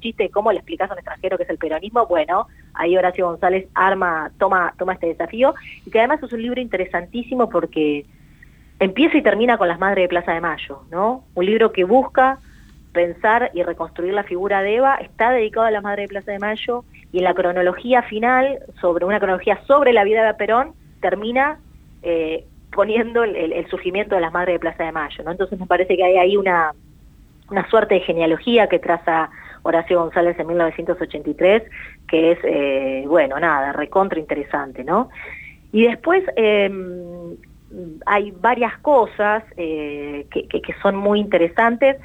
chiste 0.00 0.24
de 0.24 0.30
cómo 0.30 0.50
le 0.50 0.58
explicas 0.58 0.90
a 0.90 0.94
un 0.94 0.98
extranjero 0.98 1.36
qué 1.36 1.44
es 1.44 1.50
el 1.50 1.58
peronismo. 1.58 2.06
Bueno, 2.06 2.48
ahí 2.74 2.96
Horacio 2.96 3.26
González 3.26 3.68
arma, 3.74 4.32
toma, 4.38 4.74
toma 4.78 4.94
este 4.94 5.08
desafío, 5.08 5.54
y 5.86 5.90
que 5.90 5.98
además 5.98 6.22
es 6.22 6.32
un 6.32 6.42
libro 6.42 6.60
interesantísimo 6.60 7.48
porque 7.50 8.04
empieza 8.78 9.18
y 9.18 9.22
termina 9.22 9.58
con 9.58 9.68
las 9.68 9.78
madres 9.78 10.04
de 10.04 10.08
Plaza 10.08 10.32
de 10.32 10.40
Mayo, 10.40 10.82
¿no? 10.90 11.24
Un 11.34 11.46
libro 11.46 11.70
que 11.70 11.84
busca 11.84 12.38
pensar 12.92 13.50
y 13.54 13.62
reconstruir 13.62 14.14
la 14.14 14.24
figura 14.24 14.62
de 14.62 14.76
Eva, 14.76 14.96
está 14.96 15.30
dedicado 15.30 15.66
a 15.66 15.70
las 15.70 15.82
madres 15.82 16.04
de 16.04 16.08
Plaza 16.08 16.32
de 16.32 16.38
Mayo, 16.38 16.84
y 17.12 17.18
en 17.18 17.24
la 17.24 17.34
cronología 17.34 18.02
final, 18.02 18.60
sobre 18.80 19.04
una 19.04 19.18
cronología 19.18 19.60
sobre 19.66 19.92
la 19.92 20.04
vida 20.04 20.24
de 20.24 20.34
Perón, 20.34 20.74
termina 21.00 21.58
eh, 22.02 22.44
poniendo 22.72 23.24
el, 23.24 23.66
surgimiento 23.68 24.14
de 24.14 24.20
las 24.20 24.32
Madres 24.32 24.54
de 24.54 24.60
Plaza 24.60 24.84
de 24.84 24.92
Mayo, 24.92 25.24
¿no? 25.24 25.32
Entonces 25.32 25.58
me 25.58 25.66
parece 25.66 25.96
que 25.96 26.04
hay 26.04 26.16
ahí 26.16 26.36
una, 26.36 26.72
una 27.50 27.68
suerte 27.68 27.94
de 27.94 28.00
genealogía 28.00 28.68
que 28.68 28.78
traza 28.78 29.30
Horacio 29.62 30.00
González 30.00 30.38
en 30.38 30.46
1983, 30.46 31.62
que 32.08 32.32
es, 32.32 32.38
eh, 32.44 33.04
bueno, 33.06 33.38
nada, 33.38 33.72
recontra 33.72 34.18
interesante, 34.18 34.84
¿no? 34.84 35.10
Y 35.72 35.86
después 35.86 36.24
eh, 36.36 36.70
hay 38.06 38.30
varias 38.30 38.78
cosas 38.78 39.44
eh, 39.56 40.26
que 40.30 40.74
son 40.80 40.96
muy 40.96 41.20
interesantes. 41.20 41.96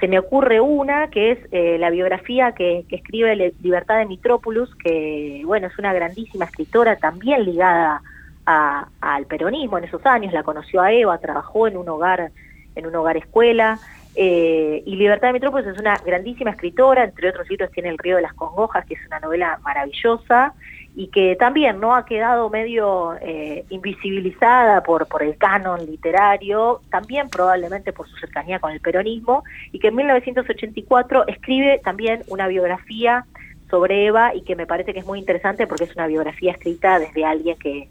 Se 0.00 0.08
me 0.08 0.18
ocurre 0.18 0.60
una, 0.60 1.10
que 1.10 1.32
es 1.32 1.38
eh, 1.52 1.78
la 1.78 1.90
biografía 1.90 2.52
que, 2.52 2.84
escribe 2.90 3.54
Libertad 3.60 3.98
de 3.98 4.06
Mitrópolis, 4.06 4.68
que, 4.82 5.42
bueno, 5.44 5.68
es 5.68 5.78
una 5.78 5.92
grandísima 5.92 6.46
escritora 6.46 6.96
también 6.96 7.44
ligada 7.44 8.02
a- 8.46 8.88
al 9.00 9.26
peronismo 9.26 9.78
en 9.78 9.84
esos 9.84 10.04
años. 10.06 10.32
La 10.32 10.42
conoció 10.42 10.80
a 10.80 10.92
Eva, 10.92 11.18
trabajó 11.18 11.68
en 11.68 11.76
un 11.76 11.88
hogar, 11.88 12.32
en 12.74 12.86
un 12.86 12.94
hogar 12.96 13.16
escuela. 13.16 13.80
Eh, 14.14 14.82
y 14.86 14.96
Libertad 14.96 15.28
de 15.28 15.34
Metrópolis 15.34 15.68
es 15.68 15.78
una 15.78 16.00
grandísima 16.04 16.50
escritora, 16.50 17.04
entre 17.04 17.28
otros 17.28 17.48
libros 17.48 17.70
tiene 17.70 17.90
El 17.90 17.98
río 17.98 18.16
de 18.16 18.22
las 18.22 18.34
congojas, 18.34 18.84
que 18.86 18.94
es 18.94 19.06
una 19.06 19.20
novela 19.20 19.60
maravillosa 19.62 20.54
y 20.96 21.08
que 21.08 21.36
también 21.36 21.80
no 21.80 21.94
ha 21.94 22.04
quedado 22.04 22.50
medio 22.50 23.14
eh, 23.20 23.64
invisibilizada 23.70 24.82
por, 24.82 25.06
por 25.06 25.22
el 25.22 25.36
canon 25.36 25.86
literario, 25.86 26.80
también 26.90 27.28
probablemente 27.28 27.92
por 27.92 28.08
su 28.08 28.16
cercanía 28.16 28.58
con 28.58 28.72
el 28.72 28.80
peronismo, 28.80 29.44
y 29.72 29.78
que 29.78 29.88
en 29.88 29.96
1984 29.96 31.28
escribe 31.28 31.80
también 31.84 32.22
una 32.28 32.48
biografía 32.48 33.24
sobre 33.70 34.06
Eva 34.06 34.34
y 34.34 34.42
que 34.42 34.56
me 34.56 34.66
parece 34.66 34.92
que 34.92 34.98
es 34.98 35.06
muy 35.06 35.20
interesante 35.20 35.66
porque 35.66 35.84
es 35.84 35.94
una 35.94 36.08
biografía 36.08 36.52
escrita 36.52 36.98
desde 36.98 37.24
alguien 37.24 37.56
que, 37.56 37.88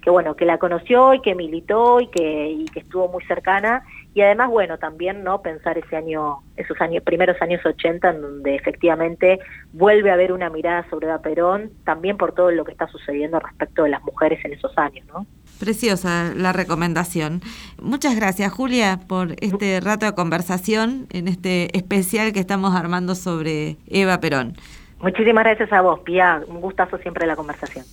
que 0.00 0.10
bueno, 0.10 0.34
que 0.34 0.46
la 0.46 0.56
conoció 0.56 1.12
y 1.12 1.20
que 1.20 1.34
militó 1.34 2.00
y 2.00 2.06
que, 2.08 2.50
y 2.50 2.64
que 2.64 2.80
estuvo 2.80 3.08
muy 3.08 3.22
cercana 3.24 3.84
y 4.18 4.22
además 4.22 4.50
bueno 4.50 4.78
también 4.78 5.22
no 5.22 5.42
pensar 5.42 5.78
ese 5.78 5.94
año 5.94 6.38
esos 6.56 6.80
años 6.80 7.04
primeros 7.04 7.40
años 7.40 7.64
80 7.64 8.10
en 8.10 8.20
donde 8.20 8.56
efectivamente 8.56 9.38
vuelve 9.72 10.10
a 10.10 10.14
haber 10.14 10.32
una 10.32 10.50
mirada 10.50 10.84
sobre 10.90 11.06
Eva 11.06 11.22
Perón 11.22 11.70
también 11.84 12.16
por 12.16 12.32
todo 12.32 12.50
lo 12.50 12.64
que 12.64 12.72
está 12.72 12.88
sucediendo 12.88 13.38
respecto 13.38 13.84
de 13.84 13.90
las 13.90 14.02
mujeres 14.02 14.44
en 14.44 14.54
esos 14.54 14.76
años 14.76 15.06
no 15.06 15.24
Preciosa 15.60 16.32
la 16.36 16.52
recomendación. 16.52 17.40
Muchas 17.82 18.14
gracias, 18.14 18.52
Julia, 18.52 19.00
por 19.08 19.32
este 19.40 19.80
rato 19.80 20.06
de 20.06 20.14
conversación 20.14 21.08
en 21.10 21.26
este 21.26 21.76
especial 21.76 22.32
que 22.32 22.38
estamos 22.38 22.76
armando 22.76 23.16
sobre 23.16 23.76
Eva 23.88 24.20
Perón. 24.20 24.54
muchísimas 25.00 25.44
gracias 25.44 25.72
a 25.72 25.80
vos 25.80 26.00
Pia 26.00 26.42
un 26.46 26.60
gustazo 26.60 26.98
siempre 26.98 27.26
la 27.26 27.34
conversación 27.34 27.84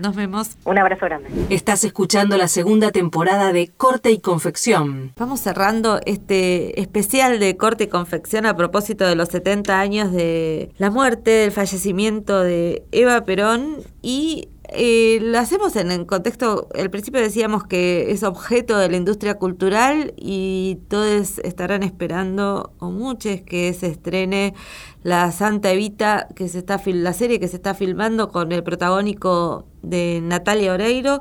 Nos 0.00 0.16
vemos. 0.16 0.56
un 0.64 0.78
abrazo 0.78 1.04
grande 1.04 1.28
Estás 1.50 1.84
escuchando 1.84 2.36
la 2.38 2.48
segunda 2.48 2.90
temporada 2.90 3.52
de 3.52 3.68
Corte 3.68 4.10
y 4.10 4.20
Confección. 4.20 5.12
Vamos 5.18 5.40
cerrando 5.40 6.00
este 6.06 6.80
especial 6.80 7.38
de 7.38 7.56
corte 7.56 7.84
y 7.84 7.88
confección 7.88 8.46
a 8.46 8.56
propósito 8.56 9.06
de 9.06 9.16
los 9.16 9.28
70 9.28 9.78
años 9.78 10.12
de 10.12 10.70
la 10.78 10.90
muerte, 10.90 11.30
del 11.30 11.52
fallecimiento 11.52 12.40
de 12.40 12.84
Eva 12.90 13.24
Perón 13.24 13.76
y 14.00 14.48
eh, 14.74 15.18
lo 15.20 15.38
hacemos 15.38 15.76
en 15.76 15.90
el 15.90 16.06
contexto, 16.06 16.68
al 16.74 16.90
principio 16.90 17.20
decíamos 17.20 17.64
que 17.64 18.10
es 18.10 18.22
objeto 18.22 18.78
de 18.78 18.88
la 18.88 18.96
industria 18.96 19.34
cultural 19.34 20.14
y 20.16 20.78
todos 20.88 21.38
estarán 21.40 21.82
esperando, 21.82 22.72
o 22.78 22.90
muchos, 22.90 23.40
que 23.42 23.72
se 23.74 23.88
estrene 23.88 24.54
la 25.02 25.30
Santa 25.32 25.70
Evita, 25.72 26.28
que 26.34 26.48
se 26.48 26.58
está 26.58 26.80
la 26.86 27.12
serie 27.12 27.40
que 27.40 27.48
se 27.48 27.56
está 27.56 27.74
filmando 27.74 28.30
con 28.30 28.52
el 28.52 28.62
protagónico 28.62 29.66
de 29.82 30.20
Natalia 30.22 30.72
Oreiro. 30.72 31.20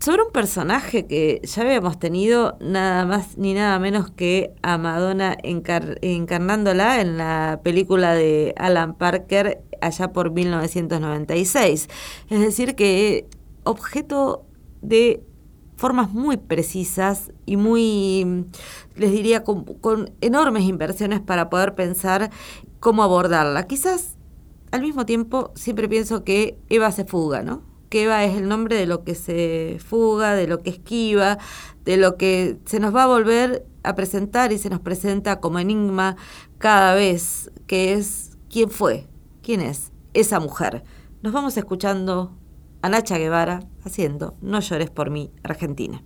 Sobre 0.00 0.22
un 0.22 0.30
personaje 0.32 1.06
que 1.06 1.40
ya 1.42 1.62
habíamos 1.62 1.98
tenido 1.98 2.56
nada 2.60 3.04
más 3.04 3.36
ni 3.36 3.52
nada 3.54 3.78
menos 3.78 4.10
que 4.10 4.54
a 4.62 4.78
Madonna 4.78 5.36
encar- 5.42 5.98
encarnándola 6.02 7.00
en 7.00 7.18
la 7.18 7.60
película 7.64 8.14
de 8.14 8.54
Alan 8.56 8.94
Parker 8.96 9.62
allá 9.80 10.12
por 10.12 10.30
1996. 10.30 11.88
Es 12.30 12.40
decir, 12.40 12.74
que 12.74 13.26
objeto 13.64 14.46
de 14.82 15.22
formas 15.76 16.10
muy 16.12 16.36
precisas 16.36 17.32
y 17.46 17.56
muy, 17.56 18.44
les 18.96 19.10
diría, 19.12 19.44
con, 19.44 19.64
con 19.64 20.10
enormes 20.20 20.64
inversiones 20.64 21.20
para 21.20 21.50
poder 21.50 21.74
pensar 21.74 22.30
cómo 22.80 23.02
abordarla. 23.02 23.66
Quizás 23.66 24.16
al 24.70 24.82
mismo 24.82 25.06
tiempo 25.06 25.52
siempre 25.54 25.88
pienso 25.88 26.24
que 26.24 26.58
Eva 26.68 26.90
se 26.92 27.04
fuga, 27.04 27.42
¿no? 27.42 27.67
Que 27.88 28.04
Eva 28.04 28.24
es 28.24 28.36
el 28.36 28.48
nombre 28.48 28.76
de 28.76 28.86
lo 28.86 29.04
que 29.04 29.14
se 29.14 29.78
fuga, 29.84 30.34
de 30.34 30.46
lo 30.46 30.62
que 30.62 30.70
esquiva, 30.70 31.38
de 31.84 31.96
lo 31.96 32.16
que 32.16 32.58
se 32.66 32.80
nos 32.80 32.94
va 32.94 33.04
a 33.04 33.06
volver 33.06 33.66
a 33.82 33.94
presentar 33.94 34.52
y 34.52 34.58
se 34.58 34.70
nos 34.70 34.80
presenta 34.80 35.40
como 35.40 35.58
enigma 35.58 36.16
cada 36.58 36.94
vez, 36.94 37.50
que 37.66 37.94
es 37.94 38.36
quién 38.50 38.70
fue, 38.70 39.06
quién 39.42 39.60
es 39.60 39.92
esa 40.14 40.40
mujer. 40.40 40.84
Nos 41.22 41.32
vamos 41.32 41.56
escuchando 41.56 42.36
a 42.82 42.88
Nacha 42.88 43.18
Guevara 43.18 43.60
haciendo 43.84 44.36
No 44.40 44.60
llores 44.60 44.90
por 44.90 45.10
mí, 45.10 45.32
Argentina. 45.42 46.02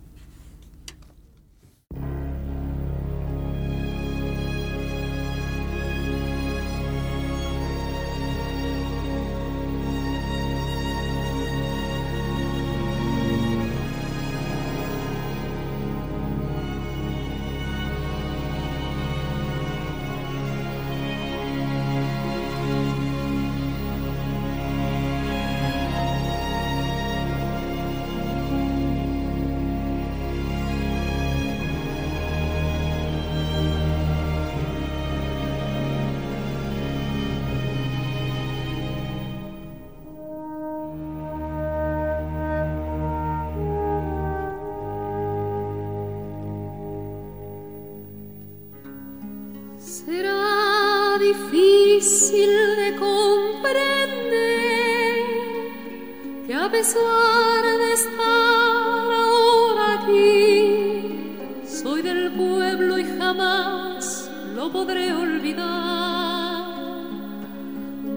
Pesar 56.73 57.63
de 57.63 57.93
estar 57.93 59.05
ahora 59.23 59.85
aquí, 59.99 61.37
soy 61.67 62.01
del 62.01 62.31
pueblo 62.31 62.97
y 62.97 63.05
jamás 63.15 64.27
lo 64.55 64.71
podré 64.71 65.13
olvidar. 65.13 66.65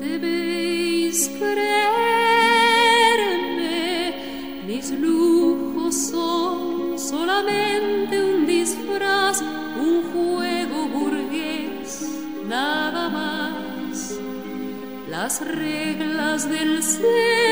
Debéis 0.01 1.29
creerme, 1.39 1.85
mis 4.67 4.91
lujos 4.91 5.95
son 5.95 6.99
solamente 6.99 8.15
un 8.25 8.47
disfraz, 8.47 9.43
un 9.79 10.03
juego 10.13 10.89
burgués, 10.89 12.09
nada 12.49 13.11
más. 13.11 14.15
Las 15.11 15.43
reglas 15.43 16.49
del 16.49 16.83
ceremonial 16.83 17.46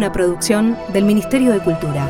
una 0.00 0.12
producción 0.12 0.78
del 0.94 1.04
Ministerio 1.04 1.52
de 1.52 1.58
Cultura. 1.58 2.08